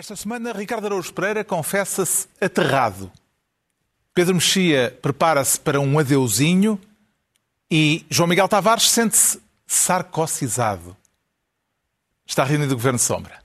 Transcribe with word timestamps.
Esta 0.00 0.16
semana, 0.16 0.54
Ricardo 0.54 0.86
Araújo 0.86 1.12
Pereira 1.12 1.44
confessa-se 1.44 2.26
aterrado. 2.40 3.12
Pedro 4.14 4.34
Mexia 4.34 4.98
prepara-se 5.02 5.60
para 5.60 5.78
um 5.78 5.98
adeuzinho 5.98 6.80
e 7.70 8.06
João 8.08 8.26
Miguel 8.26 8.48
Tavares 8.48 8.88
sente-se 8.90 9.38
sarcosizado. 9.66 10.96
Está 12.26 12.44
reunido 12.44 12.72
o 12.72 12.76
Governo 12.78 12.98
Sombra. 12.98 13.42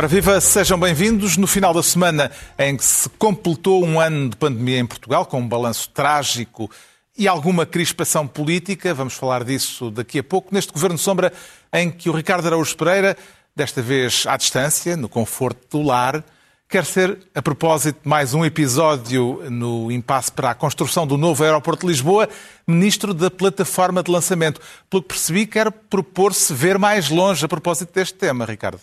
Ora, 0.00 0.08
viva, 0.08 0.40
sejam 0.40 0.80
bem-vindos. 0.80 1.36
No 1.36 1.46
final 1.46 1.74
da 1.74 1.82
semana 1.82 2.30
em 2.58 2.74
que 2.74 2.82
se 2.82 3.06
completou 3.18 3.84
um 3.84 4.00
ano 4.00 4.30
de 4.30 4.36
pandemia 4.36 4.78
em 4.78 4.86
Portugal, 4.86 5.26
com 5.26 5.40
um 5.40 5.46
balanço 5.46 5.90
trágico 5.90 6.70
e 7.18 7.28
alguma 7.28 7.66
crispação 7.66 8.26
política, 8.26 8.94
vamos 8.94 9.12
falar 9.12 9.44
disso 9.44 9.90
daqui 9.90 10.20
a 10.20 10.22
pouco, 10.24 10.54
neste 10.54 10.72
Governo 10.72 10.96
Sombra 10.96 11.30
em 11.70 11.90
que 11.90 12.08
o 12.08 12.14
Ricardo 12.14 12.46
Araújo 12.46 12.74
Pereira, 12.78 13.14
desta 13.54 13.82
vez 13.82 14.24
à 14.26 14.38
distância, 14.38 14.96
no 14.96 15.06
conforto 15.06 15.76
do 15.76 15.86
lar, 15.86 16.24
quer 16.70 16.84
ser, 16.84 17.18
a 17.34 17.42
propósito 17.42 17.98
mais 18.04 18.32
um 18.32 18.44
episódio 18.44 19.42
no 19.50 19.90
impasse 19.90 20.30
para 20.30 20.50
a 20.50 20.54
construção 20.54 21.04
do 21.04 21.16
novo 21.16 21.42
aeroporto 21.42 21.84
de 21.84 21.88
Lisboa, 21.88 22.28
ministro 22.64 23.12
da 23.12 23.28
plataforma 23.28 24.04
de 24.04 24.10
lançamento. 24.12 24.60
Pelo 24.88 25.02
que 25.02 25.08
percebi, 25.08 25.46
quer 25.48 25.72
propor-se 25.72 26.54
ver 26.54 26.78
mais 26.78 27.10
longe 27.10 27.44
a 27.44 27.48
propósito 27.48 27.92
deste 27.92 28.14
tema, 28.14 28.44
Ricardo. 28.44 28.80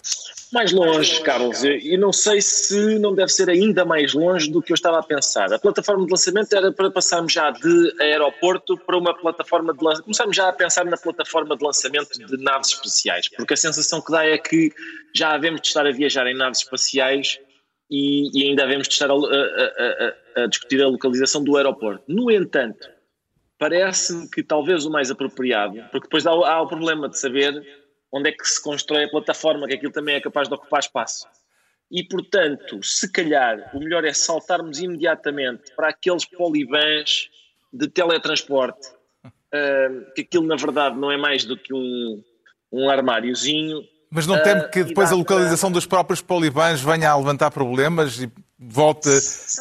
Mais 0.51 0.73
longe, 0.73 1.21
Carlos, 1.21 1.63
e 1.63 1.95
não 1.97 2.11
sei 2.11 2.41
se 2.41 2.99
não 2.99 3.15
deve 3.15 3.29
ser 3.29 3.49
ainda 3.49 3.85
mais 3.85 4.13
longe 4.13 4.51
do 4.51 4.61
que 4.61 4.73
eu 4.73 4.75
estava 4.75 4.99
a 4.99 5.03
pensar. 5.03 5.53
A 5.53 5.59
plataforma 5.59 6.05
de 6.05 6.11
lançamento 6.11 6.53
era 6.53 6.73
para 6.73 6.91
passarmos 6.91 7.31
já 7.31 7.51
de 7.51 7.95
aeroporto 8.01 8.77
para 8.77 8.97
uma 8.97 9.17
plataforma 9.17 9.73
de 9.73 9.81
lançamento. 9.81 10.03
Começarmos 10.03 10.35
já 10.35 10.49
a 10.49 10.53
pensar 10.53 10.83
na 10.83 10.97
plataforma 10.97 11.55
de 11.55 11.63
lançamento 11.63 12.09
de 12.17 12.37
naves 12.43 12.69
espaciais, 12.69 13.29
porque 13.29 13.53
a 13.53 13.57
sensação 13.57 14.01
que 14.01 14.11
dá 14.11 14.25
é 14.25 14.37
que 14.37 14.73
já 15.15 15.33
havemos 15.33 15.61
de 15.61 15.67
estar 15.67 15.87
a 15.87 15.91
viajar 15.91 16.27
em 16.27 16.35
naves 16.35 16.59
espaciais 16.59 17.39
e, 17.89 18.29
e 18.37 18.49
ainda 18.49 18.63
havemos 18.63 18.87
de 18.87 18.93
estar 18.93 19.09
a, 19.09 19.13
a, 19.13 20.39
a, 20.39 20.43
a 20.43 20.47
discutir 20.47 20.81
a 20.81 20.87
localização 20.87 21.43
do 21.43 21.55
aeroporto. 21.57 22.03
No 22.07 22.29
entanto, 22.31 22.89
parece-me 23.57 24.29
que 24.29 24.43
talvez 24.43 24.85
o 24.85 24.91
mais 24.91 25.09
apropriado, 25.09 25.75
porque 25.91 26.07
depois 26.07 26.25
há, 26.27 26.31
há 26.31 26.61
o 26.61 26.67
problema 26.67 27.09
de 27.09 27.19
saber 27.19 27.65
onde 28.11 28.29
é 28.29 28.31
que 28.31 28.47
se 28.47 28.61
constrói 28.61 29.05
a 29.05 29.09
plataforma, 29.09 29.67
que 29.67 29.75
aquilo 29.75 29.91
também 29.91 30.15
é 30.15 30.21
capaz 30.21 30.47
de 30.47 30.53
ocupar 30.53 30.79
espaço. 30.79 31.27
E, 31.89 32.03
portanto, 32.03 32.83
se 32.83 33.09
calhar 33.11 33.71
o 33.73 33.79
melhor 33.79 34.03
é 34.03 34.13
saltarmos 34.13 34.79
imediatamente 34.79 35.73
para 35.75 35.89
aqueles 35.89 36.25
polivãs 36.25 37.29
de 37.71 37.87
teletransporte, 37.87 38.89
uh, 39.25 40.13
que 40.13 40.21
aquilo 40.21 40.45
na 40.45 40.55
verdade 40.55 40.97
não 40.97 41.11
é 41.11 41.17
mais 41.17 41.45
do 41.45 41.57
que 41.57 41.73
um, 41.73 42.21
um 42.71 42.89
armáriozinho. 42.89 43.83
Mas 44.09 44.25
não 44.25 44.41
teme 44.41 44.61
uh, 44.61 44.71
que 44.71 44.83
depois 44.83 45.11
a 45.11 45.15
localização 45.15 45.71
dos 45.71 45.85
próprios 45.85 46.21
polivãs 46.21 46.81
venha 46.81 47.11
a 47.11 47.17
levantar 47.17 47.51
problemas 47.51 48.21
e 48.21 48.31
volte 48.57 49.09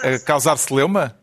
a 0.03 0.19
causar 0.21 0.57
celeuma? 0.57 1.17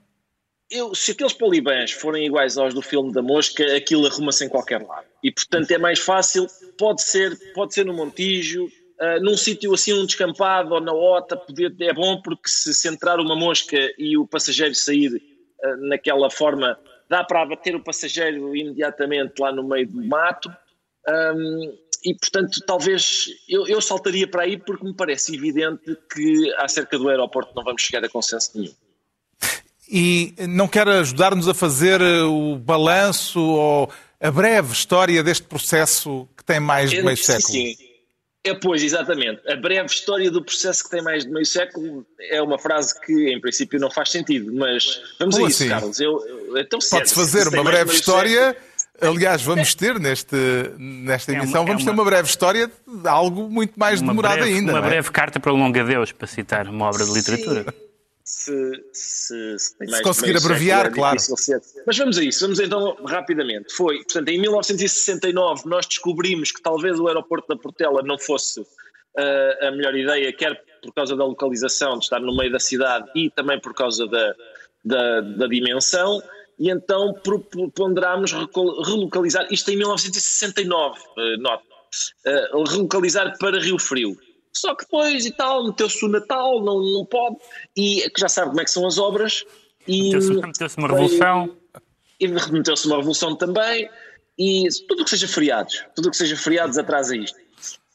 eu, 0.74 0.96
se 0.96 1.12
aqueles 1.12 1.34
polibãs 1.34 1.92
forem 1.92 2.26
iguais 2.26 2.58
aos 2.58 2.74
do 2.74 2.82
filme 2.82 3.14
da 3.14 3.22
mosca, 3.22 3.64
aquilo 3.76 4.08
arruma-se 4.08 4.44
em 4.44 4.50
qualquer 4.50 4.82
lado. 4.82 5.06
E 5.24 5.32
portanto 5.32 5.70
é 5.72 5.78
mais 5.78 6.00
fácil, 6.00 6.48
pode 6.78 7.04
ser, 7.04 7.38
pode 7.54 7.74
ser 7.76 7.86
no 7.86 7.94
Montijo, 7.94 8.66
uh, 8.66 9.22
num 9.22 9.38
sítio 9.38 9.74
assim, 9.74 9.94
um 9.94 10.06
descampado 10.06 10.74
ou 10.74 10.82
na 10.82 10.92
Ota, 10.92 11.38
poder, 11.38 11.74
é 11.80 11.94
bom 11.94 12.20
porque 12.22 12.50
se 12.50 12.74
centrar 12.74 13.20
uma 13.20 13.36
mosca 13.36 13.78
e 14.00 14.18
o 14.18 14.26
passageiro 14.26 14.74
sair 14.74 15.14
uh, 15.14 15.88
naquela 15.88 16.30
forma, 16.32 16.78
dá 17.08 17.24
para 17.24 17.44
abater 17.44 17.76
o 17.76 17.84
passageiro 17.84 18.56
imediatamente 18.56 19.40
lá 19.40 19.52
no 19.52 19.64
meio 19.64 19.88
do 19.88 20.04
mato. 20.04 20.52
Um, 21.08 21.78
e 22.06 22.14
portanto, 22.16 22.60
talvez 22.66 23.28
eu, 23.48 23.68
eu 23.68 23.82
saltaria 23.82 24.28
para 24.28 24.44
aí 24.44 24.58
porque 24.58 24.86
me 24.86 24.94
parece 24.94 25.36
evidente 25.36 25.98
que 26.14 26.54
acerca 26.58 26.98
do 26.98 27.10
aeroporto 27.10 27.54
não 27.56 27.64
vamos 27.64 27.82
chegar 27.82 28.04
a 28.04 28.10
consenso 28.10 28.52
nenhum 28.56 28.74
e 29.90 30.34
não 30.50 30.68
quer 30.68 30.88
ajudar-nos 30.88 31.48
a 31.48 31.54
fazer 31.54 32.02
eh, 32.02 32.24
o 32.24 32.56
balanço 32.56 33.40
ou 33.40 33.92
a 34.20 34.32
breve 34.32 34.74
história 34.74 35.22
deste 35.22 35.44
processo 35.44 36.28
que 36.36 36.44
tem 36.44 36.60
mais 36.60 36.90
de 36.90 37.04
meio 37.04 37.18
século? 37.18 37.54
Sim, 37.54 37.76
é, 38.44 38.54
pois, 38.54 38.82
exatamente. 38.82 39.42
A 39.50 39.56
breve 39.56 39.88
história 39.88 40.32
do 40.32 40.44
processo 40.44 40.84
que 40.84 40.90
tem 40.90 41.02
mais 41.02 41.24
de 41.26 41.32
meio 41.32 41.46
século 41.46 42.06
é 42.20 42.42
uma 42.42 42.58
frase 42.58 43.00
que, 43.02 43.34
em 43.34 43.40
princípio, 43.40 43.80
não 43.80 43.92
faz 43.92 44.10
sentido, 44.10 44.52
mas 44.54 45.00
vamos 45.20 45.36
Como 45.36 45.46
a 45.46 45.50
isso, 45.50 45.64
assim? 45.64 45.70
Carlos. 45.70 46.00
Eu, 46.00 46.58
então, 46.58 46.80
Pode-se 46.90 47.14
fazer 47.14 47.48
uma 47.50 47.64
breve 47.64 47.94
história. 47.94 48.48
Século, 48.48 48.73
Aliás, 49.08 49.42
vamos 49.42 49.76
ter 49.76 50.00
neste, 50.00 50.36
nesta 50.78 51.32
emissão, 51.32 51.58
é 51.58 51.60
uma, 51.60 51.68
vamos 51.68 51.84
ter 51.84 51.92
uma 51.92 52.06
breve 52.06 52.28
história 52.28 52.68
de 52.68 53.08
algo 53.08 53.50
muito 53.50 53.74
mais 53.78 54.02
demorado 54.02 54.40
breve, 54.40 54.54
ainda. 54.54 54.72
Uma 54.72 54.80
é? 54.80 54.90
breve 54.90 55.12
carta 55.12 55.40
para 55.40 55.54
o 55.54 55.56
Longadeus, 55.56 56.12
para 56.12 56.28
citar 56.28 56.68
uma 56.68 56.86
obra 56.86 57.06
de 57.06 57.12
literatura. 57.12 57.66
Sim 57.72 57.84
se, 58.24 58.84
se, 58.94 59.60
se 59.60 59.88
se 59.88 60.02
conseguir 60.02 60.38
abreviar, 60.38 60.86
século, 60.86 61.06
é 61.06 61.12
claro. 61.12 61.18
Mas 61.86 61.98
vamos 61.98 62.18
a 62.18 62.24
isso, 62.24 62.40
vamos 62.42 62.60
então 62.60 62.96
rapidamente. 63.06 63.74
Foi, 63.74 63.98
portanto, 63.98 64.30
em 64.30 64.40
1969 64.40 65.64
nós 65.66 65.86
descobrimos 65.86 66.52
que 66.52 66.62
talvez 66.62 67.00
o 67.00 67.08
aeroporto 67.08 67.48
da 67.50 67.58
Portela 67.58 68.02
não 68.02 68.18
fosse 68.18 68.62
uh, 68.62 69.68
a 69.68 69.72
melhor 69.72 69.94
ideia, 69.96 70.32
quer 70.32 70.62
por 70.82 70.94
causa 70.94 71.16
da 71.16 71.26
localização, 71.26 71.98
de 71.98 72.06
estar 72.06 72.20
no 72.20 72.36
meio 72.36 72.52
da 72.52 72.60
cidade 72.60 73.10
e 73.14 73.30
também 73.30 73.60
por 73.60 73.74
causa 73.74 74.08
da, 74.08 74.36
da, 74.84 75.22
da 75.22 75.48
dimensão. 75.48 76.22
E 76.60 76.70
então 76.70 77.16
ponderámos 77.74 78.32
relocalizar, 78.32 79.48
isto 79.52 79.72
em 79.72 79.78
1969, 79.78 81.00
uh, 81.00 81.42
nota, 81.42 81.64
uh, 82.54 82.64
relocalizar 82.64 83.38
para 83.38 83.60
Rio 83.60 83.80
Frio. 83.80 84.18
Só 84.52 84.76
que 84.76 84.86
depois 84.86 85.26
e 85.26 85.32
tal, 85.32 85.66
meteu-se 85.66 86.06
o 86.06 86.08
Natal, 86.08 86.64
não, 86.64 86.80
não 86.80 87.06
pode, 87.06 87.38
e 87.76 88.08
que 88.10 88.22
já 88.22 88.30
sabe 88.30 88.50
como 88.50 88.62
é 88.62 88.64
que 88.64 88.72
são 88.72 88.86
as 88.86 88.98
obras. 89.00 89.44
Meteu-se 89.88 90.34
meteu 90.34 90.68
uma 90.78 90.88
revolução. 90.88 91.58
E 92.20 92.28
meteu-se 92.28 92.86
uma 92.86 92.98
revolução 92.98 93.36
também, 93.36 93.90
e 94.38 94.68
tudo 94.88 95.02
o 95.02 95.04
que 95.04 95.10
seja 95.10 95.28
feriados, 95.28 95.84
tudo 95.96 96.08
o 96.08 96.12
que 96.12 96.18
seja 96.18 96.38
feriados 96.38 96.78
atrasa 96.78 97.16
isto. 97.16 97.38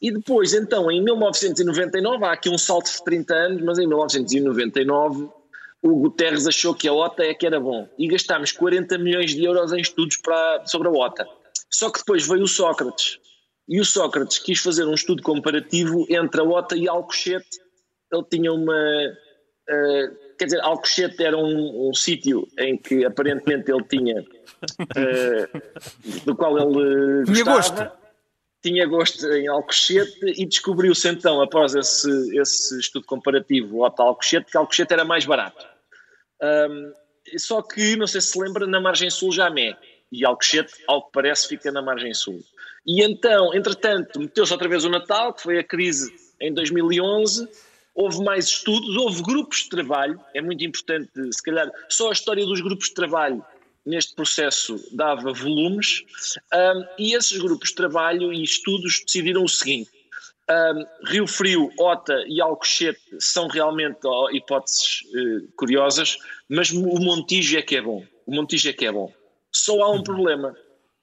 E 0.00 0.12
depois, 0.12 0.52
então, 0.52 0.91
em 0.91 1.02
1999, 1.02 2.24
há 2.24 2.32
aqui 2.32 2.48
um 2.48 2.58
salto 2.58 2.91
de 2.91 3.04
30 3.04 3.34
anos, 3.34 3.62
mas 3.62 3.78
em 3.78 3.86
1999 3.86 5.28
o 5.83 5.97
Guterres 5.97 6.47
achou 6.47 6.75
que 6.75 6.89
a 6.89 6.93
OTA 6.93 7.25
é 7.25 7.34
que 7.34 7.47
era 7.47 7.61
bom 7.61 7.89
e 7.99 8.09
gastámos 8.09 8.53
40 8.53 8.99
milhões 8.99 9.34
de 9.34 9.44
euros 9.44 9.72
em 9.72 9.81
estudos 9.81 10.16
para, 10.19 10.65
sobre 10.66 10.89
a 10.89 10.91
OTA. 10.91 11.27
Só 11.71 11.91
que 11.91 12.00
depois 12.00 12.27
veio 12.27 12.43
o 12.43 12.49
Sócrates 12.49 13.19
e 13.69 13.81
o 13.81 13.84
Sócrates 13.84 14.39
quis 14.39 14.61
fazer 14.61 14.84
um 14.84 14.94
estudo 14.94 15.22
comparativo 15.22 16.06
entre 16.09 16.41
a 16.41 16.44
OTA 16.44 16.77
e 16.77 16.89
Alcochete. 16.89 17.59
Ele 18.11 18.25
tinha 18.31 18.53
uma. 18.53 19.12
Uh, 19.71 20.37
quer 20.39 20.47
dizer, 20.47 20.61
Alcochete 20.62 21.22
era 21.22 21.37
um, 21.37 21.91
um 21.91 21.93
sítio 21.93 22.49
em 22.59 22.78
que 22.78 23.05
aparentemente 23.05 23.71
ele 23.71 23.84
tinha. 23.84 24.22
Uh, 24.22 26.25
do 26.25 26.34
qual 26.34 26.59
ele 26.59 27.25
tinha 27.25 27.45
gostava. 27.45 27.84
Gosto. 27.84 28.07
Tinha 28.68 28.86
gosto 28.86 29.26
em 29.32 29.48
Alcochete 29.48 30.34
e 30.36 30.44
descobriu-se 30.44 31.08
então, 31.08 31.40
após 31.40 31.74
esse, 31.74 32.38
esse 32.38 32.78
estudo 32.78 33.06
comparativo 33.06 33.82
OTA-Alcochete, 33.82 34.50
que 34.50 34.58
Alcochete 34.58 34.92
era 34.92 35.06
mais 35.06 35.24
barato. 35.24 35.66
Um, 36.42 36.92
só 37.38 37.62
que, 37.62 37.96
não 37.96 38.06
sei 38.06 38.20
se 38.20 38.32
se 38.32 38.38
lembra, 38.38 38.66
na 38.66 38.78
margem 38.78 39.08
sul 39.08 39.32
já 39.32 39.48
é. 39.48 39.74
E 40.12 40.22
Alcochete, 40.22 40.74
ao 40.86 41.06
que 41.06 41.12
parece, 41.14 41.48
fica 41.48 41.72
na 41.72 41.80
margem 41.80 42.12
sul. 42.12 42.40
E 42.86 43.02
então, 43.02 43.54
entretanto, 43.54 44.20
meteu-se 44.20 44.52
outra 44.52 44.68
vez 44.68 44.84
o 44.84 44.90
Natal, 44.90 45.32
que 45.32 45.42
foi 45.44 45.59
a 45.59 45.64
crise 45.64 46.12
em 46.38 46.53
2011, 46.53 47.48
houve 47.94 48.22
mais 48.22 48.48
estudos, 48.48 48.94
houve 48.97 49.22
grupos 49.22 49.60
de 49.60 49.71
trabalho, 49.71 50.21
é 50.34 50.42
muito 50.42 50.62
importante, 50.62 51.10
se 51.32 51.42
calhar, 51.42 51.71
só 51.88 52.10
a 52.10 52.12
história 52.12 52.44
dos 52.44 52.60
grupos 52.60 52.88
de 52.88 52.94
trabalho 52.94 53.42
neste 53.88 54.14
processo 54.14 54.76
dava 54.92 55.32
volumes, 55.32 56.04
um, 56.52 56.84
e 56.98 57.14
esses 57.14 57.38
grupos 57.38 57.70
de 57.70 57.74
trabalho 57.74 58.32
e 58.32 58.42
estudos 58.42 59.02
decidiram 59.04 59.42
o 59.42 59.48
seguinte, 59.48 59.90
um, 60.50 61.06
Rio 61.06 61.26
Frio, 61.26 61.70
Ota 61.78 62.24
e 62.26 62.40
Alcochete 62.40 63.00
são 63.18 63.48
realmente 63.48 63.98
oh, 64.04 64.30
hipóteses 64.30 65.02
uh, 65.02 65.52
curiosas, 65.56 66.18
mas 66.48 66.70
o 66.70 67.00
Montijo 67.00 67.58
é 67.58 67.62
que 67.62 67.76
é 67.76 67.82
bom, 67.82 68.04
o 68.26 68.34
Montijo 68.34 68.68
é 68.68 68.72
que 68.72 68.86
é 68.86 68.92
bom. 68.92 69.12
Só 69.50 69.82
há 69.82 69.90
um 69.90 70.02
problema, 70.02 70.54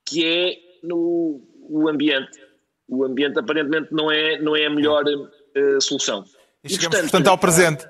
que 0.06 0.26
é 0.26 0.58
no 0.84 1.42
o 1.68 1.90
ambiente. 1.90 2.40
O 2.88 3.04
ambiente 3.04 3.40
aparentemente 3.40 3.88
não 3.92 4.12
é, 4.12 4.40
não 4.40 4.56
é 4.56 4.68
a 4.68 4.70
melhor 4.70 5.04
uh, 5.04 5.82
solução. 5.82 6.24
E 6.64 6.70
chegamos, 6.70 6.86
e, 6.86 6.90
portanto, 6.90 7.12
portanto, 7.12 7.28
ao 7.28 7.38
presente. 7.38 7.88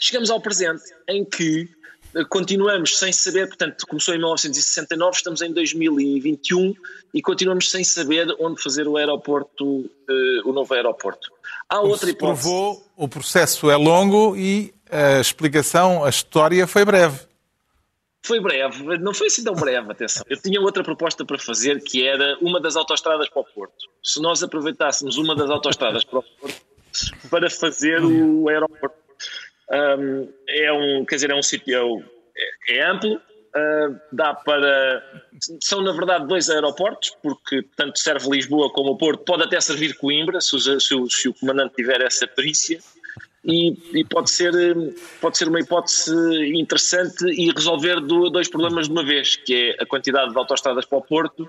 Chegamos 0.00 0.30
ao 0.30 0.40
presente 0.40 0.84
em 1.08 1.24
que 1.24 1.68
continuamos 2.28 2.98
sem 2.98 3.12
saber, 3.12 3.46
portanto, 3.48 3.86
começou 3.86 4.14
em 4.14 4.18
1969, 4.18 5.16
estamos 5.16 5.42
em 5.42 5.52
2021 5.52 6.74
e 7.14 7.22
continuamos 7.22 7.70
sem 7.70 7.84
saber 7.84 8.26
onde 8.38 8.62
fazer 8.62 8.86
o 8.88 8.96
aeroporto, 8.96 9.64
uh, 9.64 9.90
o 10.44 10.52
novo 10.52 10.72
aeroporto. 10.74 11.30
Há 11.68 11.80
outra 11.80 12.10
hipótese. 12.10 12.42
Provou, 12.42 12.86
o 12.96 13.08
processo 13.08 13.70
é 13.70 13.76
longo 13.76 14.36
e 14.36 14.74
a 14.90 15.20
explicação, 15.20 16.04
a 16.04 16.08
história 16.08 16.66
foi 16.66 16.84
breve. 16.84 17.20
Foi 18.22 18.38
breve, 18.38 18.98
não 18.98 19.14
foi 19.14 19.28
assim 19.28 19.42
tão 19.42 19.54
breve, 19.54 19.90
atenção. 19.90 20.22
Eu 20.28 20.36
tinha 20.36 20.60
outra 20.60 20.84
proposta 20.84 21.24
para 21.24 21.38
fazer 21.38 21.82
que 21.82 22.06
era 22.06 22.36
uma 22.42 22.60
das 22.60 22.76
autoestradas 22.76 23.28
para 23.30 23.40
o 23.40 23.44
Porto. 23.44 23.88
Se 24.02 24.20
nós 24.20 24.42
aproveitássemos 24.42 25.16
uma 25.16 25.34
das 25.34 25.48
autoestradas 25.48 26.04
para 26.04 26.18
o 26.18 26.22
Porto 26.22 26.70
para 27.30 27.48
fazer 27.48 28.02
o 28.02 28.48
aeroporto. 28.48 29.09
Um, 29.70 30.28
é 30.48 30.72
um, 30.72 31.04
quer 31.04 31.14
dizer, 31.16 31.30
é 31.30 31.34
um 31.34 31.42
sítio 31.42 32.04
é, 32.36 32.76
é 32.76 32.86
amplo, 32.86 33.14
uh, 33.14 34.00
dá 34.12 34.34
para. 34.34 35.02
São, 35.62 35.80
na 35.82 35.92
verdade, 35.92 36.26
dois 36.26 36.50
aeroportos, 36.50 37.16
porque 37.22 37.64
tanto 37.76 37.98
serve 37.98 38.28
Lisboa 38.30 38.72
como 38.72 38.90
o 38.90 38.98
Porto, 38.98 39.24
pode 39.24 39.44
até 39.44 39.60
servir 39.60 39.96
Coimbra, 39.96 40.40
se 40.40 40.58
se 40.80 40.94
o, 40.94 41.08
se 41.08 41.28
o 41.28 41.34
comandante 41.34 41.74
tiver 41.76 42.00
essa 42.02 42.26
perícia 42.26 42.80
e, 43.44 43.76
e, 43.98 44.04
pode, 44.04 44.30
ser, 44.30 44.52
pode 45.20 45.38
ser 45.38 45.48
uma 45.48 45.60
hipótese 45.60 46.14
interessante 46.54 47.24
e 47.26 47.50
resolver 47.50 48.00
do, 48.00 48.28
dois 48.28 48.48
problemas 48.48 48.86
de 48.86 48.92
uma 48.92 49.04
vez, 49.04 49.36
que 49.36 49.74
é 49.78 49.82
a 49.82 49.86
quantidade 49.86 50.30
de 50.30 50.38
autoestradas 50.38 50.84
para 50.84 50.98
o 50.98 51.02
Porto 51.02 51.48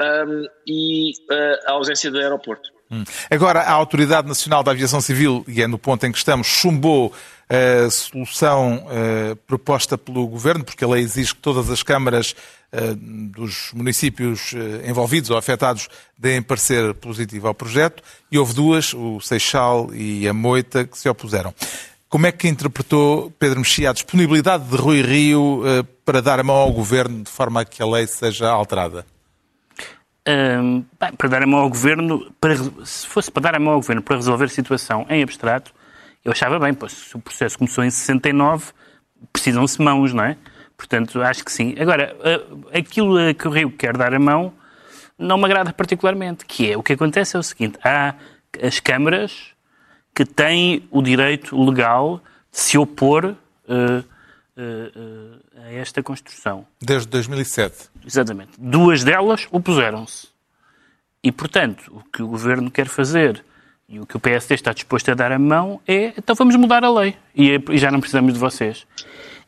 um, 0.00 0.46
e 0.66 1.12
uh, 1.30 1.66
a 1.66 1.72
ausência 1.72 2.10
do 2.10 2.18
aeroporto. 2.18 2.75
Hum. 2.90 3.04
Agora, 3.30 3.60
a 3.60 3.72
Autoridade 3.72 4.28
Nacional 4.28 4.62
da 4.62 4.70
Aviação 4.70 5.00
Civil, 5.00 5.44
e 5.48 5.60
é 5.60 5.66
no 5.66 5.78
ponto 5.78 6.06
em 6.06 6.12
que 6.12 6.18
estamos, 6.18 6.46
chumbou 6.46 7.12
a 7.48 7.90
solução 7.90 8.86
uh, 8.86 9.36
proposta 9.46 9.96
pelo 9.96 10.26
Governo, 10.26 10.64
porque 10.64 10.84
a 10.84 10.88
lei 10.88 11.02
exige 11.02 11.34
que 11.34 11.40
todas 11.40 11.70
as 11.70 11.82
câmaras 11.82 12.34
uh, 12.72 12.94
dos 12.96 13.70
municípios 13.72 14.52
uh, 14.52 14.88
envolvidos 14.88 15.30
ou 15.30 15.36
afetados 15.36 15.88
deem 16.18 16.42
parecer 16.42 16.94
positivo 16.94 17.46
ao 17.48 17.54
projeto, 17.54 18.02
e 18.30 18.38
houve 18.38 18.54
duas, 18.54 18.92
o 18.94 19.20
Seixal 19.20 19.92
e 19.92 20.28
a 20.28 20.32
Moita, 20.32 20.84
que 20.84 20.98
se 20.98 21.08
opuseram. 21.08 21.54
Como 22.08 22.26
é 22.26 22.32
que 22.32 22.48
interpretou 22.48 23.32
Pedro 23.38 23.60
Mexia 23.60 23.90
a 23.90 23.92
disponibilidade 23.92 24.64
de 24.64 24.76
Rui 24.76 25.02
Rio 25.02 25.62
para 26.04 26.22
dar 26.22 26.38
a 26.38 26.42
mão 26.44 26.54
ao 26.54 26.72
Governo 26.72 27.24
de 27.24 27.30
forma 27.30 27.62
a 27.62 27.64
que 27.64 27.82
a 27.82 27.86
lei 27.86 28.06
seja 28.06 28.48
alterada? 28.48 29.04
Um, 30.28 30.84
bem, 31.00 31.12
para 31.16 31.28
dar 31.28 31.42
a 31.42 31.46
mão 31.46 31.60
ao 31.60 31.68
Governo, 31.68 32.32
para, 32.40 32.56
se 32.84 33.06
fosse 33.06 33.30
para 33.30 33.42
dar 33.44 33.54
a 33.54 33.60
mão 33.60 33.74
ao 33.74 33.80
Governo 33.80 34.02
para 34.02 34.16
resolver 34.16 34.46
a 34.46 34.48
situação 34.48 35.06
em 35.08 35.22
abstrato, 35.22 35.72
eu 36.24 36.32
achava 36.32 36.58
bem, 36.58 36.74
pois 36.74 36.92
se 36.92 37.16
o 37.16 37.20
processo 37.20 37.56
começou 37.56 37.84
em 37.84 37.90
69, 37.90 38.72
precisam-se 39.32 39.80
mãos, 39.80 40.12
não 40.12 40.24
é? 40.24 40.36
Portanto, 40.76 41.22
acho 41.22 41.44
que 41.44 41.52
sim. 41.52 41.74
Agora, 41.78 42.16
aquilo 42.76 43.16
a 43.16 43.32
que 43.32 43.46
o 43.46 43.50
Rio 43.50 43.70
quer 43.70 43.96
dar 43.96 44.12
a 44.12 44.18
mão 44.18 44.52
não 45.18 45.38
me 45.38 45.44
agrada 45.44 45.72
particularmente, 45.72 46.44
que 46.44 46.72
é, 46.72 46.76
o 46.76 46.82
que 46.82 46.92
acontece 46.92 47.36
é 47.36 47.38
o 47.38 47.42
seguinte, 47.42 47.78
há 47.82 48.14
as 48.62 48.80
câmaras 48.80 49.52
que 50.14 50.24
têm 50.24 50.86
o 50.90 51.00
direito 51.02 51.58
legal 51.62 52.20
de 52.50 52.58
se 52.58 52.76
opor 52.76 53.24
uh, 53.24 54.04
uh, 54.56 54.98
uh, 54.98 55.62
a 55.62 55.72
esta 55.72 56.02
construção. 56.02 56.66
Desde 56.80 57.08
2007. 57.08 57.90
Exatamente. 58.04 58.52
Duas 58.58 59.04
delas 59.04 59.46
opuseram-se. 59.50 60.28
E, 61.22 61.32
portanto, 61.32 61.92
o 61.92 62.02
que 62.10 62.22
o 62.22 62.28
Governo 62.28 62.70
quer 62.70 62.86
fazer 62.86 63.44
e 63.88 64.00
o 64.00 64.06
que 64.06 64.16
o 64.16 64.20
PSD 64.20 64.54
está 64.54 64.72
disposto 64.72 65.10
a 65.10 65.14
dar 65.14 65.30
a 65.30 65.38
mão 65.38 65.80
é 65.86 66.12
então 66.18 66.34
vamos 66.34 66.56
mudar 66.56 66.84
a 66.84 66.90
lei 66.90 67.16
e, 67.34 67.60
e 67.70 67.78
já 67.78 67.90
não 67.90 68.00
precisamos 68.00 68.32
de 68.32 68.38
vocês. 68.38 68.86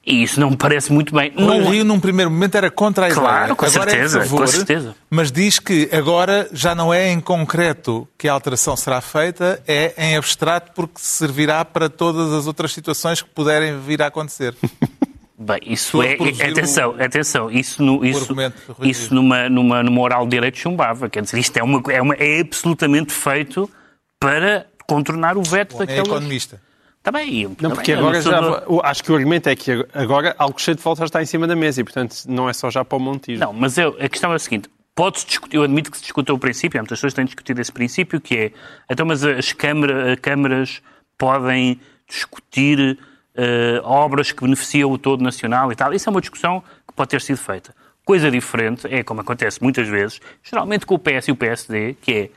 E 0.07 0.23
isso 0.23 0.41
não 0.41 0.51
me 0.51 0.57
parece 0.57 0.93
muito 0.93 1.15
bem. 1.15 1.33
O 1.37 1.43
não... 1.43 1.71
Rio, 1.71 1.85
num 1.85 2.01
primeiro 2.01 2.31
momento, 2.31 2.55
era 2.55 2.71
contra 2.71 3.07
a 3.07 3.09
ideia. 3.09 3.21
Claro, 3.21 3.57
com 3.57 3.67
agora 3.67 3.91
certeza, 3.91 4.19
é 4.19 4.23
favor, 4.23 4.41
com 4.41 4.47
certeza. 4.47 4.97
Mas 5.11 5.31
diz 5.31 5.59
que 5.59 5.89
agora 5.93 6.49
já 6.53 6.75
não 6.75 6.95
é 6.95 7.11
em 7.11 7.21
concreto 7.21 8.09
que 8.17 8.27
a 8.27 8.33
alteração 8.33 8.75
será 8.75 9.01
feita, 9.01 9.63
é 9.67 9.93
em 9.99 10.17
abstrato 10.17 10.73
porque 10.75 10.95
servirá 10.97 11.65
para 11.65 11.91
todas 11.91 12.33
as 12.33 12.47
outras 12.47 12.73
situações 12.73 13.21
que 13.21 13.29
puderem 13.29 13.79
vir 13.81 14.01
a 14.01 14.07
acontecer. 14.07 14.55
Bem, 15.41 15.61
isso 15.67 16.03
é. 16.03 16.15
Atenção, 16.51 16.97
o, 16.97 17.03
atenção, 17.03 17.51
isso, 17.51 17.81
no, 17.81 18.05
isso, 18.05 18.35
isso 18.83 19.15
numa, 19.15 19.49
numa, 19.49 19.85
numa 19.85 20.01
oral 20.01 20.25
de 20.25 20.31
direito 20.31 20.59
chumbava. 20.59 21.09
Quer 21.09 21.23
dizer, 21.23 21.39
isto 21.39 21.57
é, 21.57 21.63
uma, 21.63 21.81
é, 21.93 22.03
uma, 22.03 22.15
é 22.15 22.41
absolutamente 22.41 23.13
feito 23.13 23.71
para 24.19 24.67
contornar 24.85 25.37
o 25.37 25.43
veto 25.43 25.75
Bom, 25.75 25.79
daquela. 25.79 25.99
É 25.99 26.03
economista. 26.03 26.61
Está 27.09 27.13
bem. 27.19 27.57
Não, 27.61 27.71
porque 27.71 27.93
agora 27.93 28.21
já. 28.21 28.41
Do... 28.41 28.81
Acho 28.85 29.03
que 29.03 29.11
o 29.11 29.15
argumento 29.15 29.49
é 29.49 29.57
que 29.57 29.87
agora 29.95 30.35
algo 30.39 30.61
cheio 30.61 30.77
de 30.77 30.83
volta 30.83 31.05
está 31.05 31.23
em 31.23 31.27
cima 31.27 31.47
da 31.47 31.57
mesa 31.57 31.81
e, 31.81 31.85
portanto, 31.85 32.15
não 32.27 32.51
é 32.51 32.53
só 32.53 32.71
já 32.71 32.85
para 32.85 32.99
o 32.99 33.01
Montijo. 33.01 33.41
Não, 33.41 33.53
mas 33.53 33.79
eu, 33.79 33.97
a 33.99 34.09
questão 34.09 34.31
é 34.31 34.37
a 34.37 34.39
seguinte: 34.39 34.69
pode-se 34.95 35.27
discutir, 35.27 35.57
eu 35.57 35.63
admito 35.63 35.91
que 35.91 35.97
se 35.97 36.03
discutiu 36.03 36.35
o 36.35 36.39
princípio, 36.39 36.79
muitas 36.79 36.99
pessoas 36.99 37.15
têm 37.15 37.25
discutido 37.25 37.63
esse 37.63 37.73
princípio, 37.73 38.21
que 38.21 38.37
é, 38.37 38.53
então, 38.91 39.07
mas 39.07 39.25
as 39.25 39.55
câmara, 39.55 40.19
câmaras 40.19 40.83
podem 41.17 41.81
discutir 42.07 42.99
uh, 43.35 43.85
obras 43.85 44.31
que 44.31 44.43
beneficiam 44.43 44.91
o 44.91 44.99
todo 44.99 45.25
nacional 45.25 45.73
e 45.73 45.77
tal. 45.77 45.95
Isso 45.95 46.11
é 46.11 46.11
uma 46.11 46.21
discussão 46.21 46.63
que 46.87 46.93
pode 46.95 47.09
ter 47.09 47.23
sido 47.23 47.39
feita. 47.39 47.75
Coisa 48.05 48.31
diferente 48.31 48.87
é, 48.87 49.03
como 49.03 49.23
acontece 49.23 49.63
muitas 49.63 49.89
vezes, 49.89 50.21
geralmente 50.43 50.85
com 50.85 50.95
o 50.95 50.99
PS 50.99 51.29
e 51.29 51.33
o 51.33 51.37
PSD, 51.37 51.95
que 52.03 52.13
é 52.13 52.31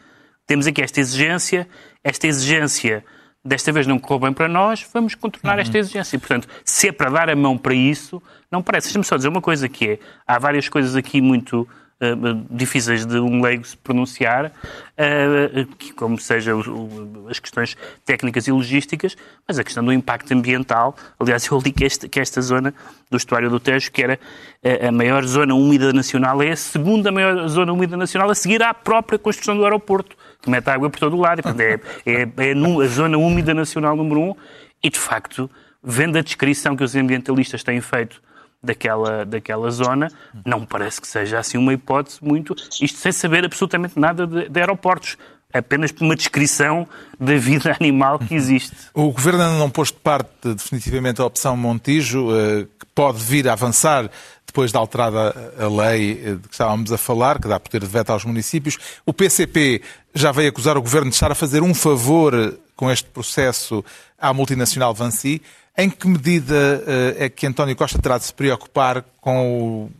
temos 0.47 0.65
aqui 0.65 0.81
esta 0.81 0.99
exigência, 0.99 1.67
esta 2.03 2.27
exigência 2.27 3.03
desta 3.43 3.71
vez 3.71 3.87
não 3.87 3.97
correu 3.97 4.19
bem 4.19 4.33
para 4.33 4.47
nós, 4.47 4.87
vamos 4.93 5.15
contornar 5.15 5.55
uhum. 5.55 5.61
esta 5.61 5.77
exigência. 5.77 6.19
Portanto, 6.19 6.47
se 6.63 6.89
é 6.89 6.91
para 6.91 7.09
dar 7.09 7.29
a 7.29 7.35
mão 7.35 7.57
para 7.57 7.73
isso, 7.73 8.21
não 8.51 8.61
parece. 8.61 8.87
Deixa-me 8.87 9.05
só 9.05 9.15
dizer 9.15 9.29
uma 9.29 9.41
coisa 9.41 9.67
que 9.67 9.91
é, 9.91 9.99
há 10.27 10.37
várias 10.37 10.69
coisas 10.69 10.95
aqui 10.95 11.21
muito 11.21 11.61
uh, 12.01 12.45
difíceis 12.49 13.05
de 13.05 13.19
um 13.19 13.41
leigo 13.41 13.65
se 13.65 13.77
pronunciar, 13.77 14.47
uh, 14.47 15.93
como 15.95 16.19
seja 16.19 16.55
o, 16.55 17.27
as 17.29 17.39
questões 17.39 17.77
técnicas 18.05 18.47
e 18.47 18.51
logísticas, 18.51 19.15
mas 19.47 19.57
a 19.57 19.63
questão 19.63 19.83
do 19.83 19.93
impacto 19.93 20.31
ambiental. 20.33 20.95
Aliás, 21.19 21.45
eu 21.47 21.59
li 21.59 21.71
que, 21.71 21.83
este, 21.83 22.07
que 22.09 22.19
esta 22.19 22.41
zona 22.41 22.73
do 23.09 23.17
estuário 23.17 23.49
do 23.49 23.59
Tejo, 23.59 23.91
que 23.91 24.03
era 24.03 24.19
a, 24.63 24.89
a 24.89 24.91
maior 24.91 25.25
zona 25.25 25.53
úmida 25.53 25.93
nacional, 25.93 26.41
é 26.41 26.51
a 26.51 26.55
segunda 26.55 27.11
maior 27.11 27.47
zona 27.47 27.71
úmida 27.71 27.97
nacional, 27.97 28.29
a 28.29 28.35
seguir 28.35 28.61
à 28.61 28.73
própria 28.73 29.17
construção 29.17 29.55
do 29.55 29.63
aeroporto, 29.63 30.15
que 30.41 30.49
mete 30.49 30.69
água 30.69 30.89
por 30.89 30.99
todo 30.99 31.15
o 31.15 31.19
lado. 31.19 31.41
É, 31.59 31.79
é, 32.05 32.21
é 32.21 32.53
a 32.53 32.87
zona 32.87 33.17
úmida 33.17 33.53
nacional 33.53 33.95
número 33.95 34.19
um, 34.21 34.35
e 34.83 34.89
de 34.89 34.99
facto, 34.99 35.49
vendo 35.83 36.17
a 36.17 36.21
descrição 36.21 36.75
que 36.75 36.83
os 36.83 36.95
ambientalistas 36.95 37.63
têm 37.63 37.79
feito 37.81 38.21
daquela, 38.63 39.25
daquela 39.25 39.69
zona, 39.71 40.09
não 40.45 40.65
parece 40.65 41.01
que 41.01 41.07
seja 41.07 41.39
assim 41.39 41.57
uma 41.57 41.73
hipótese 41.73 42.19
muito. 42.21 42.55
Isto 42.81 42.99
sem 42.99 43.11
saber 43.11 43.45
absolutamente 43.45 43.99
nada 43.99 44.27
de, 44.27 44.49
de 44.49 44.59
aeroportos 44.59 45.17
apenas 45.53 45.91
por 45.91 46.05
uma 46.05 46.15
descrição 46.15 46.87
da 47.19 47.35
vida 47.35 47.75
animal 47.79 48.19
que 48.19 48.33
existe. 48.33 48.75
O 48.93 49.11
Governo 49.11 49.41
ainda 49.43 49.57
não 49.57 49.69
pôs 49.69 49.89
de 49.89 49.95
parte 49.95 50.53
definitivamente 50.53 51.21
a 51.21 51.25
opção 51.25 51.57
Montijo, 51.57 52.29
eh, 52.33 52.67
que 52.79 52.85
pode 52.95 53.19
vir 53.19 53.49
a 53.49 53.53
avançar 53.53 54.09
depois 54.47 54.71
de 54.71 54.77
alterada 54.77 55.53
a 55.57 55.67
lei 55.67 56.15
de 56.15 56.47
que 56.47 56.53
estávamos 56.53 56.91
a 56.91 56.97
falar, 56.97 57.39
que 57.39 57.47
dá 57.47 57.59
poder 57.59 57.79
de 57.79 57.87
veto 57.87 58.11
aos 58.11 58.25
municípios. 58.25 58.77
O 59.05 59.13
PCP 59.13 59.81
já 60.13 60.31
veio 60.31 60.49
acusar 60.49 60.77
o 60.77 60.81
Governo 60.81 61.09
de 61.09 61.15
estar 61.15 61.31
a 61.31 61.35
fazer 61.35 61.61
um 61.61 61.73
favor 61.73 62.59
com 62.75 62.91
este 62.91 63.07
processo 63.09 63.83
à 64.17 64.33
multinacional 64.33 64.93
Vancy. 64.93 65.41
Em 65.77 65.89
que 65.89 66.07
medida 66.07 66.83
eh, 66.85 67.25
é 67.25 67.29
que 67.29 67.47
António 67.47 67.75
Costa 67.75 67.97
terá 67.97 68.17
de 68.17 68.25
se 68.25 68.33
preocupar 68.33 69.05
com 69.21 69.85
o 69.85 69.91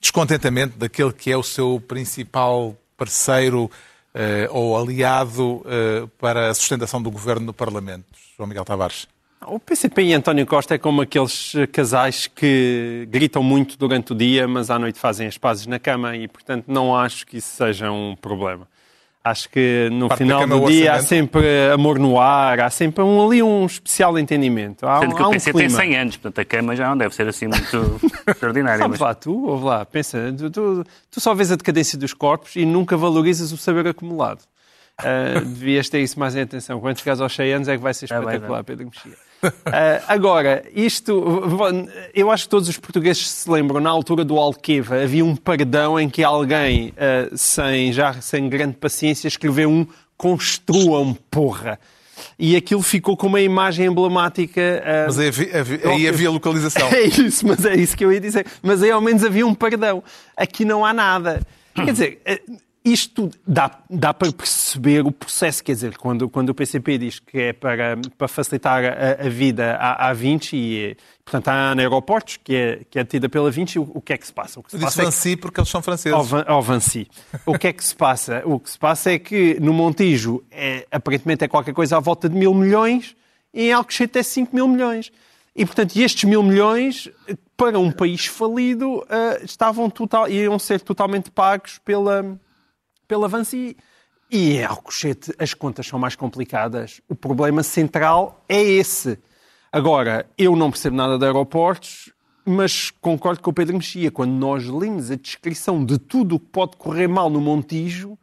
descontentamento 0.00 0.76
daquele 0.76 1.12
que 1.12 1.30
é 1.30 1.36
o 1.36 1.42
seu 1.42 1.82
principal 1.86 2.76
parceiro 2.96 3.70
eh, 4.12 4.48
ou 4.50 4.76
aliado 4.76 5.64
eh, 5.66 6.08
para 6.18 6.50
a 6.50 6.54
sustentação 6.54 7.00
do 7.00 7.10
governo 7.10 7.46
no 7.46 7.54
Parlamento? 7.54 8.06
João 8.36 8.48
Miguel 8.48 8.64
Tavares. 8.64 9.06
O 9.46 9.58
PCP 9.58 10.02
e 10.02 10.12
António 10.12 10.46
Costa 10.46 10.74
é 10.74 10.78
como 10.78 11.00
aqueles 11.00 11.54
casais 11.72 12.26
que 12.26 13.06
gritam 13.10 13.42
muito 13.42 13.76
durante 13.78 14.12
o 14.12 14.14
dia, 14.14 14.46
mas 14.46 14.70
à 14.70 14.78
noite 14.78 14.98
fazem 14.98 15.26
as 15.26 15.38
pazes 15.38 15.66
na 15.66 15.78
cama 15.78 16.14
e, 16.14 16.28
portanto, 16.28 16.66
não 16.68 16.94
acho 16.94 17.26
que 17.26 17.38
isso 17.38 17.56
seja 17.56 17.90
um 17.90 18.14
problema. 18.16 18.68
Acho 19.22 19.50
que 19.50 19.90
no 19.92 20.08
Parte 20.08 20.20
final 20.20 20.46
do 20.46 20.66
dia 20.66 20.94
há 20.94 21.02
sempre 21.02 21.70
amor 21.70 21.98
no 21.98 22.18
ar, 22.18 22.58
há 22.60 22.70
sempre 22.70 23.04
um, 23.04 23.22
ali 23.22 23.42
um 23.42 23.66
especial 23.66 24.18
entendimento. 24.18 24.86
Há, 24.86 25.00
Sendo 25.00 25.14
que 25.14 25.22
há 25.22 25.28
o 25.28 25.30
PC 25.30 25.50
um 25.50 25.52
tem 25.52 25.68
100 25.68 25.96
anos, 25.96 26.16
portanto 26.16 26.38
a 26.40 26.44
cama 26.46 26.74
já 26.74 26.88
não 26.88 26.96
deve 26.96 27.14
ser 27.14 27.28
assim 27.28 27.46
muito 27.46 28.00
extraordinária. 28.26 28.88
Mas... 28.88 28.98
lá, 28.98 29.14
tu, 29.14 29.46
ouve 29.46 29.64
lá, 29.66 29.84
pensa, 29.84 30.34
tu, 30.36 30.50
tu, 30.50 30.84
tu, 31.10 31.20
só 31.20 31.34
vês 31.34 31.52
a 31.52 31.56
decadência 31.56 31.98
dos 31.98 32.14
corpos 32.14 32.56
e 32.56 32.64
nunca 32.64 32.96
valorizas 32.96 33.52
o 33.52 33.58
saber 33.58 33.86
acumulado. 33.88 34.40
Uh, 35.00 35.40
devias 35.44 35.90
ter 35.90 36.00
isso 36.00 36.18
mais 36.18 36.34
em 36.34 36.40
atenção. 36.40 36.80
Quando 36.80 36.98
chegares 36.98 37.20
aos 37.20 37.34
100 37.34 37.52
anos 37.52 37.68
é 37.68 37.76
que 37.76 37.82
vai 37.82 37.92
ser 37.92 38.06
espetacular, 38.06 38.64
Pedro 38.64 38.86
Mexia. 38.86 39.29
Uh, 39.42 39.50
agora, 40.06 40.64
isto, 40.74 41.24
eu 42.14 42.30
acho 42.30 42.44
que 42.44 42.50
todos 42.50 42.68
os 42.68 42.76
portugueses 42.78 43.28
se 43.28 43.50
lembram, 43.50 43.80
na 43.80 43.90
altura 43.90 44.24
do 44.24 44.38
Alqueva, 44.38 45.02
havia 45.02 45.24
um 45.24 45.34
perdão 45.34 45.98
em 45.98 46.08
que 46.08 46.22
alguém, 46.22 46.90
uh, 46.90 47.36
sem, 47.36 47.92
já 47.92 48.14
sem 48.20 48.48
grande 48.48 48.76
paciência, 48.76 49.28
escreveu 49.28 49.70
um 49.70 49.86
construam, 50.16 51.16
porra. 51.30 51.78
e 52.38 52.54
aquilo 52.54 52.82
ficou 52.82 53.16
com 53.16 53.26
uma 53.26 53.40
imagem 53.40 53.86
emblemática. 53.86 54.60
Uh, 54.60 55.06
mas 55.06 55.18
aí 55.18 55.28
havia, 55.28 55.80
aí 55.90 56.08
havia 56.08 56.30
localização. 56.30 56.88
É 56.92 57.04
isso, 57.04 57.46
mas 57.46 57.64
é 57.64 57.74
isso 57.74 57.96
que 57.96 58.04
eu 58.04 58.12
ia 58.12 58.20
dizer. 58.20 58.46
Mas 58.62 58.82
aí 58.82 58.90
ao 58.90 59.00
menos 59.00 59.24
havia 59.24 59.46
um 59.46 59.54
perdão. 59.54 60.02
Aqui 60.36 60.64
não 60.64 60.84
há 60.84 60.92
nada. 60.92 61.40
Quer 61.74 61.92
dizer, 61.92 62.20
eh, 62.24 62.40
isto 62.84 63.30
dá, 63.46 63.78
dá 63.90 64.14
para 64.14 64.32
perceber 64.32 65.04
o 65.04 65.12
processo, 65.12 65.62
quer 65.62 65.72
dizer, 65.72 65.98
quando, 65.98 66.28
quando 66.30 66.48
o 66.48 66.54
PCP 66.54 66.96
diz 66.96 67.18
que 67.18 67.38
é 67.38 67.52
para, 67.52 67.98
para 68.16 68.26
facilitar 68.26 68.82
a, 68.84 69.26
a 69.26 69.28
vida 69.28 69.76
à, 69.76 70.08
à 70.08 70.12
Vinci, 70.14 70.56
e, 70.56 70.96
portanto, 71.22 71.48
há 71.48 71.72
aeroportos, 71.72 72.38
que 72.38 72.54
é, 72.54 72.80
que 72.88 72.98
é 72.98 73.04
tida 73.04 73.28
pela 73.28 73.50
Vinci, 73.50 73.78
o, 73.78 73.90
o 73.94 74.00
que 74.00 74.14
é 74.14 74.16
que 74.16 74.26
se 74.26 74.32
passa? 74.32 74.60
O 74.60 74.62
que 74.62 74.70
se 74.70 74.76
Eu 74.76 74.80
disse 74.80 74.96
passa 74.96 75.10
Vinci 75.10 75.32
é 75.32 75.36
que... 75.36 75.42
porque 75.42 75.60
eles 75.60 75.68
são 75.68 75.82
franceses. 75.82 76.32
Ao, 76.46 76.62
Vinci. 76.62 77.06
O 77.44 77.58
que 77.58 77.66
é 77.66 77.72
que 77.72 77.84
se 77.84 77.94
passa? 77.94 78.42
O 78.46 78.58
que 78.58 78.70
se 78.70 78.78
passa 78.78 79.12
é 79.12 79.18
que 79.18 79.58
no 79.60 79.74
Montijo, 79.74 80.42
é, 80.50 80.86
aparentemente, 80.90 81.44
é 81.44 81.48
qualquer 81.48 81.74
coisa 81.74 81.98
à 81.98 82.00
volta 82.00 82.30
de 82.30 82.36
mil 82.36 82.54
milhões, 82.54 83.14
e 83.52 83.68
em 83.68 83.72
Alcochete 83.72 84.18
é 84.18 84.22
5 84.22 84.54
mil 84.54 84.66
milhões. 84.66 85.12
E, 85.54 85.66
portanto, 85.66 85.96
estes 85.96 86.24
mil 86.24 86.42
milhões, 86.42 87.10
para 87.56 87.78
um 87.78 87.92
país 87.92 88.24
falido, 88.24 89.00
uh, 89.00 89.44
estavam 89.44 89.90
total, 89.90 90.28
iam 90.30 90.58
ser 90.58 90.80
totalmente 90.80 91.30
pagos 91.30 91.78
pela 91.84 92.38
pela 93.10 93.26
Vansi. 93.26 93.76
E 94.30 94.52
em 94.52 94.64
Alcochete 94.64 95.34
as 95.36 95.52
contas 95.52 95.84
são 95.84 95.98
mais 95.98 96.14
complicadas. 96.14 97.00
O 97.08 97.16
problema 97.16 97.64
central 97.64 98.44
é 98.48 98.62
esse. 98.62 99.18
Agora, 99.72 100.24
eu 100.38 100.54
não 100.54 100.70
percebo 100.70 100.94
nada 100.94 101.18
de 101.18 101.24
aeroportos, 101.24 102.12
mas 102.44 102.92
concordo 103.00 103.42
com 103.42 103.50
o 103.50 103.52
Pedro 103.52 103.76
Mexia. 103.76 104.12
Quando 104.12 104.30
nós 104.30 104.64
lemos 104.64 105.10
a 105.10 105.16
descrição 105.16 105.84
de 105.84 105.98
tudo 105.98 106.36
o 106.36 106.38
que 106.38 106.46
pode 106.46 106.76
correr 106.76 107.08
mal 107.08 107.28
no 107.28 107.40
Montijo, 107.40 108.16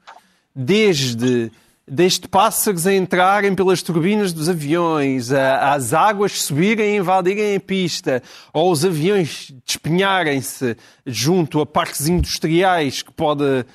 desde, 0.55 1.51
desde 1.85 2.29
pássaros 2.29 2.87
a 2.87 2.93
entrarem 2.93 3.53
pelas 3.53 3.81
turbinas 3.81 4.31
dos 4.31 4.47
aviões, 4.47 5.33
a, 5.33 5.73
as 5.73 5.93
águas 5.93 6.41
subirem 6.41 6.95
e 6.95 6.97
invadirem 6.99 7.57
a 7.57 7.59
pista, 7.59 8.23
ou 8.53 8.71
os 8.71 8.85
aviões 8.85 9.53
despenharem-se 9.65 10.77
junto 11.05 11.59
a 11.59 11.65
parques 11.65 12.07
industriais 12.07 13.01
que 13.01 13.11
pode 13.11 13.65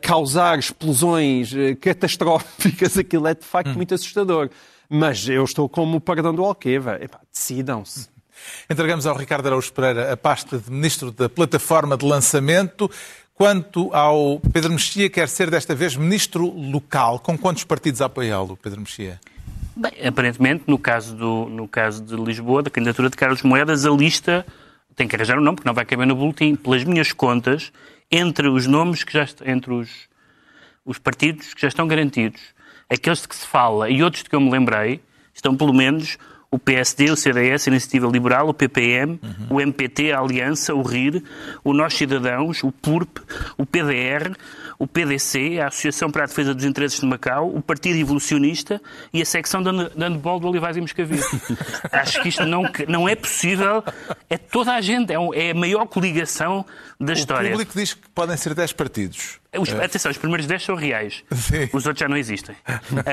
causar 0.00 0.58
explosões 0.58 1.54
eh, 1.54 1.74
catastróficas, 1.74 2.96
aquilo 2.98 3.26
é 3.26 3.34
de 3.34 3.44
facto 3.44 3.70
hum. 3.70 3.74
muito 3.74 3.94
assustador. 3.94 4.50
Mas 4.88 5.28
eu 5.28 5.44
estou 5.44 5.68
como 5.68 5.98
o 5.98 6.00
perdão 6.00 6.34
do 6.34 6.44
Alqueva. 6.44 6.98
Decidam-se. 7.32 8.08
Entregamos 8.68 9.06
ao 9.06 9.16
Ricardo 9.16 9.46
Araújo 9.46 9.72
Pereira 9.72 10.12
a 10.12 10.16
pasta 10.16 10.58
de 10.58 10.70
Ministro 10.70 11.10
da 11.12 11.28
Plataforma 11.28 11.96
de 11.96 12.04
Lançamento. 12.04 12.90
Quanto 13.34 13.92
ao 13.94 14.40
Pedro 14.52 14.72
Mexia, 14.72 15.08
quer 15.08 15.28
ser 15.28 15.50
desta 15.50 15.74
vez 15.74 15.96
Ministro 15.96 16.44
local. 16.46 17.18
Com 17.20 17.38
quantos 17.38 17.64
partidos 17.64 18.02
apoiá-lo, 18.02 18.56
Pedro 18.56 18.80
Mexia? 18.80 19.20
Bem, 19.74 19.92
aparentemente, 20.06 20.64
no 20.66 20.78
caso, 20.78 21.16
do, 21.16 21.46
no 21.46 21.66
caso 21.66 22.02
de 22.02 22.16
Lisboa, 22.16 22.62
da 22.62 22.70
candidatura 22.70 23.08
de 23.08 23.16
Carlos 23.16 23.42
Moedas, 23.42 23.86
a 23.86 23.90
lista 23.90 24.44
tem 24.94 25.08
que 25.08 25.16
arranjar 25.16 25.38
um 25.38 25.40
nome, 25.40 25.56
porque 25.56 25.68
não 25.68 25.74
vai 25.74 25.86
caber 25.86 26.06
no 26.06 26.14
boletim. 26.14 26.54
Pelas 26.54 26.84
minhas 26.84 27.12
contas, 27.12 27.72
entre 28.10 28.48
os 28.48 28.66
nomes 28.66 29.04
que 29.04 29.12
já 29.12 29.26
entre 29.46 29.72
os, 29.72 30.08
os 30.84 30.98
partidos 30.98 31.54
que 31.54 31.62
já 31.62 31.68
estão 31.68 31.86
garantidos, 31.86 32.40
aqueles 32.88 33.22
de 33.22 33.28
que 33.28 33.36
se 33.36 33.46
fala 33.46 33.88
e 33.88 34.02
outros 34.02 34.22
de 34.22 34.30
que 34.30 34.36
eu 34.36 34.40
me 34.40 34.50
lembrei, 34.50 35.00
estão 35.32 35.56
pelo 35.56 35.72
menos 35.72 36.18
o 36.50 36.58
PSD, 36.58 37.10
o 37.10 37.16
CDS, 37.16 37.68
a 37.68 37.70
Iniciativa 37.70 38.08
Liberal, 38.08 38.48
o 38.48 38.54
PPM, 38.54 39.20
uhum. 39.22 39.56
o 39.56 39.60
MPT, 39.60 40.10
a 40.10 40.18
Aliança, 40.18 40.74
o 40.74 40.82
RIR, 40.82 41.22
o 41.62 41.72
Nós 41.72 41.94
Cidadãos, 41.94 42.64
o 42.64 42.72
PURP, 42.72 43.20
o 43.56 43.64
PDR, 43.64 44.36
o 44.80 44.86
PDC, 44.86 45.60
a 45.60 45.66
Associação 45.66 46.10
para 46.10 46.24
a 46.24 46.26
Defesa 46.26 46.54
dos 46.54 46.64
Interesses 46.64 47.00
de 47.00 47.06
Macau, 47.06 47.54
o 47.54 47.60
Partido 47.60 47.98
Evolucionista 47.98 48.80
e 49.12 49.20
a 49.20 49.26
secção 49.26 49.62
de 49.62 49.68
handball 49.70 50.40
do 50.40 50.48
Olivais 50.48 50.74
e 50.74 50.80
Moscavide. 50.80 51.22
Acho 51.92 52.22
que 52.22 52.30
isto 52.30 52.46
não, 52.46 52.62
não 52.88 53.06
é 53.06 53.14
possível. 53.14 53.84
É 54.30 54.38
toda 54.38 54.72
a 54.72 54.80
gente. 54.80 55.12
É, 55.12 55.18
um, 55.18 55.34
é 55.34 55.50
a 55.50 55.54
maior 55.54 55.84
coligação 55.84 56.64
da 56.98 57.12
história. 57.12 57.50
O 57.50 57.52
público 57.52 57.72
diz 57.74 57.92
que 57.92 58.08
podem 58.08 58.34
ser 58.38 58.54
10 58.54 58.72
partidos. 58.72 59.38
Os, 59.58 59.68
é. 59.68 59.84
Atenção, 59.84 60.10
os 60.10 60.18
primeiros 60.18 60.46
10 60.46 60.62
são 60.62 60.74
reais. 60.76 61.24
Sim. 61.32 61.68
Os 61.72 61.84
outros 61.84 61.98
já 61.98 62.08
não 62.08 62.16
existem. 62.16 62.54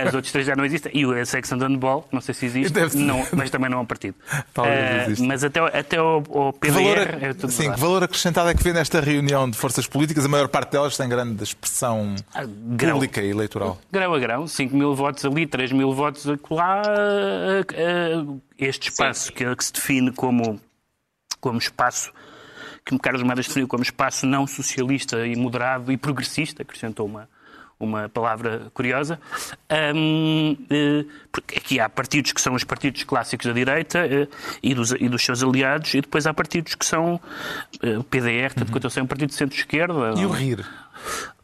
Os 0.08 0.14
outros 0.14 0.32
três 0.32 0.46
já 0.46 0.56
não 0.56 0.66
existem. 0.66 0.92
E 0.94 1.20
a 1.20 1.26
secção 1.26 1.58
de 1.58 1.66
handball, 1.66 2.08
não 2.12 2.22
sei 2.22 2.36
se 2.36 2.46
existe, 2.46 2.74
não, 2.98 3.26
mas 3.34 3.50
também 3.50 3.70
não 3.70 3.80
é 3.80 3.82
um 3.82 3.86
partido. 3.86 4.16
Uh, 4.56 5.26
mas 5.26 5.44
até, 5.44 5.60
até 5.60 6.02
o, 6.02 6.24
o 6.30 6.54
PDR 6.54 6.74
valor, 6.74 6.98
é 6.98 7.34
tudo 7.34 7.52
Sim, 7.52 7.72
que 7.72 7.80
valor 7.80 8.04
acrescentado 8.04 8.50
é 8.50 8.54
que 8.54 8.64
vê 8.64 8.72
nesta 8.72 9.02
reunião 9.02 9.50
de 9.50 9.58
forças 9.58 9.88
políticas? 9.88 10.26
A 10.26 10.28
maior 10.28 10.48
parte 10.48 10.72
delas 10.72 10.96
tem 10.96 11.10
grande 11.10 11.44
expressão 11.44 12.16
ah, 12.34 12.44
grão, 12.46 12.94
pública 12.94 13.22
e 13.22 13.30
eleitoral. 13.30 13.80
Grão 13.92 14.14
a 14.14 14.20
grão, 14.20 14.48
5 14.48 14.76
mil 14.76 14.94
votos 14.96 15.26
ali, 15.26 15.48
3 15.48 15.72
mil 15.72 15.92
votos 15.94 16.26
lá. 16.52 16.82
Este 18.60 18.90
espaço 18.90 19.34
que, 19.34 19.56
que 19.56 19.66
se 19.66 19.74
define 19.74 20.12
como, 20.12 20.60
como 21.40 21.58
espaço 21.58 22.12
que 22.96 23.00
Carlos 23.00 23.24
Moedas 23.24 23.48
definiu 23.48 23.68
como 23.68 23.84
espaço 23.84 24.26
não 24.26 24.48
socialista 24.48 25.26
e 25.26 25.36
moderado 25.36 25.92
e 25.92 25.98
progressista, 25.98 26.62
acrescentou 26.62 27.06
uma, 27.06 27.28
uma 27.80 28.10
palavra 28.10 28.72
curiosa, 28.74 29.20
um, 29.96 30.56
eh, 30.70 31.06
porque 31.32 31.58
aqui 31.58 31.80
há 31.80 31.90
partidos 31.90 32.32
que 32.32 32.42
são 32.42 32.54
os 32.54 32.64
partidos 32.64 33.04
clássicos 33.04 33.46
da 33.46 33.54
direita 33.54 34.00
eh, 34.00 34.28
e, 34.64 34.74
dos, 34.74 34.92
e 34.92 35.08
dos 35.08 35.24
seus 35.24 35.44
aliados, 35.44 35.94
e 35.94 36.02
depois 36.02 36.26
há 36.26 36.34
partidos 36.34 36.76
que 36.76 36.86
são 36.86 37.20
eh, 37.82 37.98
o 37.98 38.04
PDR, 38.04 38.54
tanto 38.56 38.68
uhum. 38.68 38.74
quanto 38.74 38.84
eu 38.86 38.90
sei, 38.90 39.04
um 39.04 39.08
partido 39.08 39.30
de 39.30 39.36
centro-esquerda. 39.36 40.14
E 40.18 40.26
o 40.26 40.32
RIR? 40.32 40.66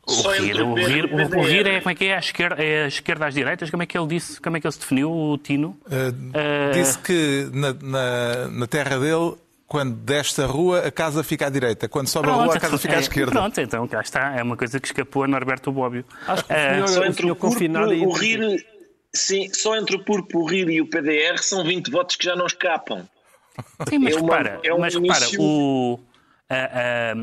O 0.06 0.30
RIR, 0.32 0.62
o, 0.62 0.74
RIR, 0.74 1.06
o, 1.14 1.40
o 1.40 1.44
RIR 1.44 1.68
é 1.68 1.80
como 1.80 1.92
é 1.92 1.96
que 1.96 2.06
é 2.06 2.16
a 2.16 2.20
esquerda, 2.20 2.62
é 2.62 2.84
a 2.84 2.88
esquerda 2.88 3.26
às 3.26 3.34
direitas? 3.34 3.70
Como 3.70 3.84
é 3.84 3.86
que 3.86 3.98
ele 3.98 4.08
disse? 4.08 4.42
Como 4.42 4.58
é 4.58 4.60
que 4.60 4.68
ele 4.68 4.72
se 4.74 4.80
definiu, 4.80 5.10
o 5.10 5.38
Tino? 5.38 5.78
Uh, 5.86 6.10
uh, 6.10 6.74
disse 6.74 7.00
que 7.00 7.50
na, 7.54 7.74
na, 7.74 8.48
na 8.50 8.68
terra 8.68 9.00
dele 9.00 9.36
quando 9.74 9.96
desta 9.96 10.46
rua, 10.46 10.82
a 10.82 10.92
casa 10.92 11.24
fica 11.24 11.48
à 11.48 11.50
direita. 11.50 11.90
Quando 11.90 12.08
sobe 12.08 12.28
pronto, 12.28 12.42
a 12.42 12.44
rua, 12.44 12.56
a 12.56 12.60
casa 12.60 12.78
fica 12.78 12.94
à 12.94 12.98
é, 12.98 13.00
esquerda. 13.00 13.32
Pronto, 13.32 13.60
então 13.60 13.88
cá 13.88 14.02
está. 14.02 14.36
É 14.38 14.44
uma 14.44 14.56
coisa 14.56 14.80
que 14.80 14.86
escapou 14.86 15.24
a 15.24 15.28
Norberto 15.28 15.72
Bobbio. 15.72 16.06
Acho 16.28 16.46
que 16.46 16.54
é, 16.54 16.86
só 16.86 17.04
entre 17.04 17.32
o, 17.32 17.36
confinado 17.36 17.92
e... 17.92 18.06
o 18.06 18.12
RIR... 18.12 18.64
Sim, 19.12 19.52
só 19.52 19.76
entre 19.76 19.96
o 19.96 20.06
PURP, 20.06 20.36
o 20.36 20.46
RIR 20.46 20.70
e 20.70 20.80
o 20.80 20.88
PDR 20.88 21.40
são 21.40 21.64
20 21.64 21.90
votos 21.90 22.16
que 22.16 22.24
já 22.24 22.36
não 22.36 22.46
escapam. 22.46 23.10
Sim, 23.90 23.98
mas 23.98 24.16
é 24.16 24.20
uma, 24.20 24.38
repara, 24.38 24.60
é 24.64 24.74
um 24.76 24.80
mas 24.80 24.94
repara 24.94 25.26
o, 25.40 26.00
a, 26.48 26.56
a, 26.56 27.14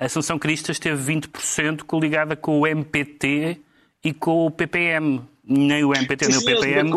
a 0.00 0.04
Assunção 0.04 0.40
Cristas 0.40 0.80
teve 0.80 1.14
20% 1.14 1.84
coligada 1.84 2.34
com 2.34 2.58
o 2.58 2.66
MPT 2.66 3.60
e 4.02 4.12
com 4.12 4.46
o 4.46 4.50
PPM 4.50 5.22
nem 5.44 5.84
o 5.84 5.92
MPT 5.92 6.28
nem 6.28 6.38
o 6.38 6.44
PPM 6.44 6.92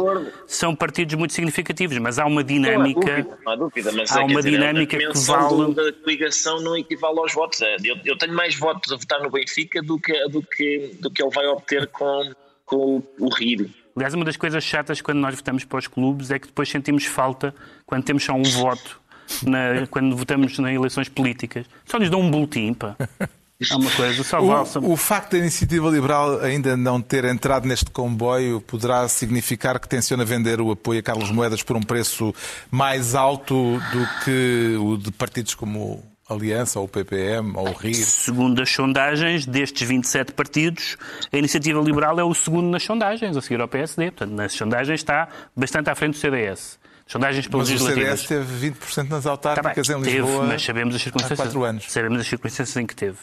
são 0.45 0.75
partidos 0.75 1.15
muito 1.15 1.33
significativos, 1.33 1.97
mas 1.97 2.19
há 2.19 2.25
uma 2.25 2.43
dinâmica. 2.43 2.99
Não 3.03 3.17
há 3.17 3.23
dúvida, 3.23 3.41
não 3.43 3.51
há 3.51 3.55
dúvida 3.55 3.91
mas 3.91 4.11
há 4.11 4.21
é, 4.21 4.23
uma 4.23 4.41
dizer, 4.41 4.51
dinâmica 4.51 4.97
que 4.97 5.17
vale. 5.25 5.73
Da 5.73 5.91
coligação 5.93 6.61
não 6.61 6.77
equivale 6.77 7.19
aos 7.19 7.33
votos. 7.33 7.61
É, 7.61 7.75
eu, 7.83 7.97
eu, 8.05 8.17
tenho 8.17 8.33
mais 8.33 8.55
votos 8.55 8.91
a 8.91 8.97
votar 8.97 9.19
no 9.21 9.31
Benfica 9.31 9.81
do 9.81 9.99
que, 9.99 10.13
do 10.29 10.43
que, 10.43 10.95
do 10.99 11.09
que 11.09 11.23
ele 11.23 11.31
vai 11.31 11.47
obter 11.47 11.87
com, 11.87 12.31
com 12.65 13.03
o 13.19 13.29
Rio. 13.29 13.69
Aliás, 13.95 14.13
uma 14.13 14.25
das 14.25 14.37
coisas 14.37 14.63
chatas 14.63 15.01
quando 15.01 15.19
nós 15.19 15.35
votamos 15.35 15.63
para 15.63 15.79
os 15.79 15.87
clubes 15.87 16.29
é 16.29 16.37
que 16.37 16.47
depois 16.47 16.69
sentimos 16.69 17.05
falta 17.05 17.55
quando 17.85 18.03
temos 18.03 18.23
só 18.23 18.33
um 18.33 18.43
voto. 18.43 19.01
Na, 19.41 19.87
quando 19.89 20.15
votamos 20.15 20.59
nas 20.59 20.71
eleições 20.71 21.09
políticas. 21.09 21.65
Só 21.83 21.97
nos 21.97 22.11
dão 22.11 22.21
um 22.21 22.29
boletim, 22.29 22.75
pá. 22.75 22.95
É 23.57 23.75
uma 23.75 23.89
coisa, 23.91 24.21
só 24.21 24.41
o, 24.41 24.91
o 24.91 24.97
facto 24.97 25.31
da 25.31 25.38
iniciativa 25.38 25.89
liberal 25.89 26.41
ainda 26.41 26.75
não 26.75 27.01
ter 27.01 27.24
entrado 27.24 27.65
neste 27.65 27.89
comboio 27.89 28.59
poderá 28.59 29.07
significar 29.07 29.79
que 29.79 29.88
tenciona 29.88 30.25
vender 30.25 30.59
o 30.59 30.71
apoio 30.71 31.00
a 31.00 31.03
Carlos 31.03 31.31
Moedas 31.31 31.63
por 31.63 31.77
um 31.77 31.81
preço 31.81 32.35
mais 32.69 33.15
alto 33.15 33.79
do 33.93 34.24
que 34.25 34.75
o 34.77 34.97
de 34.97 35.09
partidos 35.09 35.55
como 35.55 36.03
Aliança, 36.27 36.79
ou 36.79 36.85
o 36.85 36.88
PPM, 36.89 37.53
ou 37.55 37.69
o 37.69 37.74
RIR? 37.74 37.95
Segundo 37.95 38.62
as 38.62 38.69
sondagens, 38.71 39.45
destes 39.45 39.88
27 39.88 40.33
partidos, 40.33 40.97
a 41.31 41.38
Iniciativa 41.38 41.79
Liberal 41.79 42.19
é 42.19 42.24
o 42.24 42.33
segundo 42.33 42.67
nas 42.67 42.83
sondagens, 42.83 43.38
a 43.38 43.41
seguir 43.41 43.62
ao 43.62 43.67
PSD. 43.67 44.12
Portanto, 44.12 44.31
nas 44.35 44.51
sondagens 44.51 45.00
está 45.00 45.29
bastante 45.55 45.89
à 45.89 45.95
frente 45.95 46.13
do 46.13 46.19
CDS. 46.19 46.79
Sondagens 47.05 47.47
pelas 47.47 47.69
mas 47.69 47.79
o 47.79 47.85
CDS 47.85 48.24
teve 48.24 48.71
20% 48.71 49.09
nas 49.09 49.27
autárquicas 49.27 49.88
tá 49.88 49.93
em 49.93 50.01
Lisboa 50.01 50.39
teve, 50.39 50.47
mas 50.47 50.63
sabemos 50.63 50.95
as 50.95 51.01
circunstâncias, 51.03 51.39
há 51.39 51.43
quatro 51.43 51.63
anos. 51.63 51.85
Sabemos 51.88 52.19
as 52.19 52.27
circunstâncias 52.27 52.75
em 52.77 52.88
que 52.88 52.95
teve. 52.95 53.17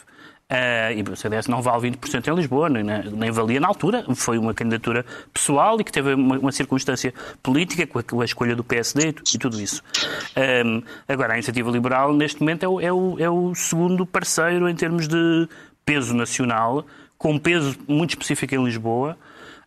Uh, 0.51 0.93
e 0.95 1.01
o 1.01 1.15
CDS 1.15 1.47
não 1.47 1.61
vale 1.61 1.89
20% 1.89 2.27
em 2.27 2.35
Lisboa, 2.35 2.69
nem, 2.69 2.83
nem, 2.83 3.31
valia 3.31 3.59
na 3.59 3.67
altura. 3.67 4.05
Foi 4.13 4.37
uma 4.37 4.53
candidatura 4.53 5.05
pessoal 5.33 5.79
e 5.79 5.83
que 5.83 5.91
teve 5.91 6.13
uma, 6.13 6.37
uma 6.37 6.51
circunstância 6.51 7.13
política 7.41 7.87
com 7.87 7.97
a, 7.97 8.03
com 8.03 8.21
a, 8.21 8.25
escolha 8.25 8.55
do 8.55 8.63
PSD 8.63 9.15
e, 9.33 9.37
tudo 9.39 9.59
isso. 9.59 9.81
Um, 10.65 10.83
agora, 11.07 11.33
a 11.33 11.35
Iniciativa 11.37 11.71
Liberal, 11.71 12.13
neste 12.13 12.41
momento, 12.41 12.63
é 12.63 12.67
o, 12.67 12.79
é, 12.81 12.93
o, 12.93 13.15
é 13.19 13.29
o, 13.29 13.55
segundo 13.55 14.05
parceiro 14.05 14.69
em 14.69 14.75
termos 14.75 15.07
de 15.07 15.47
peso 15.83 16.13
nacional, 16.13 16.85
com 17.17 17.39
peso 17.39 17.75
muito 17.87 18.11
específico 18.11 18.53
em 18.53 18.63
Lisboa 18.63 19.17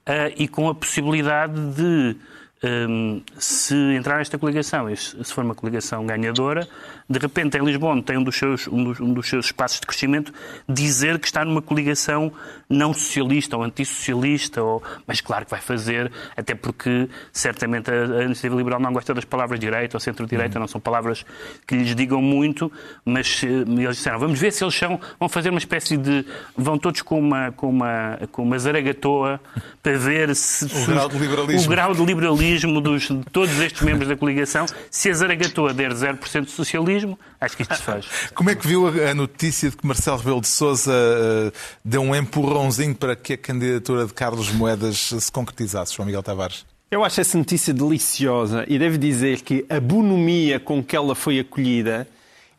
uh, 0.06 0.33
e 0.37 0.47
com 0.47 0.68
a 0.68 0.75
possibilidade 0.75 1.59
de 1.75 2.16
um, 2.62 3.20
se 3.38 3.75
entrar 3.94 4.18
nesta 4.18 4.38
coligação 4.38 4.88
e 4.88 4.96
se 4.96 5.25
for 5.26 5.44
uma 5.44 5.54
coligação 5.54 6.06
ganhadora, 6.06 6.66
de 7.08 7.18
repente 7.18 7.56
em 7.56 7.64
Lisboa, 7.64 8.00
tem 8.02 8.16
um 8.16 8.22
dos, 8.22 8.36
seus, 8.36 8.66
um 8.66 8.82
dos, 8.82 9.00
um 9.00 9.12
dos 9.12 9.28
seus 9.28 9.46
espaços 9.46 9.80
de 9.80 9.86
crescimento, 9.86 10.32
dizer 10.68 11.18
que 11.18 11.26
está 11.26 11.44
numa 11.44 11.60
coligação 11.60 12.32
não 12.68 12.92
socialista 12.92 13.56
ou 13.56 13.62
antissocialista, 13.62 14.62
ou... 14.62 14.82
mas 15.06 15.20
claro 15.20 15.44
que 15.44 15.50
vai 15.50 15.60
fazer, 15.60 16.10
até 16.36 16.54
porque 16.54 17.08
certamente 17.30 17.90
a, 17.90 18.20
a 18.20 18.25
iniciativa 18.25 18.56
liberal 18.56 18.80
não 18.80 18.92
gosta 18.92 19.12
das 19.12 19.25
palavras 19.25 19.60
direita 19.60 19.96
ou 19.96 20.00
centro-direita, 20.00 20.56
uhum. 20.56 20.60
não 20.60 20.68
são 20.68 20.80
palavras 20.80 21.25
que 21.66 21.76
lhes 21.76 21.94
digam 21.94 22.22
muito, 22.22 22.72
mas 23.04 23.42
eles 23.42 23.96
disseram, 23.96 24.18
vamos 24.18 24.40
ver 24.40 24.52
se 24.52 24.64
eles 24.64 24.75
são, 24.75 24.98
vão 25.20 25.28
fazer 25.28 25.50
uma 25.50 25.58
espécie 25.58 25.96
de, 25.96 26.25
vão 26.56 26.78
todos 26.78 27.02
com 27.02 27.18
uma, 27.18 27.52
com 27.52 27.68
uma, 27.68 28.18
com 28.32 28.42
uma 28.42 28.58
zaragatoa 28.58 29.40
para 29.82 29.96
ver 29.96 30.34
se, 30.34 30.64
o, 30.64 30.86
grau 30.86 31.08
de 31.08 31.18
liberalismo. 31.18 31.66
o 31.66 31.70
grau 31.70 31.94
de 31.94 32.04
liberalismo 32.04 32.45
dos, 32.80 33.02
de 33.02 33.24
todos 33.32 33.58
estes 33.60 33.82
membros 33.82 34.08
da 34.08 34.16
coligação, 34.16 34.66
se 34.90 35.10
a 35.10 35.14
zaragatoa 35.14 35.74
der 35.74 35.92
0% 35.92 36.44
de 36.44 36.50
socialismo, 36.50 37.18
acho 37.40 37.56
que 37.56 37.62
isto 37.62 37.74
se 37.74 37.82
faz. 37.82 38.06
Como 38.34 38.50
é 38.50 38.54
que 38.54 38.66
viu 38.66 38.86
a 38.86 39.14
notícia 39.14 39.70
de 39.70 39.76
que 39.76 39.86
Marcelo 39.86 40.18
Rebelo 40.18 40.40
de 40.40 40.48
Sousa 40.48 40.92
uh, 40.92 41.52
deu 41.84 42.02
um 42.02 42.14
empurrãozinho 42.14 42.94
para 42.94 43.16
que 43.16 43.34
a 43.34 43.38
candidatura 43.38 44.06
de 44.06 44.14
Carlos 44.14 44.50
Moedas 44.52 45.14
se 45.18 45.32
concretizasse, 45.32 45.94
João 45.94 46.06
Miguel 46.06 46.22
Tavares? 46.22 46.64
Eu 46.90 47.04
acho 47.04 47.20
essa 47.20 47.36
notícia 47.36 47.74
deliciosa 47.74 48.64
e 48.68 48.78
devo 48.78 48.96
dizer 48.96 49.40
que 49.40 49.66
a 49.68 49.80
bonomia 49.80 50.60
com 50.60 50.82
que 50.82 50.94
ela 50.94 51.14
foi 51.16 51.40
acolhida 51.40 52.06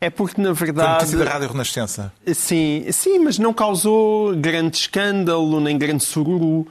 é 0.00 0.10
porque, 0.10 0.40
na 0.40 0.52
verdade. 0.52 0.88
Foi 0.88 0.94
notícia 0.94 1.18
da 1.18 1.30
Rádio 1.30 1.48
Renascença. 1.48 2.12
Sim, 2.32 2.86
sim, 2.92 3.18
mas 3.18 3.38
não 3.38 3.52
causou 3.52 4.34
grande 4.36 4.76
escândalo, 4.76 5.60
nem 5.60 5.76
grande 5.76 6.04
sururu. 6.04 6.66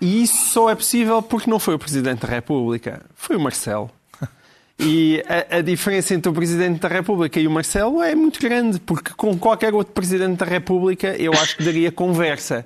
E 0.00 0.22
isso 0.22 0.52
só 0.52 0.68
é 0.68 0.74
possível 0.74 1.22
porque 1.22 1.48
não 1.48 1.58
foi 1.58 1.74
o 1.74 1.78
Presidente 1.78 2.26
da 2.26 2.28
República, 2.28 3.02
foi 3.14 3.36
o 3.36 3.40
Marcelo. 3.40 3.90
E 4.78 5.24
a, 5.26 5.56
a, 5.56 5.60
diferença 5.62 6.12
entre 6.12 6.30
o 6.30 6.34
Presidente 6.34 6.80
da 6.80 6.88
República 6.88 7.40
e 7.40 7.46
o 7.46 7.50
Marcelo 7.50 8.02
é 8.02 8.14
muito 8.14 8.38
grande, 8.38 8.78
porque 8.78 9.10
com 9.16 9.38
qualquer 9.38 9.72
outro 9.72 9.94
Presidente 9.94 10.36
da 10.36 10.44
República 10.44 11.16
eu 11.16 11.32
acho 11.32 11.56
que 11.56 11.64
daria 11.64 11.90
conversa. 11.90 12.62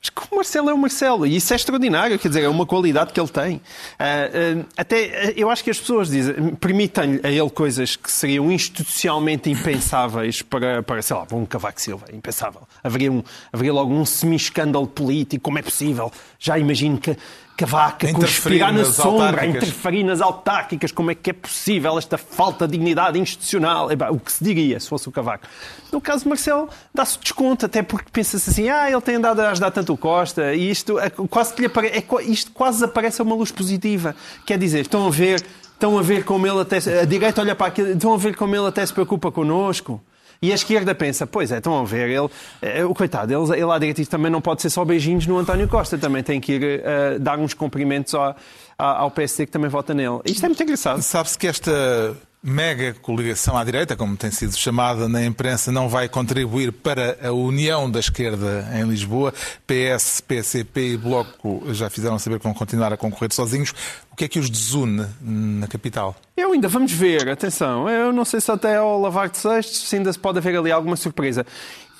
Mas 0.00 0.08
que 0.08 0.32
o 0.32 0.36
Marcelo 0.36 0.70
é 0.70 0.72
o 0.72 0.78
Marcelo, 0.78 1.26
e 1.26 1.36
isso 1.36 1.52
é 1.52 1.56
extraordinário, 1.56 2.18
quer 2.18 2.28
dizer, 2.28 2.42
é 2.44 2.48
uma 2.48 2.64
qualidade 2.64 3.12
que 3.12 3.20
ele 3.20 3.28
tem. 3.28 3.56
Uh, 3.56 4.60
uh, 4.60 4.66
até, 4.74 5.34
eu 5.36 5.50
acho 5.50 5.62
que 5.62 5.68
as 5.68 5.78
pessoas 5.78 6.08
dizem, 6.08 6.54
permitem 6.54 7.20
a 7.22 7.30
ele 7.30 7.50
coisas 7.50 7.96
que 7.96 8.10
seriam 8.10 8.50
institucionalmente 8.50 9.50
impensáveis 9.50 10.40
para, 10.40 10.82
para 10.82 11.02
sei 11.02 11.14
lá, 11.14 11.26
para 11.26 11.36
um 11.36 11.44
Cavaco 11.44 11.78
Silva, 11.78 12.06
impensável. 12.14 12.62
Haveria, 12.82 13.12
um, 13.12 13.22
haveria 13.52 13.74
logo 13.74 13.92
um 13.92 14.06
semi-escândalo 14.06 14.86
político, 14.86 15.42
como 15.42 15.58
é 15.58 15.62
possível? 15.62 16.10
Já 16.38 16.58
imagino 16.58 16.96
que 16.96 17.14
Cavaca, 17.60 18.10
conspirar 18.14 18.72
na 18.72 18.86
sombra, 18.86 19.44
interferir 19.44 20.02
nas 20.02 20.22
autárquicas, 20.22 20.90
como 20.90 21.10
é 21.10 21.14
que 21.14 21.28
é 21.28 21.32
possível 21.34 21.98
esta 21.98 22.16
falta 22.16 22.66
de 22.66 22.72
dignidade 22.72 23.18
institucional? 23.18 23.90
o 24.10 24.18
que 24.18 24.32
se 24.32 24.42
diria 24.42 24.80
se 24.80 24.88
fosse 24.88 25.10
o 25.10 25.12
Cavaco? 25.12 25.46
No 25.92 26.00
caso 26.00 26.22
de 26.22 26.30
Marcelo, 26.30 26.70
dá-se 26.94 27.18
desconto, 27.18 27.66
até 27.66 27.82
porque 27.82 28.08
pensa-se 28.10 28.48
assim, 28.48 28.70
ah, 28.70 28.90
ele 28.90 29.00
tem 29.02 29.16
andado 29.16 29.40
a 29.40 29.50
ajudar 29.50 29.70
tanto 29.72 29.92
o 29.92 29.96
Costa, 29.98 30.54
e 30.54 30.70
isto 30.70 30.98
é, 30.98 31.10
quase 31.10 31.52
que 31.52 31.60
lhe 31.60 31.66
apare... 31.66 31.88
é, 31.88 32.02
isto 32.22 32.50
quase 32.52 32.82
aparece 32.82 33.20
uma 33.20 33.34
luz 33.34 33.52
positiva. 33.52 34.16
Quer 34.46 34.56
dizer, 34.56 34.80
estão 34.80 35.06
a 35.06 35.10
ver, 35.10 35.44
estão 35.74 35.98
a 35.98 36.02
ver 36.02 36.24
como 36.24 36.46
ele 36.46 36.60
até, 36.60 36.78
a 36.78 37.04
direita 37.04 37.42
olha 37.42 37.54
para 37.54 37.66
aquilo, 37.66 37.90
estão 37.90 38.14
a 38.14 38.16
ver 38.16 38.34
como 38.36 38.56
ele 38.56 38.68
até 38.68 38.86
se 38.86 38.92
preocupa 38.94 39.30
connosco. 39.30 40.00
E 40.42 40.52
a 40.52 40.54
esquerda 40.54 40.94
pensa, 40.94 41.26
pois 41.26 41.52
é, 41.52 41.58
estão 41.58 41.78
a 41.78 41.84
ver, 41.84 42.08
ele, 42.08 42.28
eh, 42.62 42.82
o 42.82 42.94
coitado, 42.94 43.30
ele, 43.30 43.60
ele 43.60 43.70
à 43.70 43.78
direita 43.78 44.04
também 44.06 44.32
não 44.32 44.40
pode 44.40 44.62
ser 44.62 44.70
só 44.70 44.82
beijinhos 44.86 45.26
no 45.26 45.36
António 45.36 45.68
Costa, 45.68 45.98
também 45.98 46.22
tem 46.22 46.40
que 46.40 46.52
ir 46.52 46.80
uh, 46.80 47.18
dar 47.20 47.38
uns 47.38 47.52
cumprimentos 47.52 48.14
ao, 48.14 48.34
ao 48.78 49.10
PSD 49.10 49.44
que 49.44 49.52
também 49.52 49.68
vota 49.68 49.92
nele. 49.92 50.20
Isto 50.24 50.46
é 50.46 50.48
muito 50.48 50.62
engraçado. 50.62 51.02
Sabe-se 51.02 51.36
que 51.36 51.46
esta 51.46 52.16
mega 52.42 52.94
coligação 52.94 53.56
à 53.56 53.64
direita, 53.64 53.94
como 53.94 54.16
tem 54.16 54.30
sido 54.30 54.56
chamada 54.56 55.08
na 55.08 55.24
imprensa, 55.24 55.70
não 55.70 55.88
vai 55.88 56.08
contribuir 56.08 56.72
para 56.72 57.18
a 57.22 57.32
união 57.32 57.90
da 57.90 58.00
esquerda 58.00 58.66
em 58.74 58.84
Lisboa. 58.84 59.32
PS, 59.66 60.20
PCP 60.22 60.92
e 60.92 60.96
Bloco 60.96 61.62
já 61.72 61.90
fizeram 61.90 62.18
saber 62.18 62.38
que 62.38 62.44
vão 62.44 62.54
continuar 62.54 62.92
a 62.92 62.96
concorrer 62.96 63.32
sozinhos. 63.32 63.74
O 64.10 64.16
que 64.16 64.24
é 64.24 64.28
que 64.28 64.38
os 64.38 64.48
desune 64.48 65.06
na 65.20 65.66
capital? 65.66 66.16
Eu 66.36 66.52
ainda 66.52 66.68
vamos 66.68 66.92
ver, 66.92 67.28
atenção. 67.28 67.88
Eu 67.88 68.12
não 68.12 68.24
sei 68.24 68.40
se 68.40 68.50
até 68.50 68.76
ao 68.76 69.00
lavar 69.00 69.28
de 69.28 69.36
sextos 69.36 69.88
se 69.88 69.96
ainda 69.96 70.12
se 70.12 70.18
pode 70.18 70.38
haver 70.38 70.56
ali 70.56 70.72
alguma 70.72 70.96
surpresa. 70.96 71.46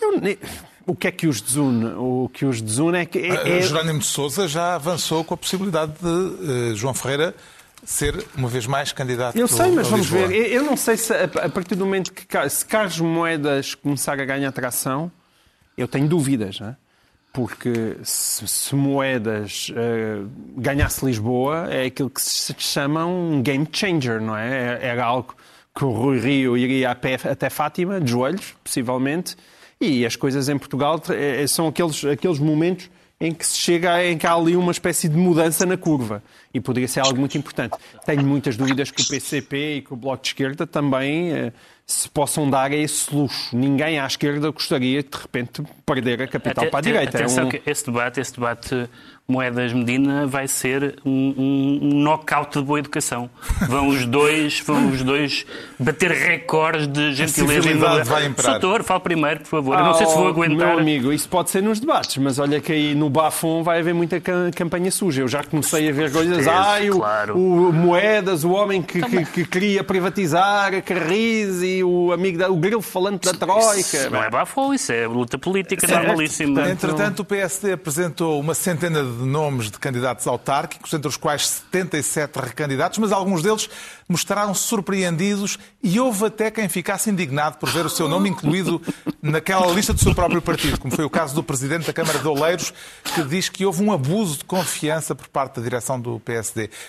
Eu, 0.00 0.20
o 0.86 0.96
que 0.96 1.06
é 1.06 1.12
que 1.12 1.26
os 1.26 1.40
desune? 1.40 1.86
O 1.96 2.30
que 2.32 2.44
os 2.46 2.60
desune 2.60 2.98
é 2.98 3.04
que. 3.04 3.18
É, 3.18 3.58
é... 3.58 3.62
Jerónimo 3.62 3.98
de 3.98 4.06
Souza 4.06 4.48
já 4.48 4.74
avançou 4.74 5.22
com 5.22 5.34
a 5.34 5.36
possibilidade 5.36 5.92
de 6.00 6.08
uh, 6.08 6.76
João 6.76 6.94
Ferreira 6.94 7.34
ser, 7.84 8.26
uma 8.36 8.48
vez 8.48 8.66
mais, 8.66 8.92
candidato 8.92 9.36
Eu 9.36 9.48
sei, 9.48 9.70
mas 9.70 9.88
vamos 9.88 10.08
ver. 10.08 10.30
Eu 10.30 10.62
não 10.62 10.76
sei 10.76 10.96
se, 10.96 11.12
a 11.12 11.48
partir 11.48 11.74
do 11.74 11.84
momento 11.84 12.12
que 12.12 12.26
se 12.48 12.64
Carlos 12.64 13.00
Moedas 13.00 13.74
começar 13.74 14.20
a 14.20 14.24
ganhar 14.24 14.52
tração, 14.52 15.10
eu 15.76 15.88
tenho 15.88 16.06
dúvidas, 16.08 16.60
é? 16.60 16.76
porque 17.32 17.96
se, 18.02 18.46
se 18.46 18.74
Moedas 18.74 19.70
uh, 19.70 20.28
ganhasse 20.56 21.04
Lisboa, 21.04 21.68
é 21.70 21.86
aquilo 21.86 22.10
que 22.10 22.20
se 22.20 22.54
chama 22.58 23.06
um 23.06 23.42
game 23.42 23.66
changer, 23.70 24.20
não 24.20 24.36
é? 24.36 24.78
é? 24.80 24.86
Era 24.88 25.04
algo 25.04 25.34
que 25.74 25.84
o 25.84 25.90
Rui 25.90 26.18
Rio 26.18 26.56
iria 26.56 26.94
pé 26.94 27.14
até 27.14 27.48
Fátima, 27.48 28.00
de 28.00 28.10
joelhos, 28.10 28.54
possivelmente, 28.64 29.36
e 29.80 30.04
as 30.04 30.16
coisas 30.16 30.48
em 30.48 30.58
Portugal 30.58 31.00
é, 31.10 31.46
são 31.46 31.68
aqueles, 31.68 32.04
aqueles 32.04 32.38
momentos 32.38 32.90
em 33.20 33.32
que 33.32 33.46
se 33.46 33.58
chega 33.58 34.04
em 34.04 34.18
que 34.18 34.26
há 34.26 34.34
ali 34.34 34.56
uma 34.56 34.72
espécie 34.72 35.08
de 35.08 35.16
mudança 35.16 35.64
na 35.64 35.76
curva 35.76 36.22
e 36.52 36.60
poderia 36.60 36.88
ser 36.88 37.00
algo 37.00 37.18
muito 37.18 37.36
importante. 37.38 37.76
Tenho 38.04 38.24
muitas 38.24 38.56
dúvidas 38.56 38.90
que 38.90 39.02
o 39.02 39.08
PCP 39.08 39.76
e 39.76 39.82
que 39.82 39.92
o 39.92 39.96
Bloco 39.96 40.22
de 40.22 40.28
Esquerda 40.28 40.66
também 40.66 41.32
eh, 41.32 41.52
se 41.86 42.08
possam 42.08 42.48
dar 42.48 42.70
a 42.70 42.76
esse 42.76 43.14
luxo. 43.14 43.56
Ninguém 43.56 43.98
à 43.98 44.06
esquerda 44.06 44.50
gostaria 44.50 45.02
de, 45.02 45.08
repente, 45.16 45.62
perder 45.84 46.22
a 46.22 46.26
capital 46.28 46.64
Até, 46.64 46.70
para 46.70 46.78
a 46.78 46.82
direita. 46.82 47.18
Atenção 47.18 47.44
é 47.44 47.46
um... 47.46 47.50
que 47.50 47.62
esse 47.66 47.86
debate, 47.86 48.20
esse 48.20 48.34
debate 48.34 48.88
Moedas 49.30 49.72
Medina 49.72 50.26
vai 50.26 50.48
ser 50.48 50.96
um, 51.04 51.34
um, 51.38 52.02
knockout 52.02 52.58
de 52.58 52.64
boa 52.64 52.80
educação. 52.80 53.30
Vão 53.68 53.88
os 53.88 54.04
dois, 54.04 54.60
vão 54.60 54.90
os 54.90 55.02
dois 55.02 55.46
bater 55.78 56.10
recordes 56.10 56.88
de 56.88 57.14
gentileza 57.14 57.70
e 57.70 57.74
valor. 57.74 58.04
vai 58.04 58.26
imperar. 58.26 58.52
Soutor, 58.52 58.82
fala 58.82 59.00
primeiro, 59.00 59.40
por 59.40 59.46
favor. 59.46 59.78
Eu 59.78 59.84
não 59.84 59.94
sei 59.94 60.06
se 60.06 60.14
vou 60.14 60.26
aguentar. 60.26 60.68
Meu 60.68 60.78
amigo, 60.78 61.12
isso 61.12 61.28
pode 61.28 61.50
ser 61.50 61.62
nos 61.62 61.78
debates, 61.78 62.16
mas 62.16 62.38
olha 62.38 62.60
que 62.60 62.72
aí 62.72 62.94
no 62.94 63.08
Bafon 63.08 63.62
vai 63.62 63.78
haver 63.78 63.94
muita 63.94 64.20
campanha 64.54 64.90
suja. 64.90 65.22
Eu 65.22 65.28
já 65.28 65.44
comecei 65.44 65.88
a 65.88 65.92
ver 65.92 66.10
coisas. 66.10 66.39
Ai, 66.48 66.90
o, 66.90 66.96
claro. 66.96 67.36
o, 67.36 67.72
Moedas, 67.72 68.42
o 68.42 68.50
homem 68.50 68.82
que, 68.82 69.00
que, 69.00 69.24
que, 69.26 69.44
queria 69.44 69.84
privatizar 69.84 70.72
a 70.74 71.14
e 71.62 71.84
o 71.84 72.12
amigo 72.12 72.38
da, 72.38 72.50
o 72.50 72.56
grilo 72.56 72.82
falante 72.82 73.30
da 73.30 73.38
Troika. 73.38 73.78
Isso 73.78 74.10
não 74.10 74.22
é 74.22 74.30
Bafon, 74.30 74.74
isso 74.74 74.92
é 74.92 75.06
luta 75.06 75.38
política 75.38 75.86
certo. 75.86 76.06
normalíssima. 76.06 76.68
Entretanto, 76.68 77.20
o 77.20 77.24
PSD 77.24 77.72
apresentou 77.72 78.40
uma 78.40 78.54
centena 78.54 79.02
de 79.02 79.20
de 79.20 79.26
nomes 79.26 79.70
de 79.70 79.78
candidatos 79.78 80.26
autárquicos, 80.26 80.92
entre 80.92 81.08
os 81.08 81.16
quais 81.16 81.46
77 81.72 82.38
recandidatos, 82.38 82.98
mas 82.98 83.12
alguns 83.12 83.42
deles 83.42 83.68
mostraram-se 84.08 84.62
surpreendidos 84.62 85.58
e 85.82 86.00
houve 86.00 86.26
até 86.26 86.50
quem 86.50 86.68
ficasse 86.68 87.10
indignado 87.10 87.58
por 87.58 87.68
ver 87.70 87.86
o 87.86 87.90
seu 87.90 88.08
nome 88.08 88.28
incluído 88.28 88.80
naquela 89.22 89.66
lista 89.72 89.92
do 89.92 90.00
seu 90.00 90.14
próprio 90.14 90.42
partido, 90.42 90.80
como 90.80 90.94
foi 90.94 91.04
o 91.04 91.10
caso 91.10 91.34
do 91.34 91.42
presidente 91.42 91.86
da 91.86 91.92
Câmara 91.92 92.18
de 92.18 92.26
Oleiros, 92.26 92.72
que 93.14 93.22
diz 93.22 93.48
que 93.48 93.64
houve 93.64 93.82
um 93.82 93.92
abuso 93.92 94.38
de 94.38 94.44
confiança 94.44 95.14
por 95.14 95.28
parte 95.28 95.56
da 95.56 95.62
direção 95.62 96.00
do 96.00 96.18
PSD. 96.20 96.29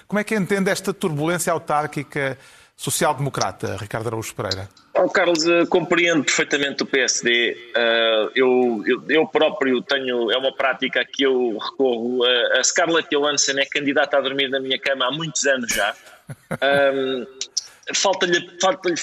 Como 0.07 0.19
é 0.19 0.23
que 0.23 0.35
entende 0.35 0.69
esta 0.69 0.93
turbulência 0.93 1.51
autárquica 1.51 2.37
social-democrata, 2.75 3.77
Ricardo 3.77 4.07
Araújo 4.07 4.33
Pereira? 4.33 4.67
Oh, 4.95 5.07
Carlos, 5.07 5.45
uh, 5.45 5.67
compreendo 5.67 6.23
perfeitamente 6.23 6.83
o 6.83 6.85
PSD. 6.85 7.55
Eh, 7.75 8.29
eu, 8.35 8.83
eu, 8.85 9.03
eu, 9.07 9.27
próprio 9.27 9.81
tenho, 9.83 10.31
é 10.31 10.37
uma 10.37 10.53
prática 10.55 11.05
que 11.05 11.23
eu 11.23 11.57
recorro. 11.57 12.23
A 12.57 12.63
Scarlett 12.63 13.07
Johansson 13.09 13.59
é 13.59 13.65
candidata 13.65 14.17
a 14.17 14.21
dormir 14.21 14.49
na 14.49 14.59
minha 14.59 14.79
cama 14.79 15.05
há 15.05 15.11
muitos 15.11 15.45
anos 15.45 15.71
já. 15.71 15.93
Um, 16.61 17.25
Falta-lhe 17.93 18.47
falta 18.61 18.93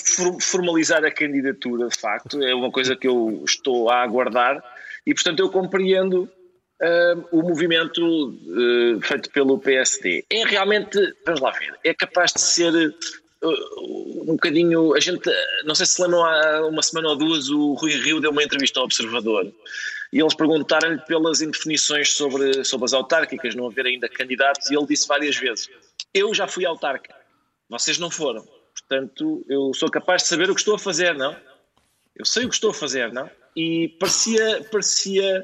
formalizar 0.41 1.05
a 1.05 1.11
candidatura, 1.11 1.89
de 1.89 1.99
facto, 1.99 2.43
é 2.43 2.55
uma 2.55 2.71
coisa 2.71 2.97
que 2.97 3.09
eu 3.09 3.43
estou 3.45 3.91
a 3.91 4.03
aguardar 4.03 4.63
e, 5.07 5.13
portanto, 5.13 5.41
eu 5.41 5.51
compreendo 5.51 6.31
o 7.33 7.43
movimento 7.43 8.31
uh, 8.31 9.01
feito 9.03 9.31
pelo 9.31 9.59
PSD. 9.59 10.25
É 10.31 10.45
realmente, 10.45 10.99
vamos 11.27 11.41
lá 11.41 11.51
ver, 11.51 11.77
é 11.85 11.93
capaz 11.93 12.33
de 12.33 12.41
ser 12.41 12.73
um 13.43 14.35
bocadinho. 14.35 14.95
A 14.95 15.01
gente, 15.01 15.31
não 15.65 15.75
sei 15.75 15.87
se 15.87 16.01
lembram, 16.03 16.25
há 16.25 16.67
uma 16.67 16.83
semana 16.83 17.09
ou 17.09 17.17
duas, 17.17 17.49
o 17.49 17.75
Rui 17.75 17.93
Rio 17.93 18.21
deu 18.21 18.31
uma 18.31 18.43
entrevista 18.43 18.81
ao 18.81 18.85
Observador 18.85 19.53
e 20.13 20.21
eles 20.21 20.35
perguntaram-lhe 20.35 20.99
pelas 21.03 21.41
indefinições 21.41 22.13
sobre, 22.13 22.65
sobre 22.65 22.87
as 22.87 22.93
autárquicas, 22.93 23.55
não 23.55 23.67
haver 23.67 23.87
ainda 23.87 24.09
candidatos, 24.09 24.71
e 24.71 24.77
ele 24.77 24.87
disse 24.87 25.07
várias 25.07 25.37
vezes: 25.37 25.69
Eu 26.15 26.35
já 26.35 26.47
fui 26.47 26.65
autárquico, 26.65 27.15
vocês 27.69 27.99
não 27.99 28.11
foram. 28.11 28.47
Portanto, 28.73 29.45
eu 29.49 29.73
sou 29.75 29.91
capaz 29.91 30.23
de 30.23 30.29
saber 30.29 30.51
o 30.51 30.55
que 30.55 30.61
estou 30.61 30.77
a 30.77 30.79
fazer, 30.79 31.15
não? 31.15 31.37
Eu 32.17 32.25
sei 32.25 32.45
o 32.45 32.49
que 32.49 32.55
estou 32.55 32.71
a 32.71 32.75
fazer, 32.75 33.13
não? 33.13 33.31
E 33.59 33.89
parecia. 33.99 34.65
parecia 34.71 35.43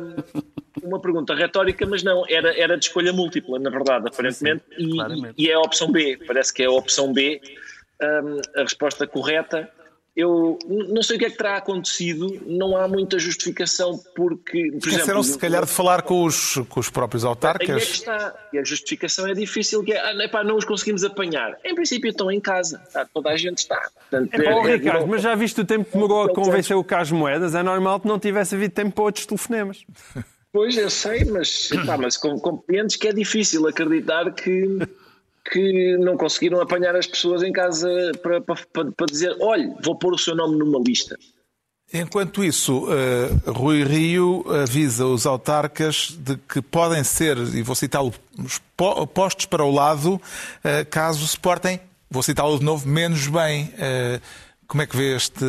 hum, 0.00 0.42
uma 0.82 0.98
pergunta 0.98 1.34
retórica, 1.34 1.84
mas 1.84 2.02
não, 2.02 2.24
era, 2.26 2.58
era 2.58 2.78
de 2.78 2.86
escolha 2.86 3.12
múltipla, 3.12 3.58
na 3.58 3.68
verdade, 3.68 4.08
aparentemente, 4.08 4.62
sim, 4.74 4.96
e, 5.36 5.44
e, 5.44 5.50
é 5.50 5.52
a 5.52 5.60
opção 5.60 5.92
B, 5.92 6.18
parece 6.26 6.54
que 6.54 6.62
é 6.62 6.66
a 6.66 6.70
opção 6.70 7.12
B 7.12 7.40
um, 8.00 8.60
a 8.60 8.62
resposta 8.62 9.06
correta. 9.06 9.70
Eu 10.20 10.58
não 10.66 11.02
sei 11.02 11.16
o 11.16 11.18
que 11.18 11.24
é 11.24 11.30
que 11.30 11.36
terá 11.36 11.56
acontecido, 11.56 12.40
não 12.46 12.76
há 12.76 12.86
muita 12.86 13.18
justificação, 13.18 13.98
porque. 14.14 14.70
Esqueceram-se, 14.74 15.32
se 15.32 15.38
calhar, 15.38 15.64
de 15.64 15.70
falar 15.70 16.02
com 16.02 16.24
os, 16.24 16.54
com 16.68 16.78
os 16.78 16.90
próprios 16.90 17.24
autarcas. 17.24 17.68
Aí 17.68 17.76
é 17.76 17.80
que 17.80 17.92
está. 17.92 18.34
E 18.52 18.58
a 18.58 18.64
justificação 18.64 19.26
é 19.26 19.34
difícil, 19.34 19.82
que 19.82 19.92
é, 19.92 20.00
ah, 20.00 20.24
epá, 20.24 20.44
não 20.44 20.56
os 20.56 20.64
conseguimos 20.64 21.04
apanhar. 21.04 21.56
Em 21.64 21.74
princípio, 21.74 22.10
estão 22.10 22.30
em 22.30 22.40
casa, 22.40 22.82
tá, 22.92 23.06
toda 23.12 23.30
a 23.30 23.36
gente 23.36 23.58
está. 23.58 23.90
Portanto, 24.10 24.34
é, 24.34 24.44
é, 24.44 24.76
Ricardo, 24.76 25.06
mas 25.06 25.22
já 25.22 25.34
viste 25.34 25.60
o 25.60 25.64
tempo 25.64 25.86
que 25.86 25.92
demorou 25.92 26.24
a 26.24 26.34
convencer 26.34 26.76
o 26.76 26.84
Carlos 26.84 27.12
Moedas? 27.12 27.54
É 27.54 27.62
normal 27.62 28.00
que 28.00 28.08
não 28.08 28.18
tivesse 28.18 28.54
havido 28.54 28.74
tempo 28.74 28.92
para 28.92 29.04
outros 29.04 29.24
telefonemas. 29.24 29.84
Pois, 30.52 30.76
eu 30.76 30.90
sei, 30.90 31.24
mas, 31.24 31.70
epá, 31.70 31.96
mas 31.96 32.16
compreendes 32.16 32.96
que 32.96 33.08
é 33.08 33.12
difícil 33.12 33.66
acreditar 33.68 34.30
que 34.32 34.80
que 35.44 35.96
não 35.98 36.16
conseguiram 36.16 36.60
apanhar 36.60 36.94
as 36.96 37.06
pessoas 37.06 37.42
em 37.42 37.52
casa 37.52 37.88
para, 38.22 38.40
para, 38.40 38.56
para 38.92 39.06
dizer: 39.10 39.36
olhe, 39.40 39.72
vou 39.82 39.96
pôr 39.96 40.14
o 40.14 40.18
seu 40.18 40.34
nome 40.34 40.56
numa 40.56 40.78
lista. 40.78 41.16
Enquanto 41.92 42.44
isso, 42.44 42.84
uh, 42.84 43.50
Rui 43.50 43.82
Rio 43.82 44.44
avisa 44.62 45.06
os 45.06 45.26
autarcas 45.26 46.16
de 46.16 46.36
que 46.36 46.62
podem 46.62 47.02
ser, 47.02 47.36
e 47.36 47.62
vou 47.62 47.74
citá-lo, 47.74 48.14
postos 49.12 49.46
para 49.46 49.64
o 49.64 49.72
lado, 49.72 50.14
uh, 50.14 50.20
caso 50.88 51.26
se 51.26 51.36
portem, 51.36 51.80
vou 52.08 52.22
citá-lo 52.22 52.60
de 52.60 52.64
novo, 52.64 52.88
menos 52.88 53.26
bem. 53.26 53.74
Uh, 53.74 54.20
como 54.68 54.82
é 54.82 54.86
que 54.86 54.96
vê 54.96 55.16
este, 55.16 55.44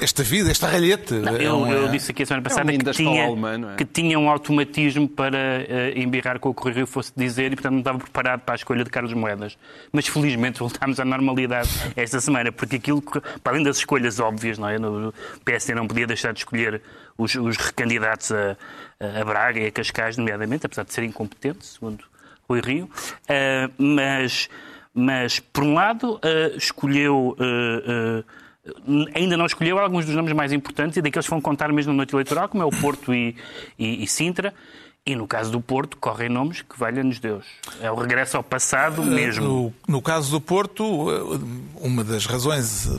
esta 0.00 0.22
vida, 0.22 0.50
esta 0.50 0.66
ralhete. 0.66 1.14
Não, 1.14 1.36
eu, 1.36 1.66
é 1.66 1.74
eu, 1.74 1.88
disse 1.88 2.10
aqui 2.10 2.22
a 2.22 2.26
semana 2.26 2.42
passada 2.42 2.72
é 2.72 2.78
que, 2.78 2.90
tinha, 2.92 3.26
alemã, 3.26 3.72
é? 3.72 3.76
que 3.76 3.84
tinha 3.84 4.18
um 4.18 4.30
automatismo 4.30 5.08
para 5.08 5.36
uh, 5.36 5.98
embirrar 5.98 6.38
com 6.38 6.48
o 6.48 6.54
que 6.54 6.68
o 6.68 6.72
Rio 6.72 6.86
fosse 6.86 7.12
dizer 7.16 7.52
e, 7.52 7.56
portanto, 7.56 7.72
não 7.72 7.78
estava 7.80 7.98
preparado 7.98 8.40
para 8.40 8.54
a 8.54 8.56
escolha 8.56 8.82
de 8.82 8.90
Carlos 8.90 9.12
Moedas. 9.12 9.58
Mas, 9.92 10.06
felizmente, 10.06 10.58
voltámos 10.60 10.98
à 10.98 11.04
normalidade 11.04 11.68
esta 11.96 12.20
semana, 12.20 12.50
porque 12.50 12.76
aquilo, 12.76 13.02
para 13.02 13.52
além 13.52 13.62
das 13.62 13.78
escolhas 13.78 14.18
óbvias, 14.18 14.58
não 14.58 14.68
é? 14.68 14.78
o 14.78 15.12
PSD 15.44 15.74
não 15.74 15.86
podia 15.86 16.06
deixar 16.06 16.32
de 16.32 16.40
escolher 16.40 16.80
os, 17.18 17.34
os 17.34 17.56
recandidatos 17.56 18.32
a, 18.32 18.56
a 19.20 19.24
Braga 19.24 19.60
e 19.60 19.66
a 19.66 19.70
Cascais, 19.70 20.16
nomeadamente, 20.16 20.66
apesar 20.66 20.84
de 20.84 20.92
ser 20.92 21.04
incompetente, 21.04 21.66
segundo 21.66 22.04
Rui 22.48 22.60
Rio. 22.60 22.84
Uh, 22.84 23.72
mas, 23.76 24.48
mas, 24.94 25.40
por 25.40 25.62
um 25.62 25.74
lado, 25.74 26.14
uh, 26.14 26.56
escolheu 26.56 27.36
ainda 29.14 29.36
não 29.36 29.46
escolheu 29.46 29.78
alguns 29.78 30.04
dos 30.04 30.14
nomes 30.14 30.32
mais 30.32 30.52
importantes 30.52 30.96
e 30.96 31.02
daqueles 31.02 31.26
que 31.26 31.30
vão 31.30 31.40
contar 31.40 31.72
mesmo 31.72 31.92
na 31.92 31.98
noite 31.98 32.14
eleitoral, 32.14 32.48
como 32.48 32.62
é 32.62 32.66
o 32.66 32.70
Porto 32.70 33.14
e, 33.14 33.34
e, 33.78 34.02
e 34.02 34.06
Sintra. 34.06 34.54
E 35.06 35.16
no 35.16 35.26
caso 35.26 35.50
do 35.50 35.62
Porto, 35.62 35.96
correm 35.96 36.28
nomes 36.28 36.60
que 36.60 36.78
valha-nos 36.78 37.18
Deus. 37.18 37.46
É 37.80 37.90
o 37.90 37.94
regresso 37.94 38.36
ao 38.36 38.42
passado 38.42 39.02
mesmo. 39.02 39.44
No, 39.44 39.74
no, 39.88 40.02
caso 40.02 40.30
do 40.30 40.40
Porto, 40.42 40.84
uma 41.76 42.04
das 42.04 42.26
razões 42.26 42.86
eh, 42.86 42.98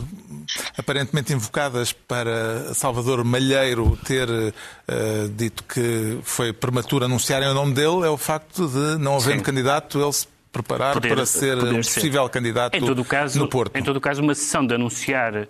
aparentemente 0.76 1.32
invocadas 1.32 1.92
para 1.92 2.74
Salvador 2.74 3.22
Malheiro 3.22 3.96
ter 4.04 4.28
uh, 4.28 5.28
dito 5.36 5.62
que 5.62 6.18
foi 6.24 6.52
prematuro 6.52 7.04
anunciarem 7.04 7.48
o 7.48 7.54
nome 7.54 7.72
dele 7.72 8.04
é 8.04 8.10
o 8.10 8.18
facto 8.18 8.66
de, 8.66 8.98
não 9.00 9.14
havendo 9.14 9.38
Sim. 9.38 9.44
candidato, 9.44 10.02
ele 10.02 10.12
se 10.12 10.26
preparar 10.52 10.92
poder, 10.92 11.14
para 11.14 11.26
ser 11.26 11.56
possível 11.56 12.24
ser. 12.24 12.30
candidato 12.30 12.76
em 12.76 12.80
todo 12.80 13.04
caso, 13.04 13.38
no 13.38 13.48
Porto. 13.48 13.76
Em 13.76 13.82
todo 13.82 14.00
caso, 14.00 14.22
uma 14.22 14.34
sessão 14.34 14.64
de 14.66 14.74
anunciar 14.74 15.48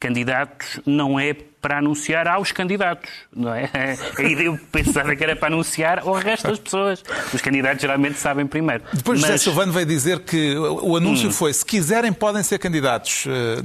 candidatos 0.00 0.80
não 0.86 1.20
é 1.20 1.36
para 1.60 1.78
anunciar 1.78 2.26
aos 2.26 2.52
candidatos, 2.52 3.10
não 3.34 3.54
é? 3.54 3.68
A 4.16 4.22
ideia 4.22 4.58
pensava 4.72 5.14
que 5.14 5.22
era 5.22 5.36
para 5.36 5.48
anunciar 5.48 5.98
ao 5.98 6.14
resto 6.14 6.48
das 6.48 6.58
pessoas. 6.58 7.04
Os 7.34 7.42
candidatos 7.42 7.82
geralmente 7.82 8.18
sabem 8.18 8.46
primeiro. 8.46 8.82
Depois 8.92 9.20
Mas... 9.20 9.30
José 9.30 9.44
Silvano 9.44 9.72
veio 9.72 9.84
dizer 9.84 10.20
que 10.20 10.56
o 10.56 10.96
anúncio 10.96 11.28
hum. 11.28 11.32
foi, 11.32 11.52
se 11.52 11.64
quiserem 11.64 12.12
podem 12.12 12.42
ser 12.42 12.58
candidatos. 12.58 13.26
Eh, 13.26 13.62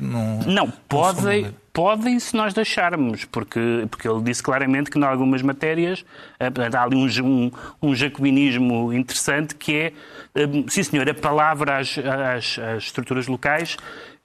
não, 0.00 0.38
não 0.46 0.70
podem, 0.88 1.52
podem 1.72 2.20
se 2.20 2.36
nós 2.36 2.54
deixarmos, 2.54 3.24
porque, 3.24 3.86
porque 3.90 4.06
ele 4.06 4.22
disse 4.22 4.42
claramente 4.42 4.88
que 4.88 4.98
em 4.98 5.02
algumas 5.02 5.42
matérias 5.42 6.04
eh, 6.38 6.46
há 6.72 6.82
ali 6.82 6.94
um, 6.94 7.08
um, 7.24 7.50
um 7.82 7.94
jacobinismo 7.94 8.92
interessante 8.92 9.56
que 9.56 9.74
é, 9.74 9.92
eh, 10.36 10.48
sim 10.68 10.84
senhor, 10.84 11.08
a 11.08 11.14
palavra 11.14 11.78
às, 11.78 11.98
às, 11.98 12.58
às 12.58 12.84
estruturas 12.84 13.26
locais 13.26 13.76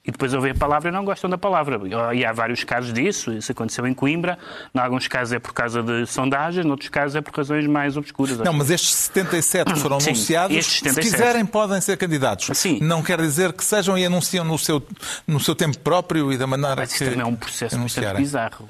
e 0.08 0.10
depois 0.10 0.32
ouvem 0.32 0.52
a 0.52 0.54
palavra 0.54 0.88
e 0.88 0.92
não 0.92 1.04
gostam 1.04 1.28
da 1.28 1.36
palavra. 1.36 1.78
E 2.14 2.24
há 2.24 2.32
vários 2.32 2.64
casos 2.64 2.94
disso, 2.94 3.30
isso 3.30 3.52
aconteceu 3.52 3.86
em 3.86 3.92
Coimbra, 3.92 4.38
em 4.74 4.78
alguns 4.78 5.06
casos 5.06 5.34
é 5.34 5.38
por 5.38 5.52
causa 5.52 5.82
de 5.82 6.06
sondagens, 6.06 6.64
em 6.64 6.70
outros 6.70 6.88
casos 6.88 7.14
é 7.14 7.20
por 7.20 7.36
razões 7.36 7.66
mais 7.66 7.94
obscuras. 7.94 8.38
Não, 8.38 8.54
mas 8.54 8.70
estes 8.70 8.94
77 8.94 9.74
que 9.74 9.78
foram 9.78 10.00
Sim, 10.00 10.10
anunciados, 10.10 10.66
se 10.66 10.94
quiserem 10.94 11.44
podem 11.44 11.78
ser 11.82 11.98
candidatos. 11.98 12.56
Sim. 12.56 12.78
Não 12.80 13.02
quer 13.02 13.20
dizer 13.20 13.52
que 13.52 13.62
sejam 13.62 13.98
e 13.98 14.04
anunciam 14.06 14.46
no 14.46 14.58
seu, 14.58 14.82
no 15.26 15.38
seu 15.38 15.54
tempo 15.54 15.78
próprio 15.80 16.32
e 16.32 16.38
da 16.38 16.46
maneira 16.46 16.76
mas 16.76 16.94
que 16.94 17.04
Mas 17.04 17.12
também 17.12 17.26
é 17.26 17.28
um 17.28 17.36
processo 17.36 17.78
bastante 17.78 18.16
bizarro. 18.16 18.66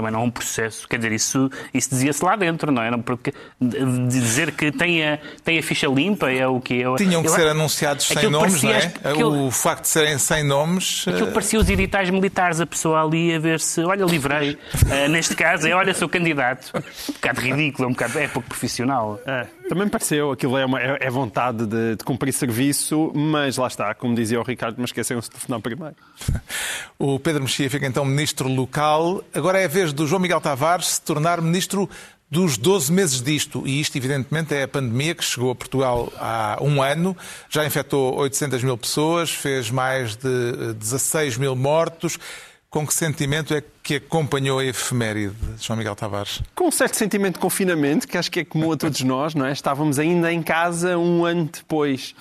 Também 0.00 0.12
não 0.14 0.20
é 0.20 0.24
um 0.24 0.30
processo, 0.30 0.88
quer 0.88 0.96
dizer, 0.96 1.12
isso, 1.12 1.50
isso 1.74 1.90
dizia-se 1.90 2.24
lá 2.24 2.34
dentro, 2.34 2.72
não 2.72 2.82
é? 2.82 2.90
Porque 2.96 3.34
dizer 4.08 4.52
que 4.52 4.72
tem 4.72 5.06
a, 5.06 5.18
tem 5.44 5.58
a 5.58 5.62
ficha 5.62 5.86
limpa 5.88 6.30
é 6.30 6.46
o 6.46 6.58
que 6.58 6.72
eu, 6.72 6.96
Tinham 6.96 7.20
que 7.20 7.28
eu, 7.28 7.34
ser 7.34 7.48
anunciados 7.48 8.06
sem 8.06 8.30
nomes, 8.30 8.62
não 8.62 8.70
é? 8.70 8.92
Aquilo, 9.04 9.46
o 9.46 9.50
facto 9.50 9.82
de 9.82 9.88
serem 9.88 10.16
sem 10.16 10.42
nomes. 10.42 11.04
Aquilo 11.06 11.28
uh... 11.28 11.32
parecia 11.32 11.60
os 11.60 11.68
editais 11.68 12.08
militares, 12.08 12.62
a 12.62 12.66
pessoa 12.66 13.02
ali 13.02 13.34
a 13.34 13.38
ver 13.38 13.60
se, 13.60 13.82
olha, 13.82 14.06
livrei. 14.06 14.52
uh, 14.52 15.08
neste 15.12 15.36
caso, 15.36 15.68
é 15.68 15.74
olha, 15.74 15.92
sou 15.92 16.08
candidato. 16.08 16.72
Um 16.74 17.12
bocado 17.12 17.40
ridículo, 17.42 17.84
é 17.84 17.88
um 17.88 17.92
bocado, 17.92 18.18
é 18.18 18.26
pouco 18.26 18.48
profissional. 18.48 19.20
É, 19.26 19.46
também 19.70 19.86
pareceu, 19.86 20.32
aquilo 20.32 20.58
é, 20.58 20.66
uma, 20.66 20.80
é, 20.80 20.98
é 20.98 21.10
vontade 21.10 21.64
de, 21.64 21.94
de, 21.94 22.04
cumprir 22.04 22.32
serviço, 22.32 23.12
mas 23.14 23.56
lá 23.56 23.68
está, 23.68 23.94
como 23.94 24.16
dizia 24.16 24.40
o 24.40 24.42
Ricardo, 24.42 24.74
mas 24.78 24.88
esqueceram-se 24.88 25.28
de 25.28 25.34
telefonar 25.36 25.60
primeiro. 25.60 25.94
o 26.98 27.20
Pedro 27.20 27.42
Mexia 27.42 27.70
fica 27.70 27.86
então 27.86 28.04
ministro 28.04 28.48
local. 28.48 29.22
Agora 29.32 29.60
é 29.60 29.66
a 29.66 29.68
vez 29.68 29.89
do 29.92 30.06
João 30.06 30.20
Miguel 30.20 30.40
Tavares 30.40 30.88
se 30.88 31.02
tornar 31.02 31.40
ministro 31.40 31.88
dos 32.30 32.56
12 32.56 32.92
meses 32.92 33.20
disto, 33.20 33.66
e 33.66 33.80
isto 33.80 33.96
evidentemente 33.96 34.54
é 34.54 34.62
a 34.62 34.68
pandemia 34.68 35.14
que 35.16 35.24
chegou 35.24 35.50
a 35.50 35.54
Portugal 35.54 36.12
há 36.16 36.58
um 36.60 36.80
ano, 36.80 37.16
já 37.48 37.66
infectou 37.66 38.14
800 38.14 38.62
mil 38.62 38.78
pessoas, 38.78 39.30
fez 39.30 39.68
mais 39.70 40.14
de 40.14 40.74
16 40.74 41.36
mil 41.36 41.56
mortos. 41.56 42.18
Com 42.70 42.86
que 42.86 42.94
sentimento 42.94 43.52
é 43.52 43.64
que 43.82 43.96
acompanhou 43.96 44.60
a 44.60 44.64
efeméride, 44.64 45.34
João 45.58 45.76
Miguel 45.76 45.96
Tavares? 45.96 46.40
Com 46.54 46.68
um 46.68 46.70
certo 46.70 46.96
sentimento 46.96 47.34
de 47.34 47.40
confinamento, 47.40 48.06
que 48.06 48.16
acho 48.16 48.30
que 48.30 48.38
é 48.38 48.44
comum 48.44 48.70
a 48.70 48.76
todos 48.76 49.00
nós, 49.00 49.34
não 49.34 49.44
é? 49.44 49.50
Estávamos 49.50 49.98
ainda 49.98 50.32
em 50.32 50.40
casa 50.40 50.96
um 50.96 51.24
ano 51.24 51.50
depois 51.52 52.14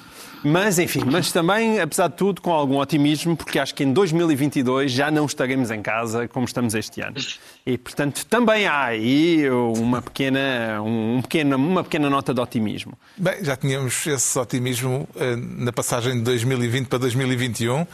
mas, 0.43 0.79
enfim, 0.79 1.01
mas 1.05 1.31
também, 1.31 1.79
apesar 1.79 2.07
de 2.07 2.15
tudo, 2.15 2.41
com 2.41 2.51
algum 2.51 2.77
otimismo, 2.77 3.35
porque 3.35 3.59
acho 3.59 3.73
que 3.75 3.83
em 3.83 3.91
2022 3.91 4.91
já 4.91 5.11
não 5.11 5.25
estaremos 5.25 5.71
em 5.71 5.81
casa 5.81 6.27
como 6.27 6.45
estamos 6.45 6.73
este 6.75 7.01
ano. 7.01 7.17
E, 7.65 7.77
portanto, 7.77 8.25
também 8.25 8.65
há 8.65 8.85
aí 8.85 9.49
uma 9.49 10.01
pequena, 10.01 10.81
um 10.81 11.21
pequena, 11.21 11.55
uma 11.55 11.83
pequena 11.83 12.09
nota 12.09 12.33
de 12.33 12.39
otimismo. 12.39 12.97
Bem, 13.17 13.43
já 13.43 13.55
tínhamos 13.55 14.05
esse 14.07 14.39
otimismo 14.39 15.07
uh, 15.15 15.63
na 15.63 15.73
passagem 15.73 16.13
de 16.13 16.21
2020 16.21 16.87
para 16.87 16.99
2021. 16.99 17.81
Uh, 17.81 17.87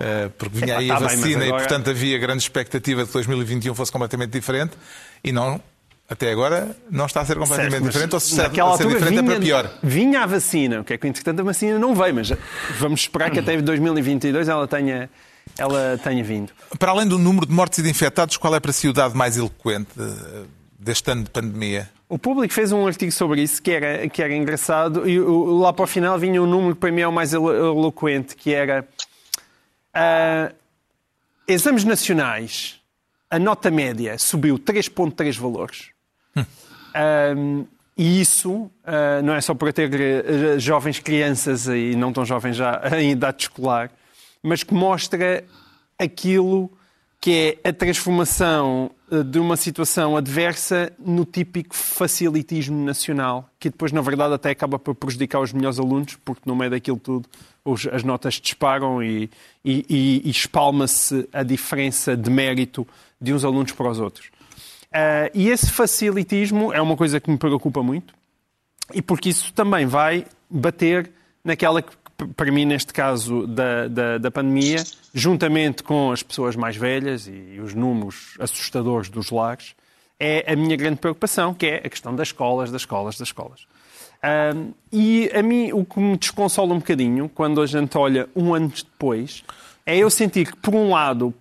eh, 0.00 0.30
porque 0.38 0.58
vinha 0.58 0.78
aí 0.78 0.88
a 0.90 0.94
tá 0.94 1.00
vacina 1.00 1.40
bem, 1.40 1.48
agora... 1.48 1.64
e, 1.64 1.66
portanto, 1.66 1.90
havia 1.90 2.18
grande 2.18 2.42
expectativa 2.42 3.00
de 3.02 3.08
que 3.08 3.12
2021 3.14 3.74
fosse 3.74 3.90
completamente 3.90 4.30
diferente 4.30 4.74
e 5.24 5.32
não 5.32 5.60
até 6.08 6.30
agora 6.30 6.74
não 6.90 7.04
está 7.04 7.20
a 7.20 7.24
ser 7.26 7.36
completamente 7.36 7.70
certo, 7.70 7.84
diferente, 7.84 8.14
ou 8.14 8.20
se 8.20 8.36
naquela 8.36 8.74
a 8.74 8.76
ser 8.78 8.88
diferente 8.88 9.10
vinha, 9.10 9.20
é 9.20 9.24
para 9.24 9.40
pior. 9.40 9.70
Vinha 9.82 10.22
a 10.22 10.26
vacina, 10.26 10.80
o 10.80 10.84
que 10.84 10.94
é 10.94 10.98
que 10.98 11.06
entretanto 11.06 11.40
a 11.40 11.42
vacina 11.42 11.78
não 11.78 11.94
veio, 11.94 12.14
mas 12.14 12.32
vamos 12.78 13.00
esperar 13.00 13.30
que 13.30 13.38
até 13.38 13.56
2022 13.60 14.48
ela 14.48 14.66
tenha, 14.66 15.10
ela 15.58 16.00
tenha 16.02 16.24
vindo. 16.24 16.50
Para 16.78 16.92
além 16.92 17.06
do 17.06 17.18
número 17.18 17.46
de 17.46 17.52
mortes 17.52 17.80
e 17.80 17.82
de 17.82 17.90
infectados, 17.90 18.38
qual 18.38 18.54
é 18.54 18.60
para 18.60 18.72
si 18.72 18.88
o 18.88 18.92
dado 18.92 19.14
mais 19.14 19.36
eloquente 19.36 19.90
eh, 19.98 20.44
deste 20.78 21.10
ano 21.10 21.24
de 21.24 21.30
pandemia? 21.30 21.90
O 22.08 22.18
público 22.18 22.54
fez 22.54 22.72
um 22.72 22.86
artigo 22.86 23.12
sobre 23.12 23.42
isso 23.42 23.60
que 23.60 23.70
era, 23.70 24.08
que 24.08 24.22
era 24.22 24.34
engraçado 24.34 25.06
e 25.06 25.20
lá 25.20 25.74
para 25.74 25.84
o 25.84 25.86
final 25.86 26.18
vinha 26.18 26.42
um 26.42 26.46
número 26.46 26.74
que 26.74 26.80
para 26.80 26.90
mim 26.90 27.02
é 27.02 27.08
o 27.08 27.12
mais 27.12 27.34
eloquente, 27.34 28.34
que 28.34 28.54
era 28.54 28.88
uh, 29.94 30.54
exames 31.46 31.84
nacionais, 31.84 32.80
a 33.28 33.38
nota 33.38 33.70
média 33.70 34.18
subiu 34.18 34.58
3.3 34.58 35.38
valores. 35.38 35.97
Um, 36.94 37.66
e 37.96 38.20
isso 38.20 38.52
uh, 38.52 38.70
não 39.24 39.34
é 39.34 39.40
só 39.40 39.54
para 39.54 39.72
ter 39.72 39.90
uh, 39.90 40.60
jovens 40.60 41.00
crianças 41.00 41.66
e 41.66 41.96
não 41.96 42.12
tão 42.12 42.24
jovens 42.24 42.56
já 42.56 42.80
em 42.96 43.10
idade 43.10 43.42
escolar, 43.42 43.90
mas 44.40 44.62
que 44.62 44.72
mostra 44.72 45.44
aquilo 45.98 46.70
que 47.20 47.58
é 47.64 47.68
a 47.68 47.72
transformação 47.72 48.92
uh, 49.10 49.24
de 49.24 49.40
uma 49.40 49.56
situação 49.56 50.16
adversa 50.16 50.92
no 50.96 51.24
típico 51.24 51.74
facilitismo 51.74 52.84
nacional, 52.84 53.50
que 53.58 53.68
depois, 53.68 53.90
na 53.90 54.00
verdade, 54.00 54.32
até 54.32 54.50
acaba 54.50 54.78
por 54.78 54.94
prejudicar 54.94 55.40
os 55.40 55.52
melhores 55.52 55.80
alunos, 55.80 56.16
porque 56.24 56.42
no 56.46 56.54
meio 56.54 56.70
daquilo 56.70 57.00
tudo 57.00 57.28
os, 57.64 57.84
as 57.88 58.04
notas 58.04 58.34
disparam 58.34 59.02
e, 59.02 59.28
e, 59.64 59.84
e, 59.88 60.22
e 60.24 60.30
espalma-se 60.30 61.28
a 61.32 61.42
diferença 61.42 62.16
de 62.16 62.30
mérito 62.30 62.86
de 63.20 63.34
uns 63.34 63.44
alunos 63.44 63.72
para 63.72 63.90
os 63.90 63.98
outros. 63.98 64.30
Uh, 64.88 65.30
e 65.34 65.48
esse 65.48 65.70
facilitismo 65.70 66.72
é 66.72 66.80
uma 66.80 66.96
coisa 66.96 67.20
que 67.20 67.30
me 67.30 67.36
preocupa 67.36 67.82
muito, 67.82 68.14
e 68.94 69.02
porque 69.02 69.28
isso 69.28 69.52
também 69.52 69.86
vai 69.86 70.24
bater 70.48 71.10
naquela 71.44 71.82
que, 71.82 71.92
para 72.34 72.50
mim, 72.50 72.64
neste 72.64 72.92
caso 72.92 73.46
da, 73.46 73.86
da, 73.86 74.18
da 74.18 74.30
pandemia, 74.30 74.82
juntamente 75.12 75.82
com 75.82 76.10
as 76.10 76.22
pessoas 76.22 76.56
mais 76.56 76.76
velhas 76.76 77.28
e 77.28 77.60
os 77.60 77.74
números 77.74 78.34
assustadores 78.40 79.08
dos 79.10 79.30
lares, 79.30 79.74
é 80.18 80.52
a 80.52 80.56
minha 80.56 80.76
grande 80.76 80.96
preocupação, 80.96 81.54
que 81.54 81.66
é 81.66 81.76
a 81.76 81.88
questão 81.88 82.16
das 82.16 82.28
escolas, 82.28 82.72
das 82.72 82.82
escolas, 82.82 83.18
das 83.18 83.28
escolas. 83.28 83.66
E 84.92 85.30
a 85.32 85.42
mim, 85.42 85.70
o 85.72 85.84
que 85.84 86.00
me 86.00 86.16
desconsola 86.16 86.74
um 86.74 86.78
bocadinho, 86.78 87.28
quando 87.28 87.60
a 87.62 87.66
gente 87.66 87.96
olha 87.96 88.28
um 88.34 88.52
ano 88.52 88.68
depois, 88.68 89.44
é 89.86 89.96
eu 89.96 90.10
sentir 90.10 90.50
que, 90.50 90.56
por 90.56 90.74
um 90.74 90.90
lado, 90.90 91.32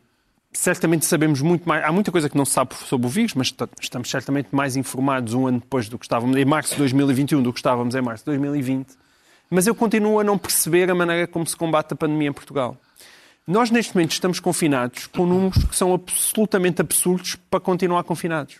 certamente 0.51 1.05
sabemos 1.05 1.41
muito 1.41 1.67
mais. 1.67 1.83
Há 1.83 1.91
muita 1.91 2.11
coisa 2.11 2.29
que 2.29 2.37
não 2.37 2.45
se 2.45 2.53
sabe 2.53 2.75
sobre 2.75 3.07
o 3.07 3.09
vírus, 3.09 3.33
mas 3.33 3.53
estamos 3.81 4.09
certamente 4.09 4.49
mais 4.51 4.75
informados 4.75 5.33
um 5.33 5.47
ano 5.47 5.59
depois 5.59 5.87
do 5.89 5.97
que 5.97 6.05
estávamos 6.05 6.35
em 6.35 6.45
março 6.45 6.71
de 6.71 6.77
2021 6.79 7.41
do 7.41 7.53
que 7.53 7.59
estávamos 7.59 7.95
em 7.95 8.01
março 8.01 8.23
de 8.23 8.31
2020. 8.31 8.87
Mas 9.49 9.67
eu 9.67 9.75
continuo 9.75 10.19
a 10.19 10.23
não 10.23 10.37
perceber 10.37 10.89
a 10.91 10.95
maneira 10.95 11.27
como 11.27 11.45
se 11.45 11.55
combate 11.55 11.93
a 11.93 11.95
pandemia 11.95 12.29
em 12.29 12.33
Portugal. 12.33 12.77
Nós, 13.47 13.71
neste 13.71 13.95
momento, 13.95 14.11
estamos 14.11 14.41
confinados 14.41 15.07
com 15.07 15.25
números 15.25 15.63
que 15.63 15.75
são 15.75 15.93
absolutamente 15.93 16.81
absurdos 16.81 17.35
para 17.49 17.61
continuar 17.61 18.03
confinados. 18.03 18.55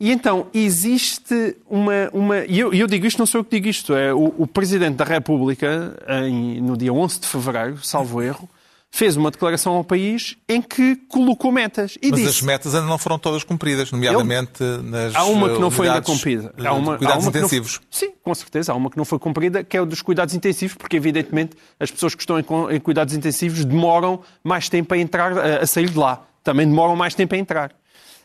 E 0.00 0.10
então 0.10 0.46
existe 0.52 1.56
uma. 1.68 2.10
uma 2.12 2.38
e 2.46 2.58
eu, 2.58 2.72
eu, 2.72 2.86
digo 2.86 3.06
isto, 3.06 3.18
não 3.18 3.26
sou 3.26 3.40
eu 3.40 3.44
que 3.44 3.50
digo 3.50 3.68
isto, 3.68 3.94
é 3.94 4.12
o, 4.12 4.34
o 4.38 4.46
Presidente 4.46 4.96
da 4.96 5.04
República, 5.04 5.96
em, 6.08 6.60
no 6.60 6.76
dia 6.76 6.92
11 6.92 7.20
de 7.20 7.26
fevereiro, 7.28 7.84
salvo 7.84 8.22
erro, 8.22 8.48
fez 8.94 9.16
uma 9.16 9.30
declaração 9.30 9.72
ao 9.74 9.82
país 9.82 10.36
em 10.46 10.60
que 10.60 10.96
colocou 11.08 11.50
metas. 11.50 11.96
E 12.00 12.10
Mas 12.10 12.20
disse, 12.20 12.28
as 12.28 12.42
metas 12.42 12.74
ainda 12.74 12.86
não 12.86 12.98
foram 12.98 13.18
todas 13.18 13.42
cumpridas, 13.42 13.90
nomeadamente 13.90 14.62
ele, 14.62 14.82
nas. 14.82 15.14
Há 15.14 15.24
uma 15.24 15.48
que 15.48 15.58
não 15.58 15.70
foi 15.70 15.88
ainda 15.88 16.02
cumprida. 16.02 16.54
Há 16.62 16.74
uma, 16.74 16.98
cuidados 16.98 17.24
há 17.24 17.28
uma 17.28 17.38
intensivos. 17.38 17.80
Não, 17.80 17.86
sim, 17.90 18.12
com 18.22 18.34
certeza. 18.34 18.72
Há 18.72 18.74
uma 18.74 18.90
que 18.90 18.98
não 18.98 19.06
foi 19.06 19.18
cumprida, 19.18 19.64
que 19.64 19.76
é 19.76 19.80
o 19.80 19.86
dos 19.86 20.02
cuidados 20.02 20.34
intensivos, 20.34 20.76
porque 20.76 20.96
evidentemente 20.96 21.56
as 21.80 21.90
pessoas 21.90 22.14
que 22.14 22.22
estão 22.22 22.38
em, 22.38 22.44
em 22.70 22.80
cuidados 22.80 23.14
intensivos 23.14 23.64
demoram 23.64 24.20
mais 24.44 24.68
tempo 24.68 24.92
a 24.92 24.98
entrar, 24.98 25.36
a, 25.38 25.62
a 25.62 25.66
sair 25.66 25.88
de 25.88 25.98
lá. 25.98 26.22
Também 26.44 26.66
demoram 26.66 26.94
mais 26.94 27.14
tempo 27.14 27.34
a 27.34 27.38
entrar. 27.38 27.72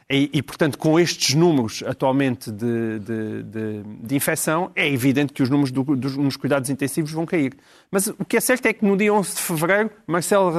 E, 0.09 0.29
e, 0.33 0.41
portanto, 0.41 0.77
com 0.77 0.97
estes 0.97 1.35
números 1.35 1.83
atualmente 1.85 2.49
de, 2.49 2.99
de, 2.99 3.43
de, 3.43 3.83
de 4.03 4.15
infecção, 4.15 4.71
é 4.73 4.87
evidente 4.87 5.33
que 5.33 5.43
os 5.43 5.49
números 5.49 5.69
do, 5.69 5.83
dos, 5.83 6.15
nos 6.15 6.37
cuidados 6.37 6.69
intensivos 6.69 7.11
vão 7.11 7.25
cair. 7.25 7.57
Mas 7.91 8.07
o 8.07 8.23
que 8.23 8.37
é 8.37 8.39
certo 8.39 8.67
é 8.67 8.73
que 8.73 8.85
no 8.85 8.95
dia 8.95 9.13
11 9.13 9.35
de 9.35 9.41
fevereiro, 9.41 9.91
Marcelo, 10.07 10.53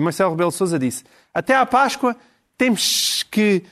Marcelo 0.00 0.30
Rebelo 0.32 0.50
Sousa 0.50 0.78
disse 0.78 1.04
até 1.32 1.54
à 1.54 1.64
Páscoa 1.64 2.14
temos 2.58 3.22
que 3.30 3.62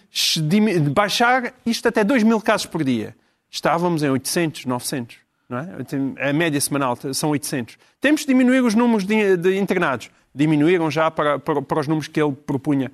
baixar 0.93 1.53
isto 1.67 1.87
até 1.87 2.03
2 2.03 2.23
mil 2.23 2.41
casos 2.41 2.65
por 2.65 2.83
dia. 2.83 3.15
Estávamos 3.51 4.03
em 4.03 4.09
800, 4.09 4.65
900. 4.65 5.17
Não 5.47 5.59
é? 5.59 6.31
A 6.31 6.33
média 6.33 6.59
semanal 6.59 6.97
são 7.13 7.31
800. 7.31 7.77
Temos 8.01 8.23
de 8.23 8.29
diminuir 8.29 8.61
os 8.61 8.75
números 8.75 9.05
de, 9.05 9.37
de 9.37 9.59
internados. 9.59 10.11
Diminuíram 10.35 10.91
já 10.91 11.11
para, 11.11 11.39
para, 11.39 11.61
para 11.61 11.81
os 11.81 11.87
números 11.87 12.09
que 12.09 12.19
ele 12.19 12.33
propunha. 12.33 12.91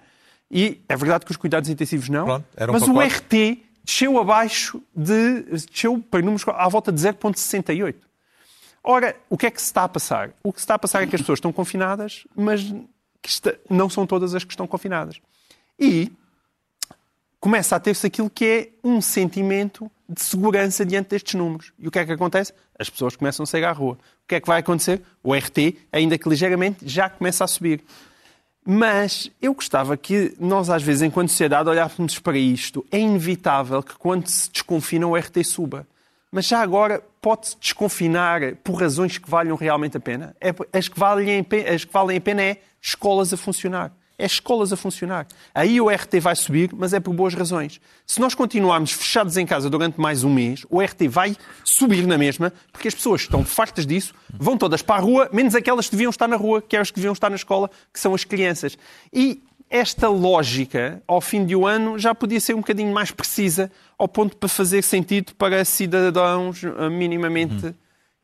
E 0.50 0.82
é 0.88 0.96
verdade 0.96 1.24
que 1.24 1.30
os 1.30 1.36
cuidados 1.36 1.68
intensivos 1.68 2.08
não, 2.08 2.26
Pronto, 2.26 2.46
um 2.60 2.72
mas 2.72 2.82
pacote. 2.82 2.98
o 2.98 3.00
RT 3.00 3.58
desceu 3.84 4.18
abaixo 4.18 4.82
de. 4.94 5.42
desceu 5.42 5.98
para 5.98 6.20
números 6.20 6.44
à 6.48 6.68
volta 6.68 6.92
de 6.92 7.00
0,68. 7.00 7.96
Ora, 8.82 9.16
o 9.30 9.38
que 9.38 9.46
é 9.46 9.50
que 9.50 9.60
se 9.60 9.66
está 9.66 9.84
a 9.84 9.88
passar? 9.88 10.30
O 10.42 10.52
que 10.52 10.60
se 10.60 10.64
está 10.64 10.74
a 10.74 10.78
passar 10.78 11.02
é 11.02 11.06
que 11.06 11.16
as 11.16 11.22
pessoas 11.22 11.38
estão 11.38 11.52
confinadas, 11.52 12.26
mas 12.36 12.72
está, 13.24 13.54
não 13.68 13.88
são 13.88 14.06
todas 14.06 14.34
as 14.34 14.44
que 14.44 14.52
estão 14.52 14.66
confinadas. 14.66 15.20
E 15.78 16.12
começa 17.40 17.76
a 17.76 17.80
ter-se 17.80 18.06
aquilo 18.06 18.28
que 18.30 18.44
é 18.44 18.68
um 18.82 19.00
sentimento 19.00 19.90
de 20.08 20.22
segurança 20.22 20.84
diante 20.84 21.10
destes 21.10 21.34
números. 21.34 21.72
E 21.78 21.88
o 21.88 21.90
que 21.90 21.98
é 21.98 22.04
que 22.04 22.12
acontece? 22.12 22.52
As 22.78 22.90
pessoas 22.90 23.16
começam 23.16 23.44
a 23.44 23.46
sair 23.46 23.64
à 23.64 23.72
rua. 23.72 23.94
O 23.94 24.28
que 24.28 24.34
é 24.34 24.40
que 24.40 24.46
vai 24.46 24.60
acontecer? 24.60 25.02
O 25.22 25.34
RT, 25.34 25.76
ainda 25.92 26.18
que 26.18 26.28
ligeiramente, 26.28 26.86
já 26.88 27.08
começa 27.08 27.44
a 27.44 27.46
subir. 27.46 27.82
Mas 28.64 29.30
eu 29.42 29.52
gostava 29.52 29.96
que 29.96 30.34
nós, 30.40 30.70
às 30.70 30.82
vezes, 30.82 31.02
enquanto 31.02 31.28
sociedade, 31.28 31.68
olhássemos 31.68 32.18
para 32.18 32.38
isto. 32.38 32.84
É 32.90 32.98
inevitável 32.98 33.82
que 33.82 33.96
quando 33.96 34.26
se 34.28 34.50
desconfina 34.50 35.06
o 35.06 35.14
RT 35.14 35.44
suba. 35.44 35.86
Mas 36.32 36.46
já 36.46 36.60
agora 36.60 37.02
pode-se 37.20 37.56
desconfinar 37.60 38.56
por 38.64 38.74
razões 38.74 39.18
que 39.18 39.30
valham 39.30 39.56
realmente 39.56 39.96
a 39.96 40.00
pena? 40.00 40.34
É, 40.40 40.54
as, 40.76 40.88
que 40.88 40.98
valem, 40.98 41.46
as 41.72 41.84
que 41.84 41.92
valem 41.92 42.16
a 42.16 42.20
pena 42.20 42.42
é 42.42 42.56
escolas 42.80 43.32
a 43.32 43.36
funcionar 43.36 43.92
é 44.18 44.26
escolas 44.26 44.72
a 44.72 44.76
funcionar. 44.76 45.26
Aí 45.54 45.80
o 45.80 45.88
RT 45.88 46.20
vai 46.20 46.36
subir, 46.36 46.70
mas 46.74 46.92
é 46.92 47.00
por 47.00 47.12
boas 47.14 47.34
razões. 47.34 47.80
Se 48.06 48.20
nós 48.20 48.34
continuarmos 48.34 48.92
fechados 48.92 49.36
em 49.36 49.46
casa 49.46 49.68
durante 49.68 50.00
mais 50.00 50.24
um 50.24 50.32
mês, 50.32 50.64
o 50.70 50.80
RT 50.80 51.08
vai 51.08 51.36
subir 51.64 52.06
na 52.06 52.16
mesma, 52.16 52.52
porque 52.72 52.88
as 52.88 52.94
pessoas 52.94 53.22
estão 53.22 53.44
fartas 53.44 53.86
disso, 53.86 54.14
vão 54.32 54.56
todas 54.56 54.82
para 54.82 54.96
a 54.96 55.00
rua, 55.00 55.28
menos 55.32 55.54
aquelas 55.54 55.86
que 55.86 55.92
deviam 55.92 56.10
estar 56.10 56.28
na 56.28 56.36
rua, 56.36 56.62
que 56.62 56.76
é 56.76 56.80
as 56.80 56.90
que 56.90 56.96
deviam 56.96 57.12
estar 57.12 57.30
na 57.30 57.36
escola, 57.36 57.70
que 57.92 57.98
são 57.98 58.14
as 58.14 58.24
crianças. 58.24 58.78
E 59.12 59.42
esta 59.68 60.08
lógica, 60.08 61.02
ao 61.06 61.20
fim 61.20 61.44
de 61.44 61.56
um 61.56 61.66
ano, 61.66 61.98
já 61.98 62.14
podia 62.14 62.38
ser 62.38 62.54
um 62.54 62.58
bocadinho 62.58 62.92
mais 62.92 63.10
precisa, 63.10 63.70
ao 63.98 64.06
ponto 64.06 64.36
para 64.36 64.48
fazer 64.48 64.82
sentido 64.82 65.34
para 65.34 65.64
cidadãos 65.64 66.62
eh, 66.62 66.88
minimamente. 66.88 67.74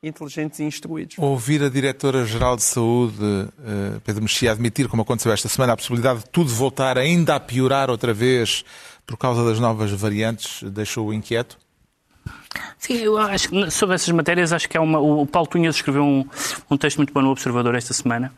Inteligentes 0.03 0.59
e 0.61 0.65
instruídos. 0.65 1.19
Ouvir 1.19 1.63
a 1.63 1.69
Diretora-Geral 1.69 2.57
de 2.57 2.63
Saúde, 2.63 3.17
eh, 3.23 4.01
Pedro 4.03 4.23
Mexia, 4.23 4.51
admitir, 4.51 4.89
como 4.89 5.03
aconteceu 5.03 5.31
esta 5.31 5.47
semana, 5.47 5.75
a 5.75 5.77
possibilidade 5.77 6.21
de 6.21 6.31
tudo 6.31 6.49
voltar 6.49 6.97
ainda 6.97 7.35
a 7.35 7.41
piorar 7.41 7.91
outra 7.91 8.15
vez 8.15 8.65
por 9.07 9.19
causa 9.19 9.45
das 9.45 9.61
novas 9.61 9.91
variantes, 9.91 10.63
deixou-o 10.63 11.13
inquieto? 11.13 11.59
Sim, 12.79 12.95
eu 12.95 13.19
acho 13.19 13.51
que 13.51 13.71
sobre 13.71 13.95
essas 13.95 14.09
matérias, 14.09 14.55
acho 14.55 14.69
que 14.69 14.77
é 14.77 14.81
uma. 14.81 14.99
O 14.99 15.27
Paulo 15.27 15.49
Tunhas 15.49 15.77
escreveu 15.77 16.03
um, 16.03 16.27
um 16.71 16.77
texto 16.79 16.97
muito 16.97 17.13
bom 17.13 17.21
no 17.21 17.31
Observador 17.31 17.75
esta 17.75 17.93
semana. 17.93 18.33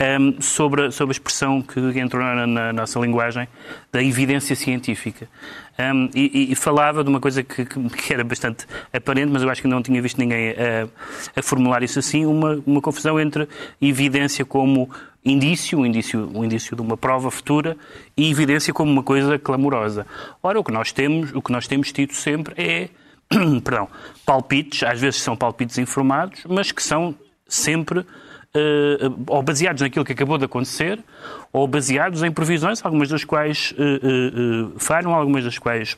Um, 0.00 0.40
sobre, 0.40 0.90
sobre 0.90 1.12
a 1.12 1.14
expressão 1.16 1.60
que 1.60 1.80
entrou 1.98 2.22
na, 2.22 2.46
na, 2.46 2.72
nossa 2.72 2.98
linguagem 3.00 3.48
da 3.90 4.02
evidência 4.02 4.54
científica. 4.54 5.28
Um, 5.78 6.08
e, 6.14 6.52
e, 6.52 6.54
falava 6.54 7.02
de 7.02 7.10
uma 7.10 7.20
coisa 7.20 7.42
que, 7.42 7.64
que, 7.64 8.12
era 8.12 8.22
bastante 8.22 8.66
aparente, 8.92 9.30
mas 9.32 9.42
eu 9.42 9.50
acho 9.50 9.60
que 9.60 9.68
não 9.68 9.82
tinha 9.82 10.00
visto 10.00 10.18
ninguém 10.18 10.50
a, 10.50 10.88
a 11.38 11.42
formular 11.42 11.82
isso 11.82 11.98
assim, 11.98 12.24
uma, 12.24 12.62
uma 12.66 12.80
confusão 12.80 13.18
entre 13.18 13.48
evidência 13.80 14.44
como 14.44 14.88
indício, 15.24 15.78
um 15.78 15.86
indício, 15.86 16.30
um 16.34 16.44
indício 16.44 16.76
de 16.76 16.82
uma 16.82 16.96
prova 16.96 17.30
futura, 17.30 17.76
e 18.16 18.30
evidência 18.30 18.72
como 18.72 18.90
uma 18.90 19.02
coisa 19.02 19.38
clamorosa. 19.38 20.06
Ora, 20.42 20.58
o 20.58 20.64
que 20.64 20.72
nós 20.72 20.92
temos, 20.92 21.32
o 21.34 21.40
que 21.40 21.52
nós 21.52 21.66
temos 21.66 21.92
tido 21.92 22.12
sempre 22.12 22.54
é, 22.56 22.88
perdão, 23.62 23.88
palpites, 24.26 24.82
às 24.82 25.00
vezes 25.00 25.20
são 25.20 25.36
palpites 25.36 25.78
informados, 25.78 26.44
mas 26.48 26.72
que 26.72 26.82
são 26.82 27.14
sempre 27.46 28.04
ou 29.26 29.42
baseados 29.42 29.80
naquilo 29.80 30.04
que 30.04 30.12
acabou 30.12 30.38
de 30.38 30.44
acontecer, 30.44 30.98
ou 31.52 31.66
baseados 31.66 32.22
em 32.22 32.30
previsões, 32.30 32.84
algumas 32.84 33.08
das 33.08 33.24
quais 33.24 33.72
uh, 33.72 34.78
falham, 34.78 35.14
algumas 35.14 35.44
das 35.44 35.58
quais 35.58 35.96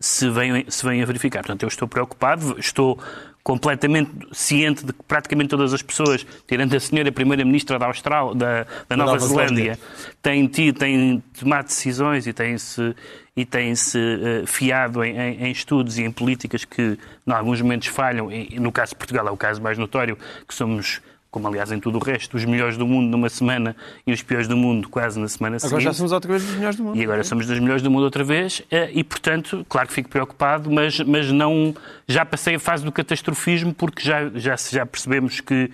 se, 0.00 0.28
vêm, 0.30 0.64
se 0.68 0.84
vêm 0.86 1.02
a 1.02 1.06
verificar. 1.06 1.40
Portanto, 1.40 1.62
eu 1.62 1.68
estou 1.68 1.88
preocupado, 1.88 2.56
estou 2.58 2.98
completamente 3.44 4.10
ciente 4.32 4.86
de 4.86 4.92
que 4.94 5.02
praticamente 5.02 5.50
todas 5.50 5.74
as 5.74 5.82
pessoas, 5.82 6.26
tirando 6.48 6.74
a 6.74 6.80
senhora 6.80 7.12
Primeira-Ministra 7.12 7.78
da 7.78 7.86
Austrália, 7.86 8.34
da, 8.34 8.66
da 8.88 8.96
Nova, 8.96 9.12
Nova 9.12 9.26
Zelândia, 9.26 9.78
têm, 10.22 10.46
tido, 10.46 10.78
têm 10.78 11.22
tomado 11.38 11.66
decisões 11.66 12.26
e 12.26 12.32
têm-se 12.32 12.96
e 13.36 13.44
têm-se 13.44 13.98
uh, 13.98 14.46
fiado 14.46 15.04
em, 15.04 15.18
em, 15.18 15.44
em, 15.44 15.50
estudos 15.50 15.98
e 15.98 16.04
em 16.04 16.10
políticas 16.10 16.64
que, 16.64 16.96
em 17.26 17.32
alguns 17.32 17.60
momentos, 17.60 17.88
falham. 17.88 18.30
E, 18.30 18.58
no 18.60 18.70
caso 18.72 18.90
de 18.90 18.96
Portugal 18.96 19.26
é 19.26 19.30
o 19.30 19.36
caso 19.36 19.60
mais 19.60 19.76
notório, 19.76 20.16
que 20.46 20.54
somos 20.54 21.02
como 21.34 21.48
aliás 21.48 21.72
em 21.72 21.80
tudo 21.80 21.98
o 21.98 22.00
resto, 22.00 22.36
os 22.36 22.44
melhores 22.44 22.76
do 22.76 22.86
mundo 22.86 23.10
numa 23.10 23.28
semana 23.28 23.74
e 24.06 24.12
os 24.12 24.22
piores 24.22 24.46
do 24.46 24.56
mundo 24.56 24.88
quase 24.88 25.18
na 25.18 25.26
semana 25.26 25.58
seguinte. 25.58 25.72
Agora 25.72 25.82
já 25.82 25.92
somos 25.92 26.12
outra 26.12 26.30
vez 26.30 26.44
dos 26.44 26.54
melhores 26.54 26.76
do 26.76 26.84
mundo. 26.84 26.96
E 26.96 27.02
agora 27.02 27.22
é? 27.22 27.24
somos 27.24 27.44
dos 27.44 27.58
melhores 27.58 27.82
do 27.82 27.90
mundo 27.90 28.04
outra 28.04 28.22
vez 28.22 28.62
eh, 28.70 28.88
e, 28.92 29.02
portanto, 29.02 29.66
claro 29.68 29.88
que 29.88 29.94
fico 29.94 30.08
preocupado, 30.08 30.70
mas, 30.70 31.00
mas 31.00 31.32
não... 31.32 31.74
Já 32.06 32.24
passei 32.24 32.54
a 32.54 32.60
fase 32.60 32.84
do 32.84 32.92
catastrofismo 32.92 33.74
porque 33.74 34.00
já, 34.00 34.30
já, 34.36 34.54
já 34.54 34.86
percebemos 34.86 35.40
que 35.40 35.72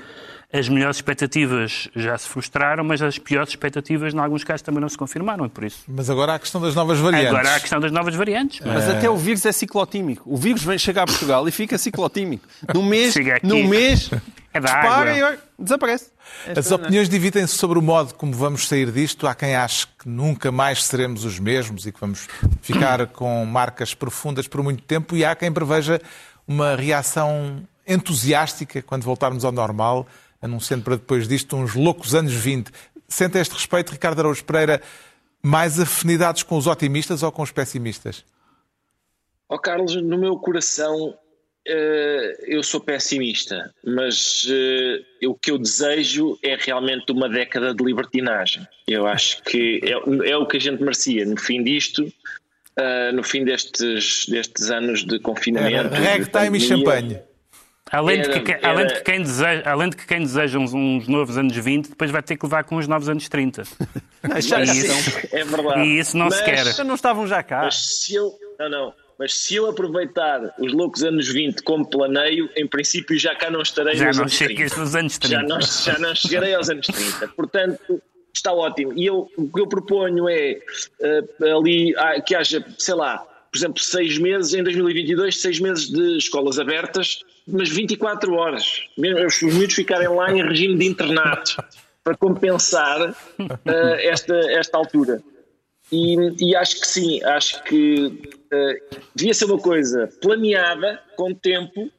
as 0.51 0.67
melhores 0.67 0.97
expectativas 0.97 1.89
já 1.95 2.17
se 2.17 2.27
frustraram, 2.27 2.83
mas 2.83 3.03
as 3.03 3.19
piores 3.19 3.51
expectativas, 3.51 4.15
em 4.15 4.19
alguns 4.19 4.43
casos, 4.43 4.63
também 4.63 4.81
não 4.81 4.89
se 4.89 4.97
confirmaram, 4.97 5.45
e 5.45 5.49
por 5.51 5.63
isso. 5.63 5.85
Mas 5.87 6.09
agora 6.09 6.33
há 6.33 6.35
a 6.37 6.39
questão 6.39 6.61
das 6.61 6.75
novas 6.75 6.99
variantes. 6.99 7.29
Agora 7.29 7.51
há 7.51 7.57
a 7.57 7.61
questão 7.61 7.81
das 7.81 7.93
novas 7.93 8.15
variantes. 8.15 8.61
Mas 8.65 8.89
é... 8.89 8.97
até 8.97 9.11
o 9.11 9.17
vírus 9.17 9.45
é 9.45 9.53
ciclotímico. 9.53 10.23
O 10.25 10.39
vírus 10.39 10.65
vem 10.65 10.79
chegar 10.79 11.03
a 11.03 11.07
Portugal 11.07 11.47
e 11.47 11.53
fica 11.53 11.77
ciclotímico. 11.77 12.49
No 12.75 12.83
mês, 12.83 13.15
no 13.43 13.63
mês 13.69 14.11
é 14.53 14.61
da 14.61 14.67
dispara 14.67 15.15
água. 15.15 15.39
e 15.59 15.63
desaparece. 15.63 16.13
As 16.57 16.71
opiniões 16.71 17.09
dividem-se 17.09 17.57
sobre 17.57 17.79
o 17.79 17.83
modo 17.83 18.15
como 18.15 18.33
vamos 18.33 18.67
sair 18.67 18.91
disto. 18.91 19.27
Há 19.27 19.35
quem 19.35 19.55
ache 19.55 19.87
que 19.99 20.09
nunca 20.09 20.51
mais 20.51 20.85
seremos 20.85 21.25
os 21.25 21.39
mesmos 21.39 21.87
e 21.87 21.93
que 21.93 22.01
vamos 22.01 22.29
ficar 22.61 23.07
com 23.13 23.45
marcas 23.45 23.95
profundas 23.95 24.49
por 24.49 24.63
muito 24.63 24.83
tempo, 24.83 25.17
e 25.17 25.25
há 25.25 25.35
quem 25.35 25.53
preveja 25.53 26.01
uma 26.47 26.75
reação 26.75 27.63
entusiástica 27.87 28.83
quando 28.83 29.05
voltarmos 29.05 29.45
ao 29.45 29.53
normal 29.53 30.07
anunciando 30.41 30.85
para 30.85 30.97
depois 30.97 31.29
disto 31.29 31.57
uns 31.57 31.75
loucos 31.75 32.15
anos 32.15 32.33
20. 32.33 32.71
Sente 33.09 33.39
a 33.39 33.41
este 33.41 33.53
respeito, 33.53 33.93
Ricardo 33.93 34.21
Araújo 34.21 34.45
Pereira, 34.45 34.81
mais 35.43 35.79
afinidades 35.79 36.43
com 36.43 36.57
os 36.57 36.67
otimistas 36.67 37.23
ou 37.23 37.33
com 37.33 37.43
os 37.43 37.51
pessimistas? 37.51 38.25
Ó 39.49 39.57
oh, 39.57 39.59
Carlos, 39.59 39.95
no 39.97 40.19
meu 40.19 40.39
coração 40.39 41.15
eu 42.47 42.63
sou 42.63 42.81
pessimista, 42.81 43.73
mas 43.85 44.45
uh, 44.45 45.29
o 45.29 45.35
que 45.35 45.51
eu 45.51 45.59
desejo 45.59 46.39
é 46.43 46.57
realmente 46.57 47.13
uma 47.13 47.29
década 47.29 47.75
de 47.75 47.85
libertinagem. 47.85 48.67
Eu 48.87 49.07
acho 49.07 49.43
que 49.43 49.81
é, 49.85 50.31
é 50.31 50.37
o 50.37 50.47
que 50.47 50.57
a 50.57 50.61
gente 50.61 50.83
merecia 50.83 51.25
no 51.25 51.37
fim 51.37 51.63
disto, 51.63 52.03
uh, 52.05 53.13
no 53.15 53.23
fim 53.23 53.45
destes, 53.45 54.27
destes 54.29 54.71
anos 54.71 55.05
de 55.05 55.19
confinamento. 55.19 55.95
Ragtime 55.95 56.59
e 56.59 56.61
champanhe. 56.61 57.21
Além, 57.93 58.21
era, 58.21 58.33
de 58.33 58.41
que, 58.41 58.53
era... 58.53 58.69
além, 58.69 58.87
de 58.87 58.95
que 58.95 59.03
quem 59.03 59.23
deseja, 59.23 59.63
além 59.67 59.91
de 59.91 59.97
que 59.97 60.07
quem 60.07 60.21
deseja 60.21 60.59
uns, 60.61 60.73
uns, 60.73 61.09
novos 61.09 61.37
anos 61.37 61.57
20, 61.57 61.89
depois 61.89 62.11
vai 62.11 62.23
ter 62.23 62.37
que 62.37 62.47
levar 62.47 62.63
com 62.63 62.77
os 62.77 62.87
novos 62.87 63.09
anos 63.09 63.29
30. 63.29 63.65
Não, 64.23 64.39
já, 64.41 64.61
e 64.61 64.63
isso, 64.63 65.29
é 65.33 65.45
verdade. 65.45 65.81
E 65.81 65.99
isso 65.99 66.17
não 66.17 66.27
mas, 66.27 66.37
se 66.37 66.45
quer. 66.45 66.85
Não 66.85 66.95
estavam 66.95 67.27
já 67.27 67.43
cá. 67.43 67.63
Mas 67.63 67.75
se 67.75 68.15
eu, 68.15 68.33
não, 68.61 68.69
não. 68.69 68.95
Mas 69.21 69.35
se 69.35 69.55
eu 69.55 69.69
aproveitar 69.69 70.55
os 70.59 70.73
loucos 70.73 71.03
anos 71.03 71.29
20 71.29 71.63
como 71.63 71.87
planeio, 71.87 72.49
em 72.57 72.67
princípio 72.67 73.19
já 73.19 73.35
cá 73.35 73.51
não 73.51 73.61
estarei 73.61 73.95
já 73.95 74.07
nos, 74.07 74.17
não 74.17 74.23
anos 74.23 74.39
30. 74.39 74.77
nos 74.81 74.97
anos 74.97 75.19
30. 75.19 75.37
Já 75.37 75.43
não, 75.43 75.61
já 75.61 75.99
não 75.99 76.15
chegarei 76.15 76.55
aos 76.55 76.71
anos 76.71 76.87
30. 76.87 77.29
Portanto, 77.29 78.03
está 78.33 78.51
ótimo. 78.51 78.95
E 78.97 79.05
eu, 79.05 79.31
o 79.37 79.47
que 79.47 79.61
eu 79.61 79.67
proponho 79.67 80.27
é 80.27 80.59
uh, 81.03 81.59
ali 81.59 81.93
uh, 81.93 82.25
que 82.25 82.35
haja, 82.35 82.65
sei 82.79 82.95
lá, 82.95 83.19
por 83.53 83.59
exemplo, 83.59 83.83
seis 83.83 84.17
meses, 84.17 84.55
em 84.55 84.63
2022, 84.63 85.39
seis 85.39 85.61
meses 85.61 85.91
de 85.91 86.17
escolas 86.17 86.59
abertas, 86.59 87.21
mas 87.47 87.69
24 87.69 88.33
horas. 88.33 88.89
Os 88.97 89.43
miúdos 89.43 89.75
ficarem 89.75 90.09
lá 90.09 90.33
em 90.33 90.43
regime 90.43 90.79
de 90.79 90.87
internato 90.87 91.63
para 92.03 92.17
compensar 92.17 93.11
uh, 93.11 93.15
esta, 93.99 94.35
esta 94.53 94.79
altura. 94.79 95.23
E, 95.93 96.17
e, 96.39 96.57
acho 96.57 96.81
que 96.81 96.87
sim, 96.87 97.23
acho 97.25 97.63
que 97.65 98.07
uh, 98.07 98.97
devia 99.15 99.35
ser 99.35 99.47
uma 99.47 99.59
coisa 99.59 100.09
planeada, 100.21 101.01
com 101.17 101.35
tempo. 101.35 101.91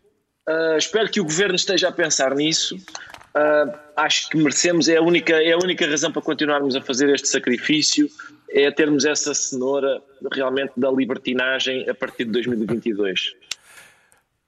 Uh, 0.47 0.77
espero 0.77 1.09
que 1.09 1.19
o 1.19 1.23
governo 1.23 1.55
esteja 1.55 1.89
a 1.89 1.91
pensar 1.91 2.33
nisso. 2.33 2.75
Uh, 2.75 3.77
acho 3.95 4.29
que 4.29 4.37
merecemos, 4.37 4.87
é 4.87 4.97
a, 4.97 5.01
única, 5.01 5.33
é 5.33 5.51
a 5.51 5.57
única 5.57 5.87
razão 5.87 6.11
para 6.11 6.21
continuarmos 6.21 6.75
a 6.75 6.81
fazer 6.81 7.13
este 7.13 7.27
sacrifício, 7.27 8.09
é 8.49 8.69
termos 8.71 9.05
essa 9.05 9.33
cenoura 9.33 10.01
realmente 10.33 10.73
da 10.77 10.91
libertinagem 10.91 11.89
a 11.89 11.93
partir 11.93 12.25
de 12.25 12.31
2022. 12.31 13.33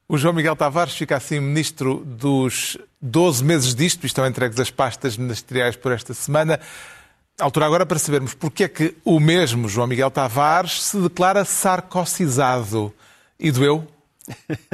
O 0.07 0.17
João 0.17 0.33
Miguel 0.33 0.55
Tavares 0.55 0.95
fica 0.95 1.15
assim 1.15 1.39
ministro 1.39 2.03
dos 2.05 2.77
12 3.01 3.43
meses 3.43 3.73
disto, 3.73 4.05
estão 4.05 4.27
entregues 4.27 4.59
as 4.59 4.69
pastas 4.69 5.17
ministeriais 5.17 5.75
por 5.75 5.91
esta 5.91 6.13
semana. 6.13 6.59
Altura 7.39 7.65
agora 7.65 7.85
para 7.85 7.97
sabermos 7.97 8.33
porque 8.33 8.63
é 8.63 8.67
que 8.67 8.95
o 9.03 9.19
mesmo 9.19 9.67
João 9.67 9.87
Miguel 9.87 10.11
Tavares 10.11 10.83
se 10.83 10.97
declara 10.97 11.43
sarcosizado. 11.43 12.93
E 13.39 13.51
doeu? 13.51 13.87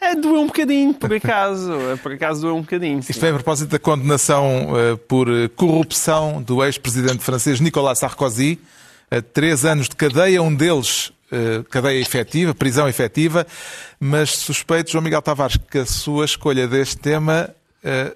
É, 0.00 0.14
doeu 0.14 0.42
um 0.42 0.46
bocadinho, 0.46 0.94
por 0.94 1.12
acaso. 1.12 1.72
É, 1.72 1.96
por 1.98 2.12
acaso 2.12 2.42
doeu 2.42 2.54
um 2.54 2.60
bocadinho. 2.60 3.02
Sim. 3.02 3.10
Isto 3.10 3.20
vem 3.20 3.30
a 3.30 3.34
propósito 3.34 3.70
da 3.70 3.80
condenação 3.80 4.68
uh, 4.70 4.96
por 4.96 5.26
corrupção 5.56 6.40
do 6.40 6.64
ex-presidente 6.64 7.18
francês 7.18 7.58
Nicolas 7.58 7.98
Sarkozy. 7.98 8.60
Uh, 9.10 9.20
três 9.20 9.64
anos 9.64 9.88
de 9.88 9.96
cadeia, 9.96 10.40
um 10.40 10.54
deles 10.54 11.12
cadeia 11.68 12.00
efetiva, 12.00 12.54
prisão 12.54 12.88
efetiva. 12.88 13.46
Mas 14.00 14.30
suspeito, 14.36 14.90
João 14.90 15.02
Miguel 15.02 15.20
Tavares, 15.20 15.58
que 15.70 15.78
a 15.78 15.86
sua 15.86 16.24
escolha 16.24 16.66
deste 16.66 16.96
tema 16.96 17.50
eh, 17.50 17.54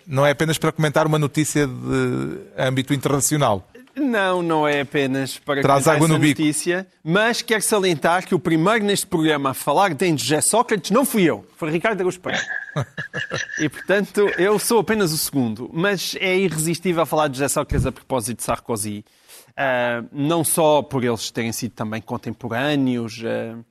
não 0.07 0.27
é 0.27 0.31
apenas 0.31 0.59
para 0.59 0.72
comentar 0.72 1.07
uma 1.07 1.18
notícia 1.18 1.66
de 1.66 2.38
âmbito 2.59 2.92
internacional. 2.92 3.68
Não, 3.94 4.42
não 4.42 4.66
é 4.66 4.81
apenas 4.81 5.38
para 5.38 5.61
Traz 5.61 5.87
água 5.87 6.09
no 6.09 6.18
bico. 6.18 6.40
notícia, 6.40 6.87
mas 7.05 7.42
quero 7.42 7.62
salientar 7.62 8.27
que 8.27 8.35
o 8.35 8.38
primeiro 8.38 8.85
neste 8.85 9.07
programa 9.07 9.51
a 9.51 9.55
falar 9.55 9.92
de 9.92 10.16
José 10.16 10.40
Sócrates 10.40 10.90
não 10.90 11.05
fui 11.05 11.25
eu, 11.25 11.46
foi 11.57 11.70
Ricardo 11.70 12.01
Araújo 12.01 12.18
Pereira. 12.18 12.46
e, 13.61 13.68
portanto, 13.68 14.20
eu 14.38 14.59
sou 14.59 14.79
apenas 14.79 15.12
o 15.12 15.18
segundo. 15.18 15.70
Mas 15.72 16.16
é 16.18 16.37
irresistível 16.37 17.05
falar 17.05 17.29
de 17.29 17.35
José 17.35 17.48
Sócrates 17.48 17.85
a 17.85 17.92
propósito 17.92 18.38
de 18.38 18.44
Sarkozy. 18.44 19.05
Uh, 19.51 20.09
não 20.11 20.42
só 20.42 20.81
por 20.81 21.05
eles 21.05 21.31
terem 21.31 21.53
sido 21.53 21.72
também 21.72 22.01
contemporâneos, 22.01 23.18
uh, 23.18 23.62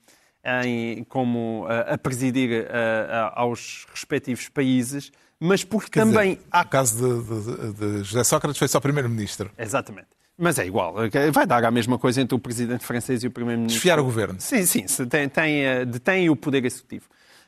em, 0.64 1.04
como 1.06 1.66
uh, 1.66 1.94
a 1.94 1.98
presidir 1.98 2.68
aos 3.34 3.88
respectivos 3.92 4.48
países, 4.50 5.12
mas 5.44 5.64
porque 5.64 5.90
Quer 5.90 6.02
também 6.02 6.36
dizer, 6.36 6.48
há. 6.52 6.62
O 6.62 6.68
caso 6.68 7.24
de, 7.24 7.74
de, 7.74 7.74
de 7.74 8.04
José 8.04 8.24
Sócrates 8.24 8.60
foi 8.60 8.68
só 8.68 8.80
primeiro-ministro. 8.80 9.50
Exatamente. 9.58 10.08
Mas 10.38 10.60
é 10.60 10.66
igual, 10.66 10.96
vai 11.34 11.46
dar 11.48 11.66
a 11.66 11.72
mesma 11.72 11.98
coisa 11.98 12.22
entre 12.22 12.36
o 12.36 12.40
presidente 12.40 12.86
francês 12.86 13.24
e 13.24 13.28
o 13.28 13.32
primeiro-ministro. 13.32 13.76
Desfiar 13.76 14.00
o 14.00 14.04
governo. 14.04 14.40
Sim, 14.40 14.66
sim, 14.66 14.86
tem, 15.08 15.28
tem, 15.28 15.66
eh, 15.66 15.86
detém 15.86 16.30
o 16.30 16.36
poder 16.36 16.64
executivo. 16.64 17.06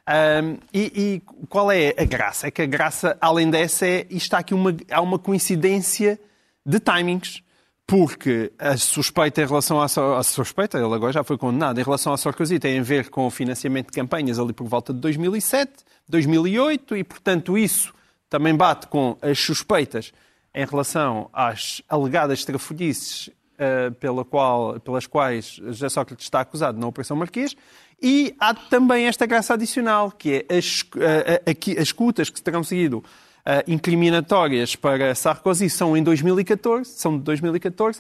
Um, 0.08 0.58
e, 0.74 0.92
e, 0.96 1.46
qual 1.48 1.72
é 1.72 1.94
a 1.98 2.04
graça? 2.04 2.48
É 2.48 2.52
que 2.52 2.62
a 2.62 2.66
graça, 2.66 3.18
além 3.22 3.50
dessa, 3.50 3.88
é, 3.88 4.06
está 4.10 4.40
aqui 4.40 4.54
uma, 4.54 4.76
há 4.92 5.02
uma 5.02 5.18
coincidência 5.18 6.20
de 6.66 6.80
timings 6.80 7.42
porque 7.86 8.52
a 8.58 8.78
suspeita 8.78 9.42
em 9.42 9.46
relação 9.46 9.82
à 9.82 9.86
a 9.86 10.24
suspeita, 10.24 10.78
ele 10.78 10.94
agora 10.94 11.12
já 11.12 11.24
foi 11.24 11.38
condenado, 11.38 11.80
em 11.80 11.84
relação 11.84 12.14
à 12.14 12.18
Sarkozy 12.18 12.60
tem 12.60 12.80
a 12.80 12.84
ver 12.84 13.10
com 13.10 13.28
o 13.28 13.30
financiamento 13.30 13.88
de 13.88 13.94
campanhas 13.94 14.40
ali 14.40 14.54
por 14.54 14.68
volta 14.68 14.94
de 14.94 15.00
2007, 15.00 15.84
2008 16.08 16.98
e, 16.98 17.04
portanto, 17.04 17.58
isso 17.58 17.94
também 18.30 18.56
bate 18.56 18.88
com 18.88 19.18
as 19.22 19.38
suspeitas 19.38 20.12
em 20.56 20.66
relação 20.66 21.30
às 21.34 21.82
alegadas 21.90 22.46
trafolhices 22.46 23.28
uh, 23.28 23.92
pela 23.96 24.24
qual, 24.24 24.80
pelas 24.80 25.06
quais 25.06 25.60
José 25.64 25.90
Sócrates 25.90 26.26
está 26.26 26.42
acusado 26.42 26.80
na 26.80 26.88
Operação 26.88 27.18
Marquês 27.18 27.56
e 28.02 28.36
há 28.40 28.54
também 28.54 29.08
esta 29.08 29.26
graça 29.26 29.54
adicional, 29.54 30.12
que 30.12 30.46
é 30.50 30.58
as, 30.58 30.82
uh, 30.82 31.80
as 31.82 31.92
cutas 31.92 32.30
que 32.30 32.42
terão 32.42 32.64
seguido 32.64 33.04
incriminatórias 33.68 34.76
para 34.76 35.14
Sarkozy 35.14 35.70
são 35.70 35.98
em 35.98 36.04
2014, 36.04 36.90
são 36.90 37.18
de 37.18 37.24
2014, 37.24 38.00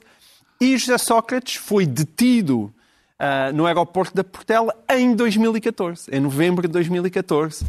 e 0.61 0.77
José 0.77 0.97
Sócrates 0.97 1.55
foi 1.55 1.85
detido 1.85 2.73
uh, 3.19 3.53
no 3.53 3.65
aeroporto 3.65 4.15
da 4.15 4.23
Portela 4.23 4.73
em 4.89 5.15
2014, 5.15 6.09
em 6.11 6.19
novembro 6.19 6.67
de 6.67 6.73
2014 6.73 7.65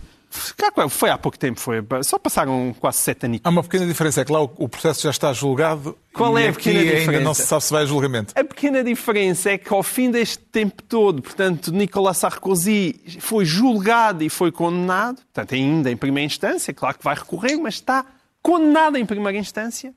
foi 0.91 1.11
há 1.11 1.17
pouco 1.17 1.39
tempo, 1.39 1.61
foi. 1.61 1.85
Só 2.03 2.19
passaram 2.19 2.75
quase 2.81 2.99
sete 2.99 3.27
anos. 3.27 3.41
Há 3.45 3.49
uma 3.49 3.63
pequena 3.63 3.87
diferença, 3.87 4.21
é 4.21 4.25
que 4.25 4.33
lá 4.33 4.41
o 4.41 4.69
processo 4.69 5.03
já 5.03 5.11
está 5.11 5.33
julgado 5.33 5.97
Qual 6.13 6.37
é 6.37 6.49
a 6.49 6.53
pequena 6.53 6.81
diferença? 6.81 7.11
ainda 7.13 7.25
não 7.25 7.35
se 7.35 7.47
sabe 7.47 7.63
se 7.63 7.73
vai 7.73 7.83
a 7.85 7.87
julgamento. 7.87 8.35
A 8.37 8.43
pequena 8.43 8.83
diferença 8.83 9.51
é 9.51 9.59
que 9.59 9.73
ao 9.73 9.83
fim 9.83 10.11
deste 10.11 10.39
tempo 10.39 10.83
todo, 10.83 11.23
portanto, 11.23 11.73
Nicolas 11.73 12.19
Sarkozy 12.19 13.01
foi 13.21 13.45
julgado 13.45 14.25
e 14.25 14.29
foi 14.29 14.51
condenado, 14.51 15.17
portanto, 15.17 15.55
ainda 15.55 15.91
em 15.91 15.97
primeira 15.97 16.27
instância, 16.27 16.75
claro 16.75 16.99
que 16.99 17.05
vai 17.05 17.15
recorrer, 17.15 17.57
mas 17.57 17.75
está 17.75 18.05
condenado 18.43 18.97
em 18.97 19.07
primeira 19.07 19.39
instância. 19.39 19.95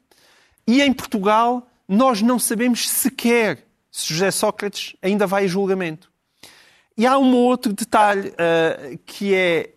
E 0.67 0.81
em 0.81 0.93
Portugal, 0.93 1.67
nós 1.87 2.21
não 2.21 2.37
sabemos 2.37 2.87
sequer 2.87 3.63
se 3.91 4.13
José 4.13 4.29
Sócrates 4.29 4.95
ainda 5.01 5.25
vai 5.25 5.45
a 5.45 5.47
julgamento. 5.47 6.11
E 6.97 7.05
há 7.05 7.17
um 7.17 7.35
outro 7.35 7.73
detalhe 7.73 8.29
uh, 8.29 8.99
que 9.05 9.33
é 9.33 9.69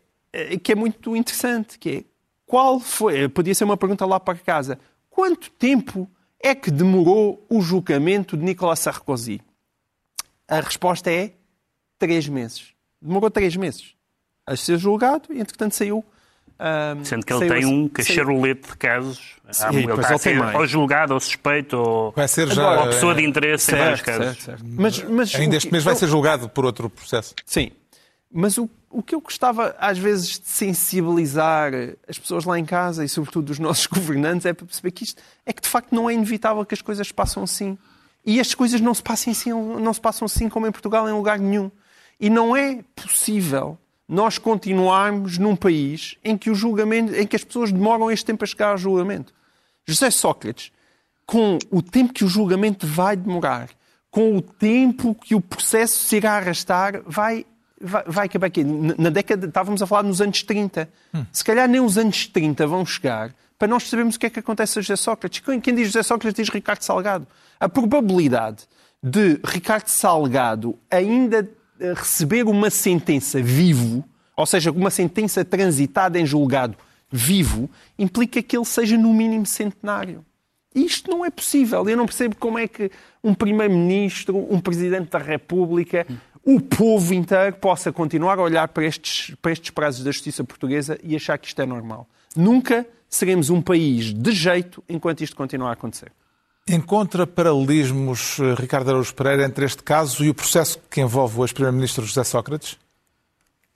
que 0.62 0.72
é 0.72 0.74
muito 0.74 1.16
interessante, 1.16 1.78
que 1.78 1.90
é 1.90 2.04
qual 2.46 2.80
foi, 2.80 3.28
podia 3.28 3.54
ser 3.54 3.62
uma 3.64 3.76
pergunta 3.76 4.04
lá 4.04 4.18
para 4.18 4.36
casa, 4.36 4.78
quanto 5.08 5.50
tempo 5.52 6.10
é 6.42 6.54
que 6.54 6.70
demorou 6.70 7.46
o 7.48 7.60
julgamento 7.60 8.36
de 8.36 8.42
Nicolas 8.42 8.80
Sarkozy? 8.80 9.40
A 10.48 10.60
resposta 10.60 11.12
é 11.12 11.32
três 11.96 12.26
meses. 12.28 12.72
Demorou 13.00 13.30
três 13.30 13.54
meses 13.54 13.94
a 14.44 14.56
ser 14.56 14.78
julgado 14.78 15.32
e, 15.32 15.40
entretanto, 15.40 15.76
saiu. 15.76 16.04
Um, 16.58 17.04
Sendo 17.04 17.24
que 17.24 17.32
ele 17.32 17.48
tem 17.48 17.64
um 17.64 17.88
cacharolete 17.88 18.68
de 18.68 18.76
casos. 18.76 19.36
Sim, 19.50 19.76
ele 19.76 19.92
está 19.92 20.14
a 20.14 20.18
ser 20.18 20.56
ou 20.56 20.66
julgado, 20.66 21.14
ou 21.14 21.20
suspeito, 21.20 21.76
ou, 21.76 22.10
vai 22.10 22.28
ser 22.28 22.48
já, 22.48 22.80
ou 22.80 22.86
pessoa 22.88 23.14
de 23.14 23.24
interesse 23.24 23.66
certo, 23.66 23.78
em 23.78 23.84
vários 23.84 24.02
casos. 24.02 24.24
Certo, 24.24 24.42
certo. 24.42 24.64
Mas, 24.66 25.02
mas 25.04 25.34
Ainda 25.36 25.56
este 25.56 25.70
mês 25.72 25.84
vai 25.84 25.94
ser 25.94 26.08
julgado 26.08 26.48
por 26.48 26.64
outro 26.66 26.90
processo. 26.90 27.34
Sim, 27.46 27.70
mas 28.32 28.58
o, 28.58 28.70
o 28.88 29.02
que 29.02 29.14
eu 29.14 29.20
gostava, 29.20 29.74
às 29.78 29.98
vezes, 29.98 30.38
de 30.38 30.48
sensibilizar 30.48 31.72
as 32.06 32.18
pessoas 32.18 32.44
lá 32.44 32.58
em 32.58 32.64
casa 32.64 33.04
e, 33.04 33.08
sobretudo, 33.08 33.50
os 33.50 33.58
nossos 33.58 33.86
governantes, 33.88 34.46
é 34.46 34.52
para 34.52 34.66
perceber 34.66 34.90
que 34.92 35.04
isto 35.04 35.20
é 35.44 35.52
que, 35.52 35.62
de 35.62 35.68
facto, 35.68 35.94
não 35.94 36.08
é 36.08 36.14
inevitável 36.14 36.64
que 36.64 36.74
as 36.74 36.82
coisas 36.82 37.06
se 37.06 37.14
passem 37.14 37.42
assim. 37.42 37.78
E 38.24 38.38
as 38.38 38.54
coisas 38.54 38.80
não 38.80 38.94
se, 38.94 39.02
passem 39.02 39.32
assim, 39.32 39.50
não 39.50 39.92
se 39.92 40.00
passam 40.00 40.26
assim 40.26 40.48
como 40.48 40.66
em 40.66 40.72
Portugal, 40.72 41.08
em 41.08 41.12
lugar 41.12 41.38
nenhum. 41.38 41.70
E 42.18 42.28
não 42.28 42.54
é 42.54 42.84
possível 42.94 43.78
nós 44.06 44.38
continuarmos 44.38 45.38
num 45.38 45.56
país 45.56 46.16
em 46.22 46.36
que 46.36 46.50
o 46.50 46.54
julgamento, 46.54 47.14
em 47.14 47.26
que 47.26 47.36
as 47.36 47.44
pessoas 47.44 47.72
demoram 47.72 48.10
este 48.10 48.26
tempo 48.26 48.44
a 48.44 48.46
chegar 48.46 48.70
ao 48.70 48.78
julgamento. 48.78 49.32
José 49.86 50.10
Sócrates, 50.10 50.72
com 51.24 51.58
o 51.70 51.80
tempo 51.80 52.12
que 52.12 52.24
o 52.24 52.28
julgamento 52.28 52.87
vai 52.87 53.16
demorar, 53.16 53.70
com 54.10 54.37
o 54.37 54.42
tempo 54.42 55.14
que 55.14 55.35
o 55.35 55.40
processo 55.40 55.96
se 56.02 56.16
irá 56.16 56.33
arrastar, 56.33 57.00
vai 57.06 57.46
vai, 57.81 58.04
vai 58.06 58.26
acabar 58.26 58.46
aqui. 58.46 58.62
Na 58.62 59.10
década, 59.10 59.46
estávamos 59.46 59.81
a 59.83 59.87
falar 59.87 60.02
nos 60.02 60.20
anos 60.20 60.42
30. 60.42 60.88
Hum. 61.14 61.24
Se 61.33 61.44
calhar 61.44 61.68
nem 61.68 61.81
os 61.81 61.96
anos 61.96 62.26
30 62.26 62.66
vão 62.66 62.85
chegar, 62.85 63.35
para 63.58 63.68
nós 63.68 63.88
sabermos 63.88 64.16
o 64.16 64.18
que 64.18 64.26
é 64.26 64.31
que 64.31 64.38
acontece 64.38 64.78
a 64.78 64.83
José 64.83 64.96
Sócrates. 64.96 65.42
Quem 65.62 65.74
diz 65.74 65.87
José 65.87 66.02
Sócrates 66.02 66.35
diz 66.35 66.52
Ricardo 66.52 66.83
Salgado. 66.83 67.26
A 67.58 67.68
probabilidade 67.68 68.68
de 69.02 69.40
Ricardo 69.44 69.88
Salgado 69.88 70.78
ainda 70.90 71.48
eh, 71.78 71.92
receber 71.94 72.44
uma 72.46 72.70
sentença 72.70 73.40
vivo, 73.42 74.04
ou 74.37 74.46
seja, 74.46 74.70
uma 74.70 74.90
sentença 74.90 75.44
transitada 75.44 76.18
em 76.18 76.26
julgado 76.26 76.76
vivo, 77.10 77.68
implica 77.98 78.42
que 78.42 78.56
ele 78.56 78.64
seja 78.64 78.96
no 78.96 79.12
mínimo 79.12 79.44
centenário. 79.44 80.24
Isto 80.74 81.10
não 81.10 81.24
é 81.24 81.31
possível. 81.31 81.88
Eu 81.88 81.96
não 81.96 82.06
percebo 82.06 82.37
como 82.37 82.58
é 82.58 82.68
que 82.68 82.90
um 83.24 83.35
primeiro-ministro, 83.35 84.37
um 84.50 84.60
presidente 84.60 85.10
da 85.10 85.18
República, 85.18 86.06
o 86.44 86.60
povo 86.60 87.12
inteiro 87.14 87.56
possa 87.56 87.92
continuar 87.92 88.38
a 88.38 88.42
olhar 88.42 88.68
para 88.68 88.84
estes, 88.84 89.34
para 89.42 89.52
estes 89.52 89.70
prazos 89.70 90.04
da 90.04 90.10
justiça 90.10 90.42
portuguesa 90.42 90.98
e 91.02 91.14
achar 91.14 91.38
que 91.38 91.48
isto 91.48 91.60
é 91.60 91.66
normal. 91.66 92.08
Nunca 92.34 92.86
seremos 93.08 93.50
um 93.50 93.60
país 93.60 94.14
de 94.14 94.32
jeito 94.32 94.82
enquanto 94.88 95.22
isto 95.22 95.36
continuar 95.36 95.70
a 95.70 95.72
acontecer. 95.72 96.12
Encontra 96.68 97.26
paralelismos, 97.26 98.38
eh, 98.38 98.54
Ricardo 98.56 98.90
Araújo 98.90 99.14
Pereira, 99.14 99.44
entre 99.44 99.64
este 99.64 99.82
caso 99.82 100.24
e 100.24 100.30
o 100.30 100.34
processo 100.34 100.78
que 100.90 101.00
envolve 101.00 101.40
o 101.40 101.44
ex-primeiro-ministro 101.44 102.04
José 102.04 102.22
Sócrates? 102.22 102.78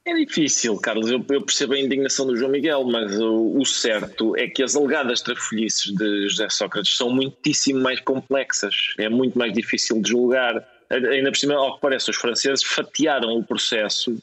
É 0.07 0.15
difícil, 0.15 0.77
Carlos. 0.77 1.11
Eu, 1.11 1.25
eu, 1.31 1.41
percebo 1.41 1.73
a 1.73 1.79
indignação 1.79 2.27
do 2.27 2.37
João 2.37 2.51
Miguel, 2.51 2.85
mas 2.85 3.19
o, 3.19 3.59
o, 3.59 3.65
certo 3.65 4.37
é 4.37 4.47
que 4.47 4.63
as 4.63 4.77
alegadas 4.77 5.23
trafolhices 5.23 5.95
de 5.95 6.29
José 6.29 6.47
Sócrates 6.51 6.95
são 6.95 7.09
muitíssimo 7.09 7.81
mais 7.81 8.01
complexas. 8.01 8.75
É 8.99 9.09
muito 9.09 9.39
mais 9.39 9.53
difícil 9.55 10.03
de 10.03 10.11
julgar. 10.11 10.63
Ainda 10.91 11.31
por 11.31 11.39
cima, 11.39 11.55
ao 11.55 11.75
que 11.75 11.81
parece, 11.81 12.11
os 12.11 12.17
franceses 12.17 12.63
fatiaram 12.63 13.37
o 13.37 13.45
processo 13.45 14.17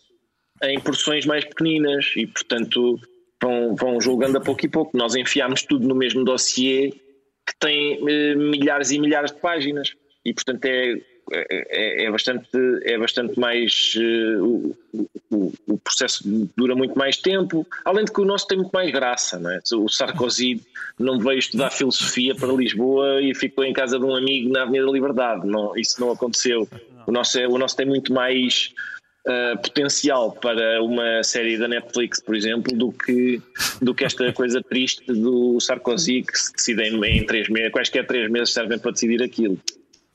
em 0.63 0.79
porções 0.79 1.25
mais 1.25 1.43
pequeninas 1.43 2.13
e, 2.15 2.27
portanto, 2.27 2.99
vão, 3.41 3.75
vão 3.75 3.99
julgando 3.99 4.37
a 4.37 4.41
pouco 4.41 4.65
e 4.65 4.69
pouco. 4.69 4.95
Nós 4.95 5.15
enfiámos 5.15 5.63
tudo 5.63 5.87
no 5.87 5.95
mesmo 5.95 6.23
dossiê 6.23 6.91
que 7.47 7.57
tem 7.59 7.99
eh, 8.07 8.35
milhares 8.35 8.91
e 8.91 8.99
milhares 8.99 9.31
de 9.31 9.39
páginas. 9.39 9.93
E, 10.23 10.33
portanto, 10.33 10.65
é 10.65 11.01
é, 11.33 12.05
é, 12.05 12.11
bastante, 12.11 12.49
é 12.83 12.97
bastante 12.97 13.39
mais. 13.39 13.93
Uh, 13.95 14.75
o, 15.31 15.53
o, 15.67 15.77
processo 15.77 16.23
dura 16.57 16.75
muito 16.75 16.97
mais 16.97 17.17
tempo, 17.17 17.65
além 17.85 18.05
de 18.05 18.11
que 18.11 18.21
o 18.21 18.25
nosso 18.25 18.47
tem 18.47 18.57
muito 18.57 18.71
mais 18.71 18.91
graça. 18.91 19.39
Não 19.39 19.49
é? 19.49 19.59
O 19.73 19.87
Sarkozy 19.87 20.61
não 20.99 21.19
veio 21.19 21.39
estudar 21.39 21.69
filosofia 21.69 22.35
para 22.35 22.51
Lisboa 22.51 23.21
e 23.21 23.33
ficou 23.33 23.63
em 23.63 23.73
casa 23.73 23.97
de 23.97 24.05
um 24.05 24.15
amigo 24.15 24.51
na 24.51 24.63
Avenida 24.63 24.85
da 24.85 24.91
Liberdade. 24.91 25.47
Não, 25.47 25.75
isso 25.77 25.99
não 26.01 26.11
aconteceu. 26.11 26.67
O 27.07 27.11
nosso, 27.11 27.39
é, 27.39 27.47
o 27.47 27.57
nosso 27.57 27.75
tem 27.75 27.85
muito 27.85 28.13
mais. 28.13 28.73
Uh, 29.23 29.55
potencial 29.61 30.31
para 30.31 30.81
uma 30.81 31.21
série 31.21 31.55
da 31.55 31.67
Netflix, 31.67 32.19
por 32.19 32.35
exemplo, 32.35 32.75
do 32.75 32.91
que, 32.91 33.39
do 33.79 33.93
que 33.93 34.03
esta 34.03 34.33
coisa 34.33 34.63
triste 34.63 35.05
do 35.05 35.59
Sarkozy 35.59 36.23
que 36.23 36.35
se 36.35 36.51
decide 36.51 36.81
em, 36.85 37.05
em 37.05 37.23
três 37.23 37.47
meses, 37.47 37.71
quaisquer 37.71 38.07
três 38.07 38.31
meses 38.31 38.51
servem 38.51 38.79
para 38.79 38.89
decidir 38.89 39.21
aquilo. 39.21 39.59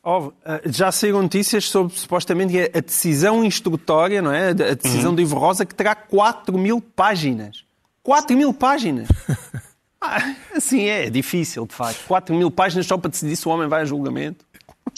Oh, 0.09 0.31
já 0.67 0.93
saíram 0.93 1.21
notícias 1.21 1.65
sobre 1.65 1.99
supostamente 1.99 2.57
a 2.73 2.79
decisão 2.79 3.45
instrutória, 3.45 4.23
não 4.23 4.33
é? 4.33 4.51
A 4.51 4.53
decisão 4.53 5.11
uhum. 5.11 5.17
de 5.17 5.23
Ivo 5.23 5.37
Rosa 5.37 5.67
que 5.67 5.75
terá 5.75 5.97
4 5.97 6.57
mil 6.57 6.81
páginas. 6.81 7.65
4 8.05 8.37
mil 8.37 8.55
páginas! 8.55 9.09
ah, 10.01 10.33
assim 10.55 10.85
é, 10.85 11.07
é 11.07 11.11
difícil, 11.11 11.67
de 11.67 11.75
facto. 11.75 12.07
4 12.07 12.33
mil 12.37 12.53
páginas 12.53 12.87
só 12.87 12.97
para 12.97 13.11
decidir 13.11 13.35
se 13.35 13.49
o 13.49 13.51
homem 13.51 13.67
vai 13.67 13.83
a 13.83 13.85
julgamento. 13.85 14.47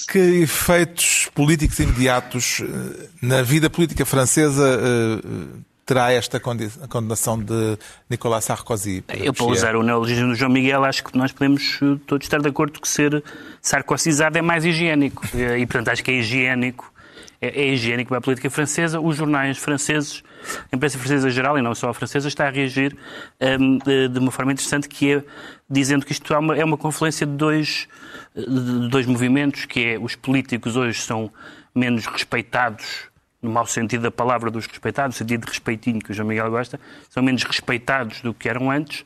Que 0.07 0.43
efeitos 0.43 1.31
políticos 1.35 1.79
imediatos 1.79 2.61
eh, 2.61 3.09
na 3.23 3.41
vida 3.41 3.71
política 3.71 4.05
francesa 4.05 4.63
eh, 4.63 5.61
terá 5.89 6.13
esta 6.13 6.39
condenação 6.39 7.39
de 7.39 7.79
Nicolas 8.11 8.45
Sarkozy? 8.45 9.03
Eu, 9.09 9.33
para 9.33 9.47
usar 9.47 9.75
o 9.75 9.83
neologismo 9.83 10.29
do 10.29 10.35
João 10.35 10.53
Miguel, 10.53 10.85
acho 10.85 11.03
que 11.03 11.17
nós 11.17 11.33
podemos 11.33 11.81
eh, 11.83 11.97
todos 12.07 12.27
estar 12.27 12.43
de 12.43 12.49
acordo 12.49 12.79
que 12.79 12.87
ser 12.87 13.25
sarcosizado 13.63 14.37
é 14.37 14.43
mais 14.43 14.67
higiênico. 14.67 15.27
E, 15.59 15.65
portanto, 15.67 15.89
acho 15.89 16.05
que 16.05 16.11
é 16.11 16.15
higiênico. 16.15 16.93
É, 17.41 17.63
é 17.63 17.73
higiênico 17.73 18.11
para 18.11 18.19
a 18.19 18.21
política 18.21 18.51
francesa. 18.51 19.01
Os 19.01 19.17
jornais 19.17 19.57
franceses, 19.57 20.23
a 20.71 20.77
imprensa 20.77 20.99
francesa 20.99 21.31
geral, 21.31 21.57
e 21.59 21.63
não 21.63 21.75
só 21.75 21.89
a 21.89 21.95
francesa, 21.95 22.29
está 22.29 22.47
a 22.47 22.51
reagir 22.51 22.95
um, 23.41 23.79
de, 23.79 24.09
de, 24.09 24.19
uma 24.19 24.31
forma 24.31 24.53
interessante, 24.53 24.89
que 24.89 25.13
é 25.15 25.25
dizendo 25.71 26.05
que 26.05 26.13
isto 26.13 26.35
é 26.35 26.39
uma, 26.39 26.55
é 26.55 26.65
uma 26.65 26.77
confluência 26.77 27.27
de 27.27 27.33
dois, 27.33 27.89
de 28.37 28.89
dois 28.91 29.07
movimentos, 29.07 29.65
que 29.65 29.95
é 29.95 29.99
os 29.99 30.15
políticos 30.15 30.77
hoje 30.77 31.01
são 31.01 31.33
menos 31.75 32.05
respeitados 32.07 33.08
no 33.41 33.51
mau 33.51 33.65
sentido 33.67 34.03
da 34.03 34.11
palavra 34.11 34.51
dos 34.51 34.67
respeitados, 34.67 35.15
no 35.15 35.19
sentido 35.19 35.43
de 35.43 35.49
respeitinho 35.49 36.01
que 36.01 36.11
o 36.11 36.15
João 36.15 36.29
Miguel 36.29 36.51
gosta, 36.51 36.81
são 37.09 37.23
menos 37.23 37.45
respeitados 37.45 38.21
do 38.21 38.35
que 38.35 38.49
eram 38.49 38.69
antes 38.69 39.05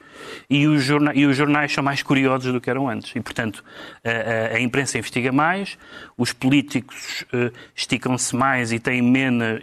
e 0.48 0.66
os, 0.66 0.82
jornais, 0.82 1.18
e 1.18 1.26
os 1.26 1.36
jornais 1.36 1.72
são 1.72 1.84
mais 1.84 2.02
curiosos 2.02 2.50
do 2.50 2.60
que 2.60 2.70
eram 2.70 2.88
antes. 2.88 3.14
E, 3.14 3.20
portanto, 3.20 3.62
a, 4.02 4.56
a, 4.56 4.60
imprensa 4.60 4.96
investiga 4.96 5.30
mais, 5.30 5.76
os 6.16 6.32
políticos 6.32 7.26
uh, 7.34 7.52
esticam-se 7.74 8.34
mais 8.34 8.72
e 8.72 8.78
têm, 8.78 9.02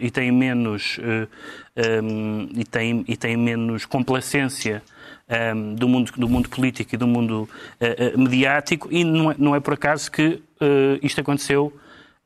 e 0.00 0.10
têm 0.10 0.30
menos, 0.30 0.98
uh, 0.98 1.28
eh, 1.74 2.00
um, 2.00 2.48
e 2.54 2.64
têm, 2.64 3.04
e 3.08 3.16
têm 3.16 3.36
menos 3.36 3.84
complacência 3.86 4.82
um, 5.28 5.34
ehm, 5.34 5.74
do, 5.74 5.88
mundo, 5.88 6.12
do 6.16 6.28
mundo 6.28 6.48
político 6.48 6.94
e 6.94 6.98
do 6.98 7.08
mundo 7.08 7.48
uh, 7.80 8.18
mediático 8.18 8.88
e 8.90 9.02
não 9.02 9.32
é, 9.32 9.34
não 9.36 9.56
é 9.56 9.60
por 9.60 9.74
acaso 9.74 10.10
que 10.10 10.42
isto 11.02 11.20
aconteceu 11.20 11.72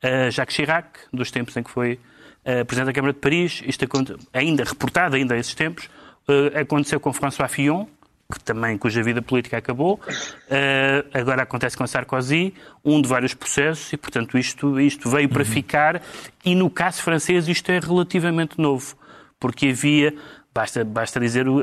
a 0.03 0.29
Jacques 0.29 0.57
Chirac, 0.57 0.99
dos 1.13 1.31
tempos 1.31 1.57
em 1.57 1.63
que 1.63 1.71
foi 1.71 2.01
uh, 2.45 2.65
Presidente 2.65 2.87
da 2.87 2.93
Câmara 2.93 3.13
de 3.13 3.19
Paris, 3.19 3.63
isto 3.67 3.87
ainda 4.33 4.65
reportado 4.65 5.17
ainda 5.17 5.35
a 5.35 5.39
esses 5.39 5.55
tempos, 5.55 5.89
uh, 6.29 6.59
aconteceu 6.59 7.01
com 7.01 7.13
François 7.13 7.49
Fillon, 7.49 7.87
que 8.33 8.41
também, 8.43 8.79
cuja 8.79 9.03
vida 9.03 9.21
política 9.21 9.59
acabou, 9.59 9.95
uh, 9.95 11.09
agora 11.13 11.43
acontece 11.43 11.77
com 11.77 11.87
Sarkozy, 11.87 12.55
um 12.85 13.01
de 13.01 13.09
vários 13.09 13.35
processos, 13.35 13.93
e 13.93 13.97
portanto 13.97 14.39
isto, 14.39 14.81
isto 14.81 15.11
veio 15.11 15.29
para 15.29 15.43
uhum. 15.43 15.49
ficar, 15.49 16.03
e 16.45 16.55
no 16.55 16.71
caso 16.71 17.03
francês 17.03 17.49
isto 17.49 17.71
é 17.71 17.79
relativamente 17.79 18.61
novo, 18.61 18.97
porque 19.39 19.69
havia, 19.69 20.15
basta, 20.55 20.85
basta 20.85 21.21
dizer 21.21 21.49
o, 21.49 21.63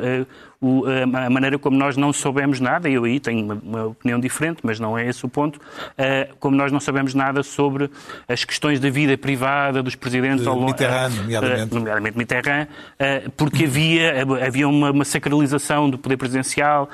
o, 0.61 0.83
a 0.85 1.29
maneira 1.29 1.57
como 1.57 1.75
nós 1.75 1.97
não 1.97 2.13
soubemos 2.13 2.59
nada, 2.59 2.87
eu 2.87 3.03
aí 3.03 3.19
tenho 3.19 3.43
uma, 3.43 3.55
uma, 3.55 3.85
opinião 3.87 4.19
diferente, 4.19 4.59
mas 4.61 4.79
não 4.79 4.95
é 4.95 5.07
esse 5.07 5.25
o 5.25 5.29
ponto, 5.29 5.55
uh, 5.57 6.35
como 6.39 6.55
nós 6.55 6.71
não 6.71 6.79
sabemos 6.79 7.15
nada 7.15 7.41
sobre 7.41 7.89
as 8.27 8.45
questões 8.45 8.79
da 8.79 8.87
vida 8.91 9.17
privada 9.17 9.81
dos 9.81 9.95
presidentes 9.95 10.45
ao 10.45 10.53
longo... 10.53 10.67
Mitterrand, 10.67 11.09
nomeadamente. 11.09 11.71
Uh, 11.71 11.75
nomeadamente 11.75 12.17
Mitterrand, 12.17 12.65
uh, 12.65 13.31
porque 13.31 13.63
havia, 13.63 14.23
havia 14.45 14.67
uma, 14.69 14.91
uma, 14.91 15.03
sacralização 15.03 15.89
do 15.89 15.97
poder 15.97 16.17
presidencial, 16.17 16.87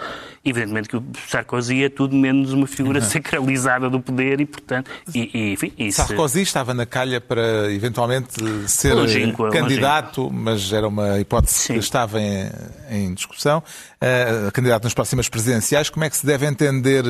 evidentemente 0.46 0.88
que 0.88 0.96
o 0.96 1.04
Sarkozy 1.28 1.84
é 1.84 1.90
tudo 1.90 2.16
menos 2.16 2.54
uma 2.54 2.68
figura 2.68 3.00
uhum. 3.00 3.06
sacralizada 3.06 3.90
do 3.90 4.00
poder 4.00 4.40
e, 4.40 4.46
portanto... 4.46 4.90
E, 5.14 5.30
e, 5.34 5.54
enfim, 5.54 5.74
isso... 5.78 5.98
Sarkozy 5.98 6.42
estava 6.42 6.74
na 6.74 6.86
calha 6.86 7.20
para, 7.20 7.70
eventualmente, 7.74 8.42
ser 8.70 8.94
longínqua, 8.94 9.50
candidato, 9.50 10.22
longínqua. 10.22 10.42
mas 10.42 10.72
era 10.72 10.88
uma 10.88 11.20
hipótese 11.20 11.56
Sim. 11.56 11.74
que 11.74 11.80
estava 11.80 12.22
em, 12.22 12.50
em 12.90 13.14
discussão 13.14 13.57
uh, 13.60 14.52
candidato 14.52 14.84
nas 14.84 14.94
próximas 14.94 15.30
presidenciais. 15.30 15.90
Como 15.90 16.06
é 16.06 16.10
que 16.10 16.18
se 16.18 16.26
deve 16.26 16.46
entender 16.46 17.04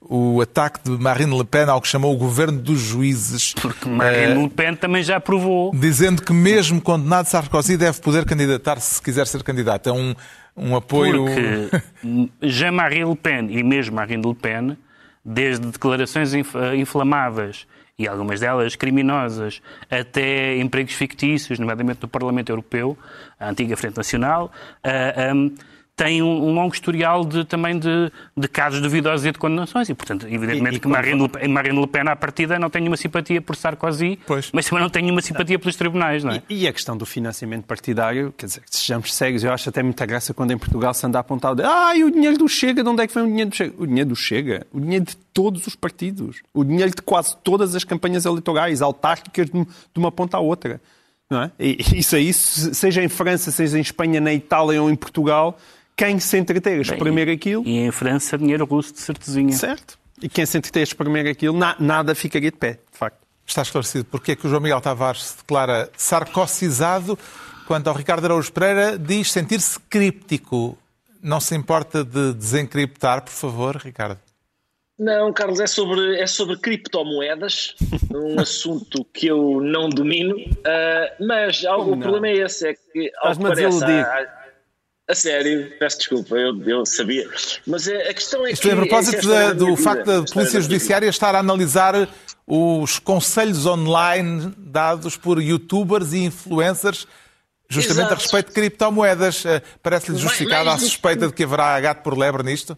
o 0.00 0.40
ataque 0.40 0.80
de 0.84 0.90
Marine 0.90 1.36
Le 1.36 1.44
Pen 1.44 1.64
ao 1.68 1.80
que 1.80 1.88
chamou 1.88 2.14
o 2.14 2.16
governo 2.16 2.58
dos 2.58 2.80
juízes? 2.80 3.54
Porque 3.54 3.88
Marine 3.88 4.42
Le 4.42 4.50
Pen 4.50 4.74
também 4.74 5.02
já 5.02 5.16
aprovou. 5.16 5.72
Dizendo 5.74 6.22
que 6.22 6.32
mesmo 6.32 6.80
condenado 6.80 7.26
Sarkozy 7.26 7.76
deve 7.76 8.00
poder 8.00 8.24
candidatar-se 8.24 8.96
se 8.96 9.02
quiser 9.02 9.26
ser 9.26 9.42
candidato. 9.42 9.88
É 9.88 9.92
um, 9.92 10.14
um 10.56 10.76
apoio... 10.76 11.24
Porque 11.24 12.30
Jean-Marie 12.42 13.04
Le 13.04 13.16
Pen 13.16 13.48
e 13.50 13.62
mesmo 13.62 13.96
Marine 13.96 14.26
Le 14.26 14.34
Pen, 14.34 14.76
desde 15.24 15.66
declarações 15.66 16.32
inflamadas 16.34 17.66
e 17.98 18.08
algumas 18.08 18.40
delas 18.40 18.74
criminosas, 18.74 19.62
até 19.90 20.58
empregos 20.58 20.94
fictícios, 20.94 21.58
nomeadamente 21.58 22.00
no 22.02 22.08
Parlamento 22.08 22.50
Europeu, 22.50 22.98
a 23.38 23.50
antiga 23.50 23.76
Frente 23.76 23.96
Nacional, 23.96 24.52
uh, 24.84 25.34
um, 25.34 25.54
tem 25.96 26.22
um, 26.22 26.48
um, 26.48 26.54
longo 26.54 26.74
historial 26.74 27.24
de, 27.24 27.44
também 27.44 27.78
de, 27.78 28.10
de 28.36 28.48
casos 28.48 28.80
duvidosos 28.80 29.26
e 29.26 29.32
de 29.32 29.38
condenações. 29.38 29.88
E, 29.88 29.94
portanto, 29.94 30.26
evidentemente 30.26 30.74
e, 30.74 30.78
e 30.78 30.80
que 30.80 30.88
Marine 30.88 31.22
Le, 31.22 31.28
Pen, 31.28 31.48
Marine 31.48 31.80
Le 31.80 31.86
Pen, 31.86 32.08
à 32.08 32.16
partida, 32.16 32.58
não 32.58 32.68
tem 32.68 32.82
nenhuma 32.82 32.96
simpatia 32.96 33.40
por 33.40 33.54
Sarkozy, 33.54 34.18
pois. 34.26 34.50
mas 34.52 34.66
também 34.66 34.82
não 34.82 34.90
tem 34.90 35.02
nenhuma 35.02 35.22
simpatia 35.22 35.58
pelos 35.58 35.76
tribunais, 35.76 36.24
não 36.24 36.32
é? 36.32 36.42
E, 36.48 36.64
e, 36.64 36.68
a 36.68 36.72
questão 36.72 36.96
do 36.96 37.06
financiamento 37.06 37.64
partidário, 37.64 38.34
quer 38.36 38.46
dizer, 38.46 38.62
sejamos 38.66 39.14
cegos, 39.14 39.44
eu 39.44 39.52
acho 39.52 39.68
até 39.68 39.82
muita 39.82 40.04
graça 40.04 40.34
quando 40.34 40.50
em 40.50 40.58
Portugal 40.58 40.92
se 40.94 41.06
anda 41.06 41.18
a 41.18 41.20
apontar 41.20 41.54
ah, 41.62 41.96
e 41.96 42.02
o 42.02 42.10
dinheiro 42.10 42.38
do 42.38 42.48
Chega, 42.48 42.82
de 42.82 42.88
onde 42.88 43.02
é 43.02 43.06
que 43.06 43.14
vem 43.14 43.24
o 43.24 43.28
dinheiro 43.28 43.50
do 43.50 43.56
Chega? 43.56 43.74
O 43.78 43.86
dinheiro 43.86 44.08
do 44.08 44.16
Chega, 44.16 44.66
o 44.72 44.80
dinheiro 44.80 45.04
de 45.04 45.16
todos 45.32 45.66
os 45.66 45.76
partidos, 45.76 46.42
o 46.52 46.64
dinheiro 46.64 46.90
de 46.90 47.02
quase 47.02 47.36
todas 47.44 47.74
as 47.74 47.84
campanhas 47.84 48.24
eleitorais, 48.24 48.82
autárquicas 48.82 49.46
de 49.46 49.66
uma 49.96 50.10
ponta 50.10 50.36
à 50.36 50.40
outra. 50.40 50.80
Não 51.30 51.42
é? 51.42 51.50
E 51.58 51.78
isso 51.94 52.16
aí, 52.16 52.32
seja 52.32 53.02
em 53.02 53.08
França, 53.08 53.50
seja 53.50 53.78
em 53.78 53.80
Espanha, 53.80 54.20
na 54.20 54.32
Itália 54.32 54.82
ou 54.82 54.90
em 54.90 54.94
Portugal, 54.96 55.58
quem 55.96 56.18
se 56.18 56.36
entreter 56.38 56.78
a 56.78 56.82
espremer 56.82 57.28
aquilo. 57.28 57.62
E 57.66 57.78
em 57.78 57.90
França, 57.90 58.36
dinheiro 58.36 58.64
russo 58.64 58.92
de 58.92 59.00
certezinha. 59.00 59.52
Certo. 59.52 59.98
E 60.22 60.28
quem 60.28 60.46
se 60.46 60.56
entreter 60.58 60.80
a 60.80 60.84
espremer 60.84 61.26
aquilo, 61.26 61.56
na, 61.56 61.76
nada 61.78 62.14
ficaria 62.14 62.50
de 62.50 62.56
pé, 62.56 62.78
de 62.90 62.98
facto. 62.98 63.18
Está 63.46 63.62
esclarecido 63.62 64.06
porque 64.06 64.32
é 64.32 64.36
que 64.36 64.46
o 64.46 64.50
João 64.50 64.62
Miguel 64.62 64.80
Tavares 64.80 65.22
se 65.22 65.36
declara 65.38 65.90
sarcosizado, 65.96 67.18
quando 67.66 67.88
ao 67.88 67.94
Ricardo 67.94 68.24
Araújo 68.24 68.52
Pereira 68.52 68.98
diz 68.98 69.30
sentir-se 69.30 69.78
críptico 69.80 70.78
não 71.24 71.40
se 71.40 71.56
importa 71.56 72.04
de 72.04 72.34
desencriptar, 72.34 73.22
por 73.22 73.32
favor, 73.32 73.76
Ricardo? 73.76 74.20
Não, 74.98 75.32
Carlos, 75.32 75.58
é 75.58 75.66
sobre, 75.66 76.20
é 76.20 76.26
sobre 76.26 76.58
criptomoedas, 76.58 77.74
um 78.14 78.38
assunto 78.38 79.04
que 79.06 79.26
eu 79.26 79.60
não 79.60 79.88
domino, 79.88 80.36
uh, 80.36 81.26
mas 81.26 81.64
algo, 81.64 81.94
o 81.94 81.98
problema 81.98 82.28
é 82.28 82.44
esse, 82.44 82.68
é 82.68 82.74
que 82.74 83.10
ao 83.16 83.34
que 83.34 83.42
parece, 83.42 83.84
a, 83.84 84.43
a, 85.08 85.14
sério, 85.14 85.72
peço 85.78 85.98
desculpa, 85.98 86.36
eu, 86.36 86.60
eu 86.62 86.86
sabia, 86.86 87.28
mas 87.66 87.88
a, 87.88 87.92
a 87.92 88.14
questão 88.14 88.46
é 88.46 88.52
Isto 88.52 88.62
que... 88.62 88.70
é 88.70 88.72
a 88.72 88.76
propósito 88.76 89.32
é 89.32 89.54
do 89.54 89.76
facto 89.76 90.04
da 90.04 90.22
Polícia 90.22 90.60
Judiciária 90.60 91.08
estar 91.08 91.34
a 91.34 91.38
analisar 91.38 92.08
os 92.46 92.98
conselhos 92.98 93.66
online 93.66 94.52
dados 94.58 95.16
por 95.16 95.40
youtubers 95.40 96.12
e 96.12 96.24
influencers 96.24 97.06
justamente 97.68 98.06
Exato. 98.06 98.14
a 98.14 98.16
respeito 98.16 98.48
de 98.48 98.52
criptomoedas. 98.52 99.44
Eh, 99.46 99.62
parece-lhe 99.82 100.18
justificada 100.18 100.72
a 100.72 100.78
suspeita 100.78 101.26
de 101.26 101.32
que 101.32 101.44
haverá 101.44 101.80
gato 101.80 102.02
por 102.02 102.16
lebre 102.16 102.42
nisto? 102.42 102.76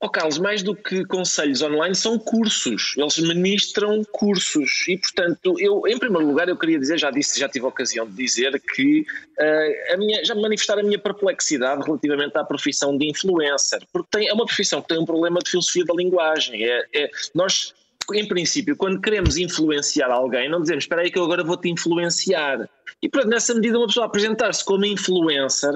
Oh, 0.00 0.08
Carlos, 0.08 0.38
mais 0.38 0.62
do 0.62 0.76
que 0.76 1.04
conselhos 1.06 1.60
online, 1.60 1.92
são 1.92 2.16
cursos. 2.20 2.94
Eles 2.96 3.18
ministram 3.18 4.04
cursos. 4.12 4.86
E, 4.86 4.96
portanto, 4.96 5.56
eu, 5.58 5.82
em 5.88 5.98
primeiro 5.98 6.24
lugar, 6.24 6.48
eu 6.48 6.56
queria 6.56 6.78
dizer, 6.78 6.98
já 6.98 7.10
disse, 7.10 7.40
já 7.40 7.48
tive 7.48 7.64
a 7.64 7.68
ocasião 7.68 8.06
de 8.06 8.12
dizer, 8.12 8.60
que 8.60 9.00
uh, 9.00 9.94
a 9.94 9.96
minha, 9.96 10.24
já 10.24 10.36
manifestar 10.36 10.78
a 10.78 10.84
minha 10.84 11.00
perplexidade 11.00 11.82
relativamente 11.82 12.36
à 12.38 12.44
profissão 12.44 12.96
de 12.96 13.10
influencer. 13.10 13.80
Porque 13.92 14.08
tem, 14.12 14.28
é 14.28 14.32
uma 14.32 14.46
profissão 14.46 14.80
que 14.80 14.86
tem 14.86 14.98
um 14.98 15.04
problema 15.04 15.40
de 15.40 15.50
filosofia 15.50 15.84
da 15.84 15.94
linguagem. 15.94 16.64
É, 16.64 16.86
é, 16.94 17.10
nós, 17.34 17.74
em 18.14 18.28
princípio, 18.28 18.76
quando 18.76 19.00
queremos 19.00 19.36
influenciar 19.36 20.12
alguém, 20.12 20.48
não 20.48 20.60
dizemos, 20.60 20.84
espera 20.84 21.02
aí 21.02 21.10
que 21.10 21.18
eu 21.18 21.24
agora 21.24 21.42
vou-te 21.42 21.68
influenciar. 21.68 22.70
E, 23.02 23.08
portanto, 23.08 23.32
nessa 23.32 23.52
medida, 23.52 23.76
uma 23.76 23.88
pessoa 23.88 24.06
apresentar-se 24.06 24.64
como 24.64 24.84
influencer 24.84 25.72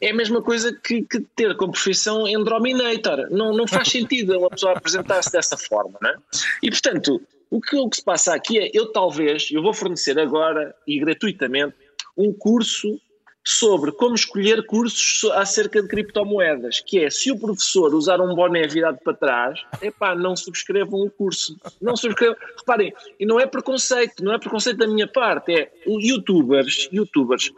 é 0.00 0.10
a 0.10 0.14
mesma 0.14 0.42
coisa 0.42 0.72
que, 0.72 1.02
que 1.02 1.20
ter 1.34 1.56
como 1.56 1.72
profissão 1.72 2.26
Androminator. 2.26 3.28
Não, 3.30 3.52
não 3.52 3.66
faz 3.66 3.88
sentido 3.88 4.38
uma 4.38 4.50
pessoa 4.50 4.72
apresentar-se 4.72 5.32
dessa 5.32 5.56
forma, 5.56 5.98
não 6.00 6.10
é? 6.10 6.16
E, 6.62 6.70
portanto, 6.70 7.20
o 7.50 7.60
que, 7.60 7.76
o 7.76 7.88
que 7.88 7.96
se 7.96 8.04
passa 8.04 8.34
aqui 8.34 8.58
é, 8.58 8.70
eu 8.74 8.92
talvez, 8.92 9.48
eu 9.50 9.62
vou 9.62 9.72
fornecer 9.72 10.18
agora 10.18 10.74
e 10.86 10.98
gratuitamente 10.98 11.74
um 12.16 12.32
curso 12.32 13.00
sobre 13.44 13.92
como 13.92 14.16
escolher 14.16 14.66
cursos 14.66 15.30
acerca 15.30 15.80
de 15.80 15.86
criptomoedas, 15.86 16.80
que 16.80 17.04
é, 17.04 17.08
se 17.08 17.30
o 17.30 17.38
professor 17.38 17.94
usar 17.94 18.20
um 18.20 18.34
boné 18.34 18.66
virado 18.66 18.98
para 19.04 19.14
trás, 19.14 19.60
epá, 19.80 20.16
não 20.16 20.34
subscrevam 20.34 21.02
o 21.02 21.10
curso. 21.10 21.56
Não 21.80 21.96
subscrevam. 21.96 22.36
Reparem, 22.58 22.92
e 23.20 23.24
não 23.24 23.38
é 23.38 23.46
preconceito, 23.46 24.24
não 24.24 24.34
é 24.34 24.38
preconceito 24.38 24.78
da 24.78 24.88
minha 24.88 25.06
parte, 25.06 25.52
é 25.52 25.70
youtubers, 25.86 26.88
youtubers 26.92 27.52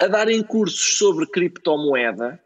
a 0.00 0.06
darem 0.06 0.42
cursos 0.42 0.98
sobre 0.98 1.26
criptomoeda. 1.26 2.40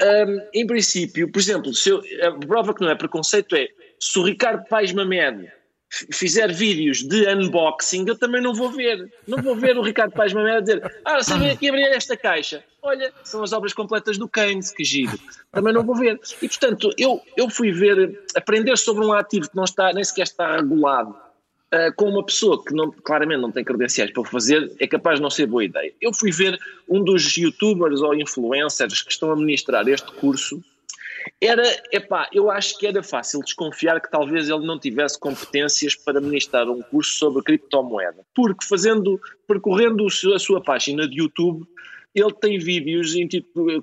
Um, 0.00 0.40
em 0.54 0.66
princípio, 0.66 1.30
por 1.30 1.38
exemplo, 1.38 1.74
se 1.74 1.90
eu, 1.90 2.02
a 2.22 2.32
prova 2.46 2.74
que 2.74 2.80
não 2.80 2.90
é 2.90 2.94
preconceito 2.94 3.54
é 3.54 3.68
se 4.00 4.18
o 4.18 4.24
Ricardo 4.24 4.66
Paes 4.68 4.92
Mamed 4.92 5.50
fizer 6.10 6.50
vídeos 6.52 7.02
de 7.02 7.28
unboxing, 7.28 8.06
eu 8.08 8.18
também 8.18 8.40
não 8.40 8.54
vou 8.54 8.70
ver. 8.70 9.12
Não 9.28 9.42
vou 9.42 9.54
ver 9.54 9.76
o 9.76 9.82
Ricardo 9.82 10.12
Paes 10.12 10.32
Mamed 10.32 10.62
dizer 10.62 11.02
ah, 11.04 11.18
vem 11.38 11.50
aqui 11.50 11.68
abrir 11.68 11.84
esta 11.84 12.16
caixa. 12.16 12.64
Olha, 12.80 13.12
são 13.22 13.42
as 13.42 13.52
obras 13.52 13.74
completas 13.74 14.16
do 14.16 14.28
Keynes, 14.28 14.72
que 14.72 14.84
giro. 14.84 15.18
Também 15.52 15.72
não 15.72 15.84
vou 15.84 15.94
ver. 15.94 16.18
E, 16.40 16.48
portanto, 16.48 16.90
eu, 16.96 17.20
eu 17.36 17.50
fui 17.50 17.70
ver, 17.70 18.24
aprender 18.34 18.76
sobre 18.78 19.04
um 19.04 19.12
ativo 19.12 19.50
que 19.50 19.56
não 19.56 19.64
está, 19.64 19.92
nem 19.92 20.02
sequer 20.02 20.22
está 20.22 20.56
regulado 20.56 21.14
uh, 21.72 21.94
com 21.96 22.06
uma 22.06 22.24
pessoa 22.24 22.62
que 22.62 22.74
não, 22.74 22.90
claramente 22.90 23.40
não 23.40 23.50
tem 23.50 23.64
credenciais 23.64 24.12
para 24.12 24.24
fazer, 24.24 24.70
é 24.78 24.86
capaz 24.86 25.18
de 25.18 25.22
não 25.22 25.30
ser 25.30 25.46
boa 25.46 25.64
ideia. 25.64 25.92
Eu 26.00 26.12
fui 26.12 26.30
ver 26.30 26.58
um 26.88 27.02
dos 27.02 27.36
youtubers 27.36 28.00
ou 28.00 28.14
influencers 28.14 29.02
que 29.02 29.12
estão 29.12 29.30
a 29.30 29.36
ministrar 29.36 29.86
este 29.88 30.10
curso. 30.12 30.62
Era, 31.40 31.62
epá, 31.92 32.28
eu 32.32 32.50
acho 32.50 32.76
que 32.78 32.86
era 32.86 33.02
fácil 33.02 33.40
desconfiar 33.40 34.00
que 34.00 34.10
talvez 34.10 34.48
ele 34.48 34.66
não 34.66 34.78
tivesse 34.78 35.18
competências 35.18 35.94
para 35.94 36.20
ministrar 36.20 36.68
um 36.68 36.82
curso 36.82 37.12
sobre 37.12 37.42
criptomoeda. 37.42 38.24
Porque 38.34 38.66
fazendo, 38.66 39.20
percorrendo 39.46 40.06
a 40.06 40.38
sua 40.38 40.60
página 40.60 41.06
de 41.06 41.20
YouTube, 41.20 41.64
ele 42.14 42.32
tem 42.34 42.58
vídeos 42.58 43.14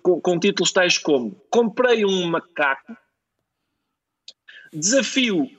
com, 0.03 0.19
com 0.21 0.39
títulos 0.39 0.71
tais 0.71 0.97
como 0.97 1.31
Comprei 1.49 2.05
um 2.05 2.27
macaco, 2.27 2.95
desafio 4.71 5.49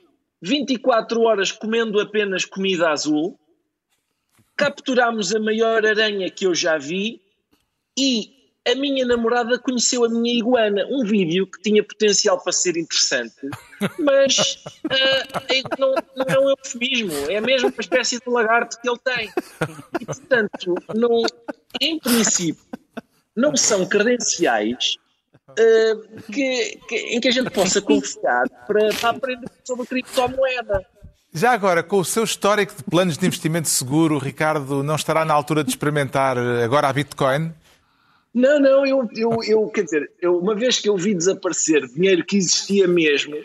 24 0.41 1.21
horas 1.21 1.51
comendo 1.51 1.99
apenas 1.99 2.45
comida 2.45 2.89
azul, 2.89 3.39
capturámos 4.57 5.33
a 5.33 5.39
maior 5.39 5.85
aranha 5.85 6.29
que 6.29 6.45
eu 6.45 6.55
já 6.55 6.77
vi 6.77 7.21
e 7.97 8.41
a 8.67 8.75
minha 8.75 9.05
namorada 9.05 9.57
conheceu 9.57 10.05
a 10.05 10.09
minha 10.09 10.33
iguana. 10.33 10.85
Um 10.89 11.03
vídeo 11.03 11.47
que 11.47 11.61
tinha 11.61 11.83
potencial 11.83 12.41
para 12.41 12.51
ser 12.51 12.77
interessante, 12.77 13.35
mas 13.99 14.63
uh, 14.85 15.79
não, 15.79 15.95
não, 16.15 16.25
é 16.27 16.39
um 16.39 16.49
eufemismo, 16.49 17.13
é 17.29 17.41
mesmo 17.41 17.69
uma 17.69 17.81
espécie 17.81 18.19
de 18.19 18.29
lagarto 18.29 18.79
que 18.79 18.89
ele 18.89 18.99
tem. 18.99 19.31
E, 19.99 20.05
portanto, 20.05 20.75
não, 20.95 21.23
em 21.79 21.99
princípio, 21.99 22.63
não 23.35 23.55
são 23.55 23.87
credenciais 23.87 24.97
uh, 25.51 26.21
que, 26.31 26.79
que, 26.87 26.95
em 26.95 27.19
que 27.19 27.27
a 27.27 27.31
gente 27.31 27.49
possa 27.49 27.81
confiar 27.81 28.47
para, 28.67 28.89
para 28.93 29.09
aprender 29.09 29.47
sobre 29.63 29.85
criptomoeda. 29.85 30.85
Já 31.33 31.51
agora, 31.51 31.81
com 31.81 31.99
o 31.99 32.05
seu 32.05 32.23
histórico 32.23 32.75
de 32.75 32.83
planos 32.83 33.17
de 33.17 33.25
investimento 33.25 33.69
seguro, 33.69 34.17
Ricardo, 34.17 34.83
não 34.83 34.95
estará 34.95 35.23
na 35.23 35.33
altura 35.33 35.63
de 35.63 35.69
experimentar 35.69 36.37
agora 36.37 36.89
a 36.89 36.93
Bitcoin? 36.93 37.53
Não, 38.33 38.59
não, 38.59 38.85
eu, 38.85 39.09
eu, 39.15 39.37
eu 39.45 39.67
quer 39.67 39.83
dizer, 39.83 40.11
eu, 40.21 40.37
uma 40.37 40.55
vez 40.55 40.79
que 40.79 40.89
eu 40.89 40.97
vi 40.97 41.13
desaparecer 41.13 41.85
dinheiro 41.87 42.25
que 42.25 42.37
existia 42.37 42.87
mesmo, 42.87 43.35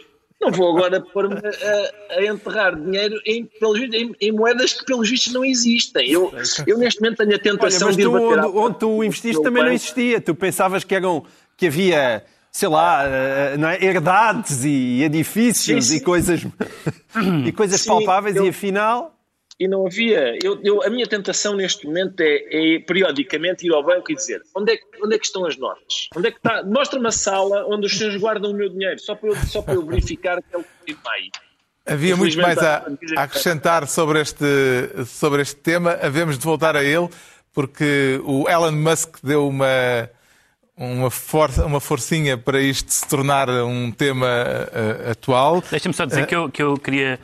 não 0.40 0.50
vou 0.50 0.76
agora 0.76 1.00
pôr-me 1.00 1.34
a, 1.34 2.14
a, 2.16 2.24
enterrar 2.24 2.78
dinheiro 2.78 3.20
em, 3.24 3.48
em, 3.92 4.12
em, 4.20 4.32
moedas 4.32 4.74
que, 4.74 4.84
pelos 4.84 5.08
vistos, 5.08 5.32
não 5.32 5.44
existem. 5.44 6.10
Eu, 6.10 6.32
eu 6.66 6.78
neste 6.78 7.00
momento, 7.00 7.18
tenho 7.18 7.34
a 7.34 7.38
tentação 7.38 7.88
Olha, 7.88 7.96
de 7.96 8.02
ir 8.02 8.08
bater 8.08 8.38
onde, 8.44 8.58
onde 8.58 8.78
tu 8.78 9.02
investiste 9.02 9.42
também 9.42 9.62
banco. 9.62 9.66
não 9.66 9.72
existia. 9.72 10.20
Tu 10.20 10.34
pensavas 10.34 10.84
que 10.84 10.94
eram 10.94 11.24
que 11.56 11.66
havia, 11.66 12.24
sei 12.52 12.68
lá, 12.68 13.04
eh, 13.04 13.56
não 13.56 13.68
é? 13.68 13.82
herdades 13.82 14.64
e 14.64 15.02
edifícios 15.02 15.86
sim, 15.86 15.92
sim. 15.92 15.96
e 15.96 16.00
coisas, 16.00 16.46
e 17.46 17.52
coisas 17.52 17.80
sim, 17.80 17.88
palpáveis 17.88 18.36
eu... 18.36 18.44
e 18.44 18.48
afinal 18.48 19.16
e 19.58 19.66
não 19.66 19.86
havia. 19.86 20.38
Eu, 20.42 20.60
eu, 20.62 20.82
a 20.82 20.90
minha 20.90 21.06
tentação 21.06 21.54
neste 21.54 21.86
momento 21.86 22.20
é, 22.20 22.42
é, 22.50 22.78
periodicamente 22.80 23.66
ir 23.66 23.72
ao 23.72 23.82
banco 23.82 24.12
e 24.12 24.14
dizer 24.14 24.42
onde 24.54 24.74
é, 24.74 24.78
onde 25.02 25.14
é 25.14 25.18
que 25.18 25.24
estão 25.24 25.46
as 25.46 25.56
notas? 25.56 26.08
Onde 26.14 26.28
é 26.28 26.30
que 26.30 26.36
está? 26.36 26.62
Mostra-me 26.62 27.08
a 27.08 27.12
sala 27.12 27.64
onde 27.66 27.86
os 27.86 27.96
senhores 27.96 28.20
guardam 28.20 28.50
o 28.50 28.54
meu 28.54 28.68
dinheiro, 28.68 29.00
só 29.00 29.14
para 29.14 29.30
eu, 29.30 29.36
só 29.36 29.62
para 29.62 29.74
eu 29.74 29.84
verificar 29.84 30.42
que 30.42 30.56
ele 30.56 30.64
está 30.88 31.10
aí. 31.10 31.30
Havia 31.86 32.16
muito 32.16 32.36
mais 32.36 32.58
a, 32.58 32.84
a, 33.16 33.22
acrescentar 33.22 33.86
sobre 33.86 34.20
este, 34.20 34.44
sobre 35.06 35.40
este 35.42 35.56
tema. 35.56 35.92
Havemos 36.02 36.36
de 36.36 36.44
voltar 36.44 36.76
a 36.76 36.84
ele, 36.84 37.08
porque 37.52 38.20
o 38.24 38.48
Elon 38.48 38.72
Musk 38.72 39.18
deu 39.22 39.48
uma 39.48 40.10
uma, 40.76 41.10
força, 41.10 41.64
uma 41.64 41.80
forcinha 41.80 42.36
para 42.36 42.60
isto 42.60 42.92
se 42.92 43.06
tornar 43.08 43.48
um 43.48 43.90
tema 43.90 44.26
uh, 44.26 45.10
atual. 45.10 45.62
Deixa-me 45.70 45.94
só 45.94 46.04
dizer 46.04 46.24
uh, 46.24 46.26
que, 46.26 46.34
eu, 46.34 46.50
que 46.50 46.62
eu 46.62 46.76
queria 46.76 47.18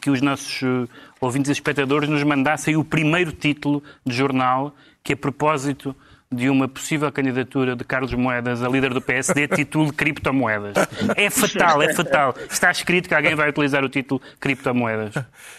que 0.00 0.10
os 0.10 0.22
nossos 0.22 0.88
ouvintes 1.20 1.50
e 1.50 1.52
espectadores 1.52 2.08
nos 2.08 2.22
mandassem 2.22 2.76
o 2.76 2.84
primeiro 2.84 3.32
título 3.32 3.82
de 4.04 4.14
jornal 4.14 4.74
que, 5.02 5.12
a 5.12 5.16
propósito 5.16 5.94
de 6.34 6.50
uma 6.50 6.68
possível 6.68 7.10
candidatura 7.12 7.76
de 7.76 7.84
Carlos 7.84 8.12
Moedas 8.14 8.62
a 8.62 8.68
líder 8.68 8.92
do 8.92 9.00
PSD, 9.00 9.48
título 9.54 9.92
criptomoedas. 9.92 10.74
É 11.16 11.30
fatal, 11.30 11.82
é 11.82 11.94
fatal. 11.94 12.34
Está 12.50 12.70
escrito 12.70 13.08
que 13.08 13.14
alguém 13.14 13.34
vai 13.34 13.48
utilizar 13.48 13.84
o 13.84 13.88
título 13.88 14.20
criptomoedas. 14.40 15.14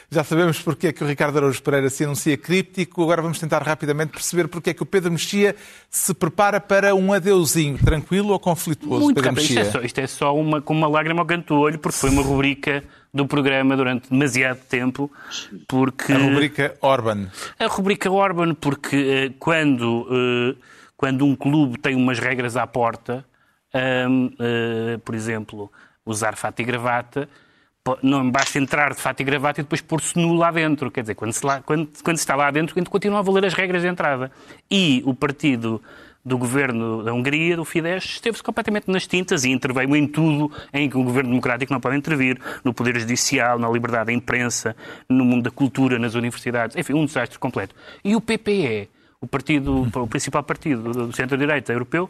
Já 0.09 0.23
sabemos 0.23 0.61
porque 0.61 0.88
é 0.88 0.93
que 0.93 1.03
o 1.03 1.07
Ricardo 1.07 1.38
Araújo 1.38 1.61
Pereira 1.61 1.89
se 1.89 2.03
anuncia 2.03 2.38
críptico. 2.38 3.03
Agora 3.03 3.21
vamos 3.21 3.39
tentar 3.39 3.61
rapidamente 3.61 4.11
perceber 4.11 4.47
porque 4.47 4.71
é 4.71 4.73
que 4.73 4.84
o 4.84 4.86
Pedro 4.86 5.11
Mexia 5.11 5.55
se 5.89 6.13
prepara 6.13 6.59
para 6.59 6.93
um 6.93 7.13
adeusinho, 7.13 7.78
tranquilo 7.78 8.30
ou 8.30 8.39
conflituoso, 8.39 9.03
Muito 9.03 9.21
Pedro 9.21 9.34
Mexia? 9.34 9.61
Isto 9.61 9.69
é 9.69 9.71
só, 9.71 9.86
isto 9.86 9.99
é 9.99 10.07
só 10.07 10.36
uma, 10.36 10.61
com 10.61 10.73
uma 10.73 10.88
lágrima 10.88 11.21
ao 11.21 11.26
canto 11.26 11.53
do 11.53 11.59
olho, 11.59 11.80
porque 11.80 11.97
foi 11.97 12.09
uma 12.09 12.21
rubrica 12.21 12.84
do 13.16 13.26
programa 13.26 13.78
durante 13.78 14.09
demasiado 14.09 14.59
tempo, 14.70 15.09
porque... 15.68 16.11
A 16.11 16.18
rubrica 16.18 16.76
Orban. 16.82 17.28
A 17.57 17.66
rubrica 17.68 18.11
Orban, 18.11 18.53
porque 18.53 19.30
uh, 19.30 19.34
quando, 19.39 20.01
uh, 20.01 20.57
quando 20.97 21.26
um 21.26 21.34
clube 21.34 21.80
tem 21.80 21.95
umas 21.95 22.20
regras 22.20 22.57
à 22.57 22.68
porta, 22.68 23.26
eh, 23.74 24.97
por 25.03 25.13
exemplo, 25.13 25.70
usar 26.05 26.38
fato 26.38 26.61
e 26.61 26.63
gravata, 26.63 27.28
não 28.01 28.32
basta 28.32 28.57
entrar 28.57 28.93
de 28.93 29.01
fato 29.01 29.20
e 29.20 29.24
gravata 29.24 29.59
e 29.59 29.63
depois 29.63 29.82
pôr-se 29.82 30.18
nu 30.18 30.34
lá 30.34 30.49
dentro. 30.49 30.89
Quer 30.89 31.01
dizer, 31.01 31.16
quando 31.16 31.34
se, 31.34 31.45
lá, 31.45 31.61
quando, 31.61 31.89
quando 32.03 32.18
se 32.18 32.24
está 32.24 32.36
lá 32.36 32.49
dentro, 32.51 32.74
continua 32.89 33.20
a 33.20 33.22
valer 33.22 33.45
as 33.45 33.53
regras 33.53 33.82
de 33.82 33.89
entrada. 33.89 34.32
E 34.72 35.03
o 35.05 35.13
partido 35.13 35.82
do 36.26 36.38
governo 36.39 37.03
da 37.03 37.13
Hungria, 37.13 37.55
do 37.55 37.63
Fidesz, 37.63 38.05
esteve-se 38.05 38.41
completamente 38.41 38.89
nas 38.89 39.05
tintas 39.05 39.45
e 39.45 39.51
interveio 39.51 39.95
em 39.95 40.07
tudo 40.07 40.51
em 40.73 40.89
que 40.89 40.97
o 40.97 41.03
governo 41.03 41.30
democrático 41.30 41.71
não 41.71 41.80
pode 41.80 41.95
intervir, 41.95 42.39
no 42.63 42.73
poder 42.73 42.99
judicial, 42.99 43.59
na 43.59 43.69
liberdade 43.69 44.07
da 44.07 44.13
imprensa, 44.13 44.76
no 45.07 45.23
mundo 45.23 45.43
da 45.43 45.51
cultura, 45.51 45.99
nas 45.99 46.15
universidades, 46.15 46.76
enfim, 46.76 46.93
um 46.93 47.05
desastre 47.05 47.38
completo. 47.38 47.76
E 48.03 48.15
o 48.15 48.21
PPE, 48.21 48.89
o 49.21 49.28
partido, 49.28 49.88
o 49.93 50.07
principal 50.07 50.41
partido 50.41 50.91
do 50.91 51.15
centro-direita 51.15 51.71
europeu, 51.71 52.09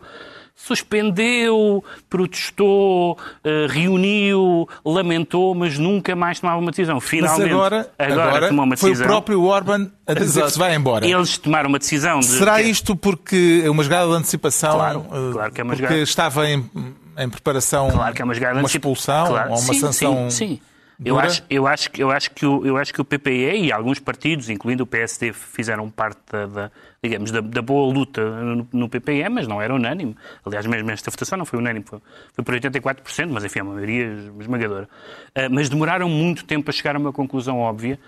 suspendeu, 0.55 1.83
protestou, 2.09 3.13
uh, 3.13 3.67
reuniu, 3.69 4.67
lamentou, 4.83 5.53
mas 5.53 5.77
nunca 5.77 6.15
mais 6.15 6.39
tomava 6.39 6.59
uma 6.59 6.71
decisão. 6.71 6.99
Finalmente, 6.99 7.41
mas 7.41 7.51
agora, 7.51 7.91
agora, 7.99 8.23
agora 8.23 8.47
tomou 8.47 8.65
uma 8.65 8.75
decisão. 8.75 8.95
Foi 8.95 9.05
o 9.05 9.07
próprio 9.07 9.43
Orban 9.43 9.91
a 10.07 10.13
dizer 10.13 10.39
Exato. 10.39 10.45
que 10.47 10.53
se 10.53 10.59
vai 10.59 10.75
embora. 10.75 11.05
Eles 11.05 11.37
tomaram 11.37 11.69
uma 11.69 11.77
decisão. 11.77 12.19
De 12.19 12.25
Será 12.25 12.61
isto 12.61 12.95
porque 12.95 13.61
é 13.65 13.69
uma 13.69 13.83
jogada 13.83 14.07
de 14.07 14.15
antecipação? 14.15 14.75
Claro, 14.75 14.99
uh, 14.99 15.33
claro 15.33 15.51
que 15.51 15.61
é 15.61 15.63
uma 15.63 15.73
porque 15.73 15.83
jogada. 15.87 16.01
estava 16.01 16.49
em, 16.49 16.69
em 17.17 17.29
preparação 17.29 17.89
claro 17.91 18.15
que 18.15 18.21
é 18.21 18.25
uma, 18.25 18.33
jogada 18.33 18.59
uma 18.59 18.67
expulsão 18.67 19.27
claro. 19.27 19.51
ou 19.51 19.59
uma 19.59 19.73
sim, 19.73 19.79
sanção? 19.79 20.29
Sim, 20.29 20.47
sim. 20.47 20.59
Eu 21.03 21.19
acho, 21.19 21.43
eu, 21.49 21.67
acho, 21.67 21.89
eu, 21.97 22.09
acho 22.09 22.31
que 22.31 22.45
o, 22.45 22.65
eu 22.65 22.77
acho 22.77 22.93
que 22.93 23.01
o 23.01 23.05
PPE 23.05 23.65
e 23.65 23.71
alguns 23.71 23.99
partidos, 23.99 24.49
incluindo 24.49 24.83
o 24.83 24.87
PSD, 24.87 25.33
fizeram 25.33 25.89
parte 25.89 26.19
da, 26.31 26.45
da 26.45 26.71
digamos, 27.03 27.31
da, 27.31 27.41
da, 27.41 27.61
boa 27.61 27.93
luta 27.93 28.23
no, 28.41 28.67
no, 28.71 28.89
PPE, 28.89 29.29
mas 29.29 29.47
não 29.47 29.61
era 29.61 29.73
unânime. 29.73 30.15
Aliás, 30.45 30.65
mesmo 30.65 30.89
esta 30.91 31.11
votação 31.11 31.37
não 31.37 31.45
foi 31.45 31.59
unânime, 31.59 31.85
foi, 31.85 31.99
foi 32.33 32.43
por 32.43 32.55
84%, 32.55 33.29
mas 33.29 33.43
enfim, 33.43 33.59
a 33.59 33.63
maioria 33.63 34.05
esmagadora. 34.39 34.87
Uh, 35.35 35.51
mas 35.51 35.69
demoraram 35.69 36.07
muito 36.07 36.45
tempo 36.45 36.69
a 36.69 36.73
chegar 36.73 36.95
a 36.95 36.99
uma 36.99 37.11
conclusão 37.11 37.59
óbvia 37.59 37.99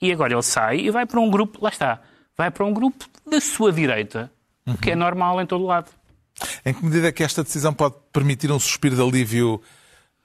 e 0.00 0.12
agora 0.12 0.32
ele 0.32 0.42
sai 0.42 0.78
e 0.78 0.90
vai 0.90 1.04
para 1.04 1.20
um 1.20 1.30
grupo, 1.30 1.58
lá 1.60 1.70
está, 1.70 2.00
vai 2.36 2.50
para 2.50 2.64
um 2.64 2.72
grupo 2.72 3.06
da 3.28 3.40
sua 3.40 3.72
direita, 3.72 4.30
o 4.66 4.70
uhum. 4.70 4.76
que 4.76 4.90
é 4.90 4.96
normal 4.96 5.40
em 5.40 5.46
todo 5.46 5.64
lado. 5.64 5.90
Em 6.64 6.72
que 6.72 6.84
medida 6.84 7.08
é 7.08 7.12
que 7.12 7.24
esta 7.24 7.42
decisão 7.42 7.72
pode 7.72 7.94
permitir 8.12 8.52
um 8.52 8.58
suspiro 8.58 8.94
de 8.94 9.02
alívio 9.02 9.60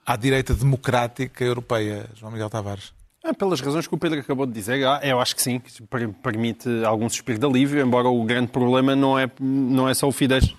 à 0.06 0.16
direita 0.16 0.54
democrática 0.54 1.44
europeia, 1.44 2.10
João 2.16 2.32
Miguel 2.32 2.50
Tavares? 2.50 2.94
É, 3.24 3.34
pelas 3.34 3.62
razões 3.62 3.86
que 3.86 3.94
o 3.94 3.98
Pedro 3.98 4.20
acabou 4.20 4.48
de 4.48 4.52
dizer, 4.52 4.84
ah, 4.88 5.00
eu 5.04 5.20
acho 5.20 5.36
que 5.36 5.42
sim, 5.42 5.60
que 5.60 5.72
permite 6.24 6.68
algum 6.84 7.08
suspiro 7.08 7.38
de 7.38 7.46
alívio, 7.46 7.80
embora 7.80 8.08
o 8.08 8.24
grande 8.24 8.48
problema 8.48 8.96
não 8.96 9.18
é, 9.18 9.30
não 9.40 9.88
é 9.88 9.94
só 9.94 10.08
o 10.08 10.12
Fidesz 10.12 10.56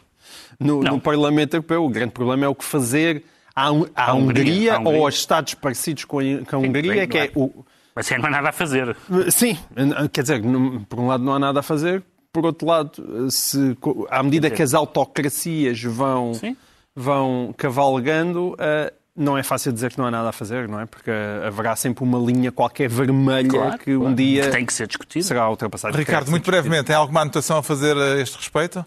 no, 0.60 0.80
no 0.80 1.00
Parlamento 1.00 1.54
Europeu. 1.54 1.84
O 1.84 1.88
grande 1.88 2.12
problema 2.12 2.44
é 2.44 2.48
o 2.48 2.54
que 2.54 2.64
fazer 2.64 3.24
à, 3.54 3.66
à, 3.66 4.10
à 4.10 4.14
Hungria, 4.14 4.78
Hungria, 4.78 4.80
ou 4.80 5.04
aos 5.04 5.16
Estados 5.16 5.54
parecidos 5.54 6.04
com 6.04 6.20
a, 6.20 6.22
com 6.48 6.56
a 6.56 6.58
Hungria, 6.60 7.06
que 7.08 7.18
é, 7.18 7.26
é 7.26 7.32
o... 7.34 7.64
Mas 7.96 8.10
aí 8.10 8.18
não 8.18 8.26
há 8.26 8.30
nada 8.30 8.48
a 8.50 8.52
fazer. 8.52 8.96
Sim, 9.30 9.58
quer 10.12 10.22
dizer, 10.22 10.40
por 10.88 11.00
um 11.00 11.08
lado 11.08 11.22
não 11.24 11.34
há 11.34 11.38
nada 11.38 11.60
a 11.60 11.62
fazer, 11.62 12.02
por 12.32 12.46
outro 12.46 12.66
lado, 12.66 13.30
se, 13.30 13.76
à 14.08 14.22
medida 14.22 14.48
que 14.50 14.62
as 14.62 14.72
autocracias 14.72 15.82
vão, 15.82 16.32
vão 16.96 17.52
cavalgando, 17.56 18.54
uh, 18.54 19.01
não 19.14 19.36
é 19.36 19.42
fácil 19.42 19.72
dizer 19.72 19.92
que 19.92 19.98
não 19.98 20.06
há 20.06 20.10
nada 20.10 20.30
a 20.30 20.32
fazer, 20.32 20.66
não 20.66 20.80
é? 20.80 20.86
Porque 20.86 21.10
haverá 21.46 21.76
sempre 21.76 22.02
uma 22.02 22.18
linha 22.18 22.50
qualquer 22.50 22.88
vermelha 22.88 23.48
claro, 23.48 23.78
que 23.78 23.94
um 23.94 24.00
claro. 24.00 24.14
dia 24.14 24.50
tem 24.50 24.64
que 24.64 24.72
ser 24.72 24.86
discutida. 24.86 25.24
será 25.24 25.48
ultrapassada. 25.50 25.96
Ricardo, 25.96 26.30
muito 26.30 26.44
brevemente, 26.50 26.84
tem 26.84 26.96
alguma 26.96 27.20
anotação 27.20 27.58
a 27.58 27.62
fazer 27.62 27.96
a 27.96 28.20
este 28.20 28.36
respeito? 28.36 28.84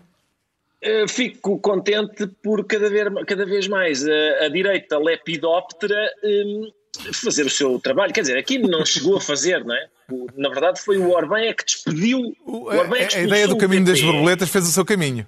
Uh, 0.84 1.08
fico 1.08 1.60
contente 1.60 2.28
por 2.44 2.66
cada 2.66 2.90
vez, 2.90 3.08
cada 3.28 3.46
vez 3.46 3.68
mais 3.68 4.06
a, 4.08 4.46
a 4.46 4.50
direita 4.50 4.98
lepidóptera 4.98 6.12
um, 6.24 6.72
fazer 7.14 7.46
o 7.46 7.50
seu 7.50 7.80
trabalho. 7.80 8.14
Quer 8.14 8.22
dizer, 8.22 8.38
aqui 8.38 8.58
não 8.58 8.86
chegou 8.86 9.18
a 9.18 9.22
fazer, 9.22 9.64
não 9.64 9.76
é? 9.76 9.88
Na 10.36 10.50
verdade, 10.50 10.80
foi 10.82 10.98
o 10.98 11.12
Orbán 11.12 11.42
é 11.42 11.54
que 11.54 11.66
despediu. 11.66 12.20
O, 12.46 12.66
Orbán 12.66 12.98
é 12.98 13.06
que 13.06 13.18
a 13.18 13.24
ideia 13.24 13.48
do 13.48 13.58
caminho 13.58 13.86
das 13.86 14.02
borboletas 14.02 14.50
fez 14.50 14.68
o 14.68 14.72
seu 14.72 14.86
caminho. 14.86 15.26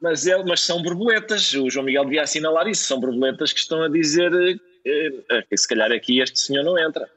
Mas, 0.00 0.26
é, 0.26 0.42
mas 0.44 0.60
são 0.60 0.82
borboletas, 0.82 1.52
o 1.54 1.70
João 1.70 1.86
Miguel 1.86 2.04
devia 2.04 2.22
assinalar 2.22 2.68
isso, 2.68 2.84
são 2.84 3.00
borboletas 3.00 3.52
que 3.52 3.60
estão 3.60 3.82
a 3.82 3.88
dizer 3.88 4.30
eh, 4.84 5.42
que 5.48 5.56
se 5.56 5.66
calhar 5.66 5.90
aqui 5.90 6.20
este 6.20 6.38
senhor 6.38 6.62
não 6.62 6.78
entra. 6.78 7.08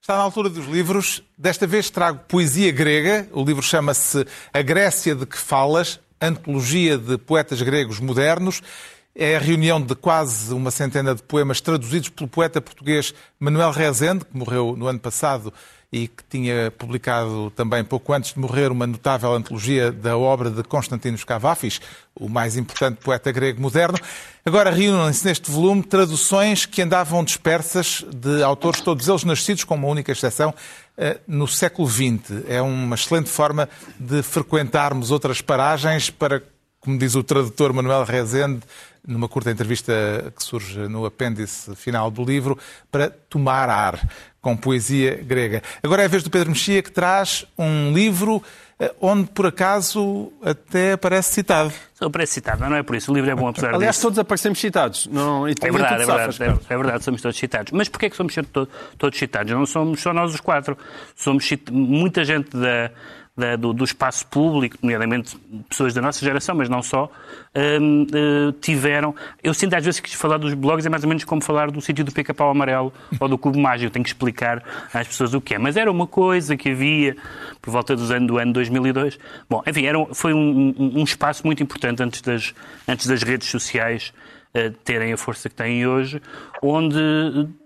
Está 0.00 0.16
na 0.16 0.22
altura 0.22 0.48
dos 0.48 0.66
livros. 0.66 1.22
Desta 1.36 1.66
vez 1.66 1.90
trago 1.90 2.20
poesia 2.28 2.70
grega. 2.70 3.28
O 3.32 3.44
livro 3.44 3.62
chama-se 3.62 4.24
A 4.54 4.62
Grécia 4.62 5.14
de 5.14 5.26
que 5.26 5.36
Falas, 5.36 6.00
Antologia 6.20 6.96
de 6.96 7.18
Poetas 7.18 7.60
Gregos 7.60 8.00
Modernos. 8.00 8.62
É 9.14 9.36
a 9.36 9.40
reunião 9.40 9.82
de 9.82 9.96
quase 9.96 10.54
uma 10.54 10.70
centena 10.70 11.14
de 11.14 11.22
poemas 11.22 11.60
traduzidos 11.60 12.08
pelo 12.08 12.28
poeta 12.28 12.60
português 12.60 13.12
Manuel 13.38 13.72
Rezende, 13.72 14.24
que 14.24 14.36
morreu 14.36 14.76
no 14.76 14.86
ano 14.86 15.00
passado 15.00 15.52
e 15.90 16.06
que 16.06 16.22
tinha 16.28 16.70
publicado 16.70 17.50
também 17.56 17.82
pouco 17.82 18.12
antes 18.12 18.34
de 18.34 18.38
morrer 18.38 18.70
uma 18.70 18.86
notável 18.86 19.32
antologia 19.32 19.90
da 19.90 20.18
obra 20.18 20.50
de 20.50 20.62
Constantinos 20.62 21.24
Cavafis, 21.24 21.80
o 22.14 22.28
mais 22.28 22.56
importante 22.56 22.98
poeta 23.02 23.32
grego 23.32 23.60
moderno. 23.60 23.98
Agora 24.44 24.70
reúnem-se 24.70 25.24
neste 25.24 25.50
volume 25.50 25.82
traduções 25.82 26.66
que 26.66 26.82
andavam 26.82 27.24
dispersas 27.24 28.04
de 28.14 28.42
autores, 28.42 28.82
todos 28.82 29.08
eles 29.08 29.24
nascidos, 29.24 29.64
com 29.64 29.74
uma 29.74 29.88
única 29.88 30.12
exceção, 30.12 30.54
eh, 30.98 31.18
no 31.26 31.48
século 31.48 31.88
XX. 31.88 32.44
É 32.46 32.60
uma 32.60 32.94
excelente 32.94 33.30
forma 33.30 33.66
de 33.98 34.22
frequentarmos 34.22 35.10
outras 35.10 35.40
paragens 35.40 36.10
para, 36.10 36.42
como 36.80 36.98
diz 36.98 37.14
o 37.14 37.22
tradutor 37.22 37.72
Manuel 37.72 38.04
Rezende, 38.04 38.60
numa 39.08 39.28
curta 39.28 39.50
entrevista 39.50 39.92
que 40.36 40.44
surge 40.44 40.86
no 40.86 41.06
apêndice 41.06 41.74
final 41.74 42.10
do 42.10 42.22
livro, 42.22 42.58
para 42.90 43.10
tomar 43.10 43.70
ar 43.70 43.98
com 44.40 44.56
poesia 44.56 45.16
grega. 45.16 45.62
Agora 45.82 46.02
é 46.02 46.04
a 46.04 46.08
vez 46.08 46.22
do 46.22 46.30
Pedro 46.30 46.50
Mexia 46.50 46.82
que 46.82 46.92
traz 46.92 47.44
um 47.58 47.92
livro 47.92 48.42
eh, 48.78 48.94
onde, 49.00 49.28
por 49.30 49.46
acaso, 49.46 50.32
até 50.42 50.92
aparece 50.92 51.32
citado. 51.32 51.72
Só 51.94 52.06
aparece 52.06 52.34
citado, 52.34 52.68
não 52.68 52.76
é 52.76 52.82
por 52.82 52.94
isso. 52.94 53.10
O 53.10 53.14
livro 53.14 53.30
é 53.30 53.34
bom 53.34 53.48
apesar 53.48 53.74
Aliás, 53.74 53.96
disso. 53.96 54.06
todos 54.06 54.18
aparecemos 54.18 54.60
citados. 54.60 55.06
Não, 55.08 55.48
é 55.48 55.52
verdade, 55.52 56.02
é 56.02 56.06
verdade, 56.06 56.42
é, 56.42 56.46
é, 56.46 56.76
verdade, 56.76 57.04
somos 57.04 57.20
todos 57.20 57.36
citados. 57.36 57.72
Mas 57.72 57.88
porquê 57.88 58.06
é 58.06 58.10
que 58.10 58.16
somos 58.16 58.34
todos, 58.52 58.72
todos 58.96 59.18
citados? 59.18 59.52
Não 59.52 59.66
somos 59.66 60.00
só 60.00 60.12
nós 60.12 60.32
os 60.32 60.40
quatro. 60.40 60.78
Somos 61.16 61.48
muita 61.72 62.24
gente 62.24 62.56
da 62.56 62.90
da, 63.38 63.54
do, 63.54 63.72
do, 63.72 63.84
espaço 63.84 64.26
público, 64.26 64.76
nomeadamente 64.82 65.38
pessoas 65.68 65.94
da 65.94 66.02
nossa 66.02 66.24
geração, 66.24 66.56
mas 66.56 66.68
não 66.68 66.82
só, 66.82 67.08
um, 67.80 68.02
uh, 68.02 68.52
tiveram. 68.60 69.14
Eu 69.40 69.54
sinto 69.54 69.74
às 69.74 69.84
vezes 69.84 70.00
que 70.00 70.14
falar 70.16 70.38
dos 70.38 70.54
blogs 70.54 70.84
é 70.84 70.88
mais 70.88 71.04
ou 71.04 71.08
menos 71.08 71.22
como 71.22 71.40
falar 71.40 71.70
do 71.70 71.80
sítio 71.80 72.04
do 72.04 72.10
pica-pau 72.10 72.50
amarelo 72.50 72.92
ou 73.20 73.28
do 73.28 73.38
cubo 73.38 73.56
mágico. 73.56 73.92
Tenho 73.92 74.02
que 74.02 74.10
explicar 74.10 74.60
às 74.92 75.06
pessoas 75.06 75.34
o 75.34 75.40
que 75.40 75.54
é. 75.54 75.58
Mas 75.58 75.76
era 75.76 75.88
uma 75.88 76.06
coisa 76.06 76.56
que 76.56 76.70
havia 76.70 77.16
por 77.62 77.70
volta 77.70 77.94
dos 77.94 78.10
anos, 78.10 78.26
do 78.26 78.38
ano 78.38 78.52
2002. 78.52 79.18
Bom, 79.48 79.62
enfim, 79.64 79.86
era, 79.86 80.04
foi 80.12 80.34
um, 80.34 80.74
um, 80.76 81.00
um 81.00 81.04
espaço 81.04 81.46
muito 81.46 81.62
importante 81.62 82.02
antes 82.02 82.20
das, 82.20 82.52
antes 82.88 83.06
das 83.06 83.22
redes 83.22 83.48
sociais 83.48 84.12
uh, 84.52 84.72
terem 84.84 85.12
a 85.12 85.16
força 85.16 85.48
que 85.48 85.54
têm 85.54 85.86
hoje, 85.86 86.20
onde 86.60 86.98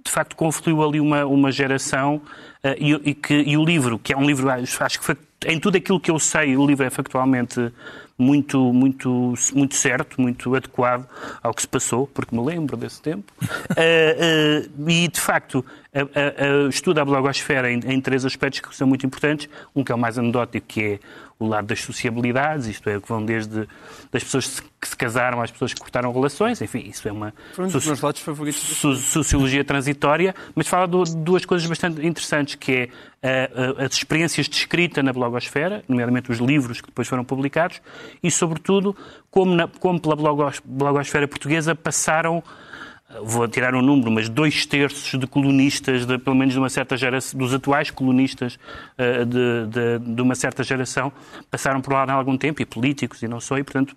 de 0.04 0.10
facto 0.10 0.36
confluiu 0.36 0.82
ali 0.82 1.00
uma, 1.00 1.24
uma 1.24 1.50
geração 1.50 2.16
uh, 2.62 2.74
e, 2.78 3.10
e, 3.10 3.14
que, 3.14 3.34
e 3.34 3.56
o 3.56 3.64
livro, 3.64 3.98
que 3.98 4.12
é 4.12 4.16
um 4.16 4.26
livro, 4.26 4.50
acho 4.50 4.98
que 4.98 5.04
foi 5.04 5.16
em 5.46 5.58
tudo 5.58 5.76
aquilo 5.76 6.00
que 6.00 6.10
eu 6.10 6.18
sei, 6.18 6.56
o 6.56 6.66
livro 6.66 6.84
é 6.84 6.90
factualmente 6.90 7.72
muito, 8.18 8.72
muito, 8.72 9.34
muito 9.54 9.74
certo, 9.74 10.20
muito 10.20 10.54
adequado 10.54 11.06
ao 11.42 11.52
que 11.52 11.62
se 11.62 11.68
passou, 11.68 12.06
porque 12.06 12.34
me 12.34 12.44
lembro 12.44 12.76
desse 12.76 13.00
tempo. 13.02 13.32
uh, 13.42 13.46
uh, 14.78 14.90
e, 14.90 15.08
de 15.08 15.20
facto, 15.20 15.64
uh, 15.94 16.68
estuda 16.68 17.02
a 17.02 17.04
blogosfera 17.04 17.70
em, 17.70 17.80
em, 17.84 18.00
três 18.00 18.24
aspectos 18.24 18.60
que 18.60 18.76
são 18.76 18.86
muito 18.86 19.04
importantes. 19.04 19.48
Um 19.74 19.82
que 19.82 19.92
é 19.92 19.94
o 19.94 19.98
mais 19.98 20.18
anedótico, 20.18 20.66
que 20.66 20.82
é 20.82 20.98
o 21.38 21.46
lado 21.46 21.66
das 21.66 21.80
sociabilidades, 21.80 22.66
isto 22.66 22.88
é, 22.88 23.00
que 23.00 23.08
vão 23.08 23.24
desde 23.24 23.68
das 24.10 24.22
pessoas 24.24 24.60
que 24.80 24.88
se 24.88 24.96
casaram 24.96 25.40
às 25.40 25.50
pessoas 25.50 25.72
que 25.72 25.80
cortaram 25.80 26.12
relações, 26.12 26.60
enfim, 26.60 26.80
isso 26.88 27.06
é 27.08 27.12
uma 27.12 27.32
Foi 27.52 27.66
um 27.66 27.68
dos 27.68 27.86
meus 27.86 28.00
lados 28.00 28.20
favoritos. 28.20 28.60
So 28.60 28.94
sociologia 28.94 29.64
transitória, 29.64 30.34
mas 30.54 30.66
fala 30.66 30.86
de 30.86 31.16
duas 31.16 31.44
coisas 31.44 31.66
bastante 31.68 32.04
interessantes, 32.06 32.56
que 32.56 32.90
é 33.22 33.50
as 33.78 33.94
experiências 33.94 34.48
de 34.48 34.56
escrita 34.56 35.02
na 35.02 35.12
blogosfera, 35.12 35.84
nomeadamente 35.88 36.30
os 36.30 36.38
livros 36.38 36.80
que 36.80 36.88
depois 36.88 37.06
foram 37.06 37.24
publicados, 37.24 37.80
e, 38.22 38.30
sobretudo, 38.30 38.96
como, 39.30 39.54
na, 39.54 39.68
como 39.68 40.00
pela 40.00 40.16
blogosfera 40.16 41.28
portuguesa 41.28 41.74
passaram 41.74 42.42
vou 43.22 43.46
tirar 43.48 43.74
um 43.74 43.82
número, 43.82 44.10
mas 44.10 44.28
dois 44.28 44.64
terços 44.64 45.18
de 45.18 45.26
colunistas, 45.26 46.06
de, 46.06 46.18
pelo 46.18 46.36
menos 46.36 46.54
de 46.54 46.58
uma 46.58 46.70
certa 46.70 46.96
geração, 46.96 47.38
dos 47.38 47.52
atuais 47.52 47.90
colunistas 47.90 48.58
uh, 48.98 49.24
de, 49.24 49.66
de, 49.66 50.14
de, 50.14 50.22
uma 50.22 50.34
certa 50.34 50.62
geração, 50.62 51.12
passaram 51.50 51.80
por 51.80 51.92
lá 51.92 52.04
há 52.04 52.12
algum 52.12 52.36
tempo, 52.36 52.62
e 52.62 52.66
políticos 52.66 53.22
e 53.22 53.28
não 53.28 53.40
só, 53.40 53.58
e 53.58 53.64
portanto, 53.64 53.96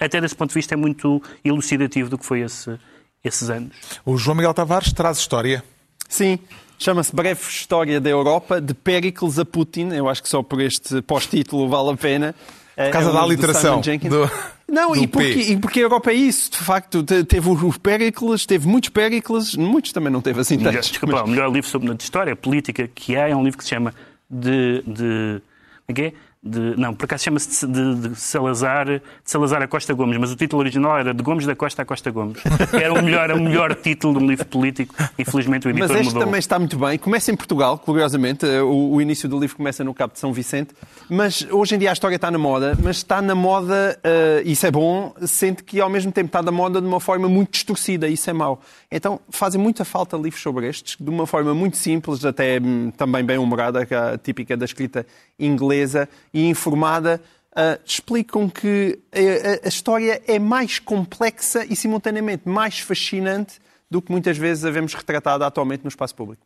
até 0.00 0.20
desse 0.20 0.34
ponto 0.34 0.50
de 0.50 0.54
vista 0.54 0.74
é 0.74 0.76
muito 0.76 1.22
elucidativo 1.44 2.08
do 2.08 2.18
que 2.18 2.26
foi 2.26 2.40
esse, 2.40 2.76
esses 3.22 3.48
anos. 3.50 3.76
O 4.04 4.16
João 4.16 4.36
Miguel 4.36 4.54
Tavares 4.54 4.92
traz 4.92 5.18
história. 5.18 5.62
Sim, 6.08 6.38
chama-se 6.78 7.14
Breve 7.14 7.40
História 7.40 8.00
da 8.00 8.10
Europa, 8.10 8.60
de 8.60 8.74
Péricles 8.74 9.38
a 9.38 9.44
Putin, 9.44 9.88
eu 9.92 10.08
acho 10.08 10.22
que 10.22 10.28
só 10.28 10.42
por 10.42 10.60
este 10.60 11.02
pós-título 11.02 11.68
vale 11.68 11.90
a 11.90 11.96
pena. 11.96 12.34
Por 12.74 12.82
é, 12.82 12.90
causa 12.90 13.10
é 13.10 13.12
da 13.12 13.22
aliteração. 13.22 13.80
Do, 13.80 14.30
não, 14.68 14.96
e, 14.96 15.06
porque, 15.06 15.28
e 15.28 15.56
porque 15.56 15.78
a 15.78 15.82
Europa 15.82 16.10
é 16.10 16.14
isso, 16.14 16.50
de 16.50 16.58
facto. 16.58 17.02
Teve 17.02 17.48
os 17.48 17.78
Péricles, 17.78 18.44
teve 18.44 18.66
muitos 18.66 18.90
Péricles, 18.90 19.54
muitos 19.54 19.92
também 19.92 20.12
não 20.12 20.20
teve 20.20 20.40
assim 20.40 20.58
tantos. 20.58 20.88
Desculpa, 20.88 21.16
mas... 21.16 21.24
o 21.24 21.28
melhor 21.28 21.50
livro 21.52 21.70
sobre 21.70 21.88
história 22.02 22.34
política 22.34 22.88
que 22.92 23.16
há 23.16 23.28
é 23.28 23.36
um 23.36 23.44
livro 23.44 23.58
que 23.58 23.64
se 23.64 23.70
chama 23.70 23.94
de, 24.28 24.82
de, 24.82 25.40
é 26.06 26.12
de, 26.46 26.80
não, 26.80 26.94
por 26.94 27.04
acaso 27.04 27.24
chama-se 27.24 27.66
de, 27.66 27.94
de, 27.96 28.16
Salazar, 28.16 28.86
de 28.86 29.02
Salazar 29.24 29.62
a 29.62 29.68
Costa 29.68 29.92
Gomes, 29.92 30.16
mas 30.16 30.30
o 30.30 30.36
título 30.36 30.60
original 30.60 30.98
era 30.98 31.12
de 31.12 31.22
Gomes 31.22 31.44
da 31.44 31.56
Costa 31.56 31.82
a 31.82 31.84
Costa 31.84 32.10
Gomes. 32.10 32.38
Era 32.72 32.94
o 32.94 33.02
melhor, 33.02 33.30
o 33.32 33.40
melhor 33.40 33.74
título 33.74 34.18
de 34.18 34.24
um 34.24 34.28
livro 34.28 34.46
político. 34.46 34.94
Infelizmente 35.18 35.66
o 35.66 35.70
editor 35.70 35.88
mudou. 35.88 35.96
Mas 35.96 36.06
este 36.06 36.14
mudou. 36.14 36.26
também 36.26 36.38
está 36.38 36.58
muito 36.58 36.78
bem. 36.78 36.98
Começa 36.98 37.30
em 37.32 37.36
Portugal, 37.36 37.78
curiosamente. 37.78 38.46
O, 38.46 38.94
o, 38.94 39.02
início 39.02 39.28
do 39.28 39.38
livro 39.38 39.56
começa 39.56 39.82
no 39.82 39.92
Cabo 39.92 40.12
de 40.12 40.20
São 40.20 40.32
Vicente. 40.32 40.74
Mas 41.08 41.46
hoje 41.50 41.74
em 41.74 41.78
dia 41.78 41.90
a 41.90 41.92
história 41.92 42.16
está 42.16 42.30
na 42.30 42.38
moda, 42.38 42.76
mas 42.82 42.98
está 42.98 43.20
na 43.20 43.34
moda, 43.34 43.98
uh, 43.98 44.48
isso 44.48 44.66
é 44.66 44.70
bom, 44.70 45.14
sente 45.22 45.62
que 45.62 45.80
ao 45.80 45.88
mesmo 45.88 46.12
tempo 46.12 46.26
está 46.26 46.42
na 46.42 46.52
moda 46.52 46.80
de 46.80 46.86
uma 46.86 47.00
forma 47.00 47.28
muito 47.28 47.52
distorcida, 47.52 48.08
isso 48.08 48.28
é 48.30 48.32
mau. 48.32 48.60
Então 48.90 49.20
fazem 49.30 49.60
muita 49.60 49.84
falta 49.84 50.16
livros 50.16 50.42
sobre 50.42 50.68
estes, 50.68 50.96
de 50.98 51.10
uma 51.10 51.26
forma 51.26 51.54
muito 51.54 51.76
simples, 51.76 52.24
até 52.24 52.60
hum, 52.60 52.90
também 52.96 53.24
bem 53.24 53.38
humorada, 53.38 53.86
é 53.88 54.18
típica 54.18 54.56
da 54.56 54.64
escrita 54.64 55.06
inglesa 55.38 56.08
e 56.36 56.44
informada, 56.44 57.18
uh, 57.52 57.80
explicam 57.82 58.46
que 58.46 58.98
a, 59.10 59.66
a, 59.66 59.68
história 59.68 60.22
é 60.26 60.38
mais 60.38 60.78
complexa 60.78 61.64
e 61.64 61.74
simultaneamente 61.74 62.46
mais 62.46 62.78
fascinante 62.78 63.58
do 63.90 64.02
que 64.02 64.12
muitas 64.12 64.36
vezes 64.36 64.62
a 64.66 64.70
vemos 64.70 64.92
retratada 64.92 65.46
atualmente 65.46 65.82
no 65.82 65.88
espaço 65.88 66.14
público. 66.14 66.42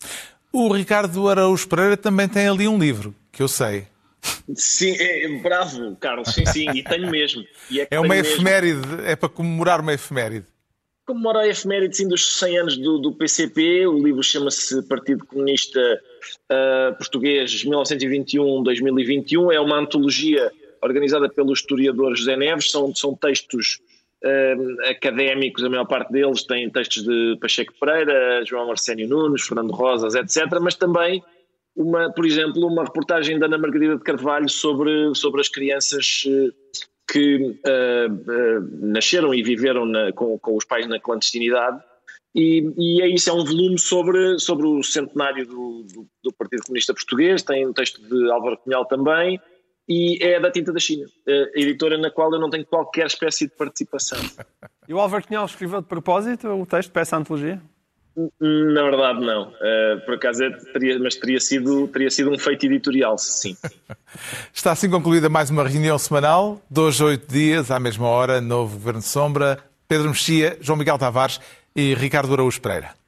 O 0.53 0.73
Ricardo 0.73 1.29
Araújo 1.29 1.67
Pereira 1.67 1.97
também 1.97 2.29
tem 2.29 2.47
ali 2.47 2.69
um 2.69 2.79
livro, 2.79 3.13
que 3.33 3.43
eu 3.43 3.49
sei. 3.49 3.89
Sim, 4.55 4.95
é, 4.97 5.29
bravo, 5.43 5.97
Carlos, 5.97 6.33
sim, 6.33 6.47
sim, 6.47 6.71
e 6.71 6.85
tenho 6.85 7.11
mesmo. 7.11 7.43
E 7.69 7.81
é, 7.81 7.89
é 7.91 7.99
uma 7.99 8.17
efeméride, 8.17 8.87
mesmo. 8.87 9.03
é 9.03 9.17
para 9.17 9.29
comemorar 9.29 9.81
uma 9.81 9.93
efeméride. 9.93 10.47
Comemora 11.05 11.41
a 11.41 11.49
efeméride 11.49 11.97
sim, 11.97 12.07
dos 12.07 12.39
100 12.39 12.59
anos 12.59 12.77
do, 12.77 12.99
do 12.99 13.13
PCP, 13.13 13.89
o 13.89 14.01
livro 14.01 14.23
chama-se 14.23 14.83
Partido 14.83 15.27
Comunista 15.27 15.81
uh, 16.51 16.97
Português 16.97 17.65
1921-2021, 17.65 19.53
é 19.53 19.61
uma 19.61 19.79
antologia 19.79 20.51
organizada 20.83 21.29
pelo 21.29 21.53
historiador 21.53 22.17
José 22.17 22.37
Neves, 22.37 22.71
são, 22.71 22.95
são 22.95 23.15
textos 23.15 23.81
uh, 24.25 24.89
académicos, 24.89 25.63
a 25.63 25.69
maior 25.69 25.87
parte 25.87 26.13
deles 26.13 26.45
tem 26.45 26.71
textos 26.71 27.05
de 27.05 27.37
Pacheco 27.41 27.73
Pereira, 27.79 28.45
João 28.45 28.71
Arsénio 28.71 29.09
Nunes, 29.09 29.43
Fernando 29.43 29.73
Rosas, 29.73 30.15
etc., 30.15 30.59
mas 30.61 30.75
também 30.75 31.23
uma, 31.77 32.13
por 32.13 32.27
exemplo, 32.27 32.67
uma 32.67 32.85
reportagem 32.85 33.39
da 33.39 33.47
Ana 33.47 33.59
Margarida 33.59 33.97
de 33.97 34.03
Carvalho 34.03 34.49
sobre, 34.49 35.15
sobre 35.15 35.41
as 35.41 35.49
crianças 35.49 36.25
eh, 36.27 36.51
que 37.11 37.37
uh, 37.37 38.13
uh, 38.13 38.87
nasceram 38.87 39.35
e 39.35 39.43
viveram 39.43 39.85
na, 39.85 40.13
com, 40.13 40.39
com, 40.39 40.57
os 40.57 40.65
pais 40.65 40.87
na 40.87 41.01
clandestinidade. 41.01 41.83
E, 42.35 42.73
e 42.79 43.03
é 43.03 43.09
isso, 43.09 43.29
é 43.29 43.33
um 43.33 43.45
volume 43.45 43.79
sobre, 43.79 44.39
sobre 44.39 44.67
o 44.67 44.83
centenário 44.83 45.47
do, 45.47 45.85
do, 45.93 46.07
do 46.23 46.33
Partido 46.33 46.63
Comunista 46.63 46.95
Português, 46.95 47.43
tem 47.43 47.67
um 47.67 47.73
texto 47.73 48.01
de 48.03 48.31
Álvaro 48.31 48.57
Cunhal 48.59 48.85
também, 48.85 49.41
e 49.89 50.23
é 50.23 50.39
da 50.39 50.51
Tinta 50.51 50.73
da 50.73 50.79
China, 50.79 51.07
a 51.27 51.59
editora 51.61 51.99
na 51.99 52.11
qual 52.11 52.33
eu 52.33 52.39
não 52.39 52.49
tenho 52.49 52.65
qualquer 52.65 53.07
espécie 53.07 53.49
de 53.49 53.57
participação. 53.57 54.19
E 54.87 54.95
o 54.95 55.01
Álvaro 55.01 55.27
Cunhal 55.27 55.45
escreveu 55.45 55.81
de 55.81 55.89
propósito 55.89 56.47
o 56.49 56.65
texto 56.65 56.93
para 56.93 57.03
essa 57.03 57.17
antologia? 57.17 57.61
Na 58.41 58.83
verdade, 58.83 59.21
não. 59.21 59.49
Uh, 59.49 60.05
por 60.05 60.15
acaso, 60.15 60.43
é, 60.43 60.51
teria, 60.73 60.99
mas 60.99 61.15
teria 61.15 61.41
sido, 61.41 61.89
teria 61.89 62.11
sido 62.11 62.31
um 62.31 62.39
feito 62.39 62.67
editorial, 62.67 63.17
sim. 63.17 63.57
Está 64.53 64.73
assim 64.73 64.91
concluída 64.91 65.29
mais 65.29 65.49
uma 65.49 65.67
reunião 65.67 65.99
semanal, 65.99 66.61
dois, 66.69 67.01
oito 67.01 67.33
dias, 67.33 67.71
à 67.71 67.79
mesma 67.79 68.09
hora, 68.09 68.41
novo 68.41 68.75
Governo 68.75 69.01
de 69.01 69.07
Sombra, 69.07 69.59
Pedro 69.89 70.09
Mexia, 70.09 70.59
João 70.61 70.77
Miguel 70.77 70.99
Tavares 70.99 71.41
e 71.75 71.95
Ricardo 71.95 72.33
Araújo 72.35 72.61
Pereira. 72.61 73.00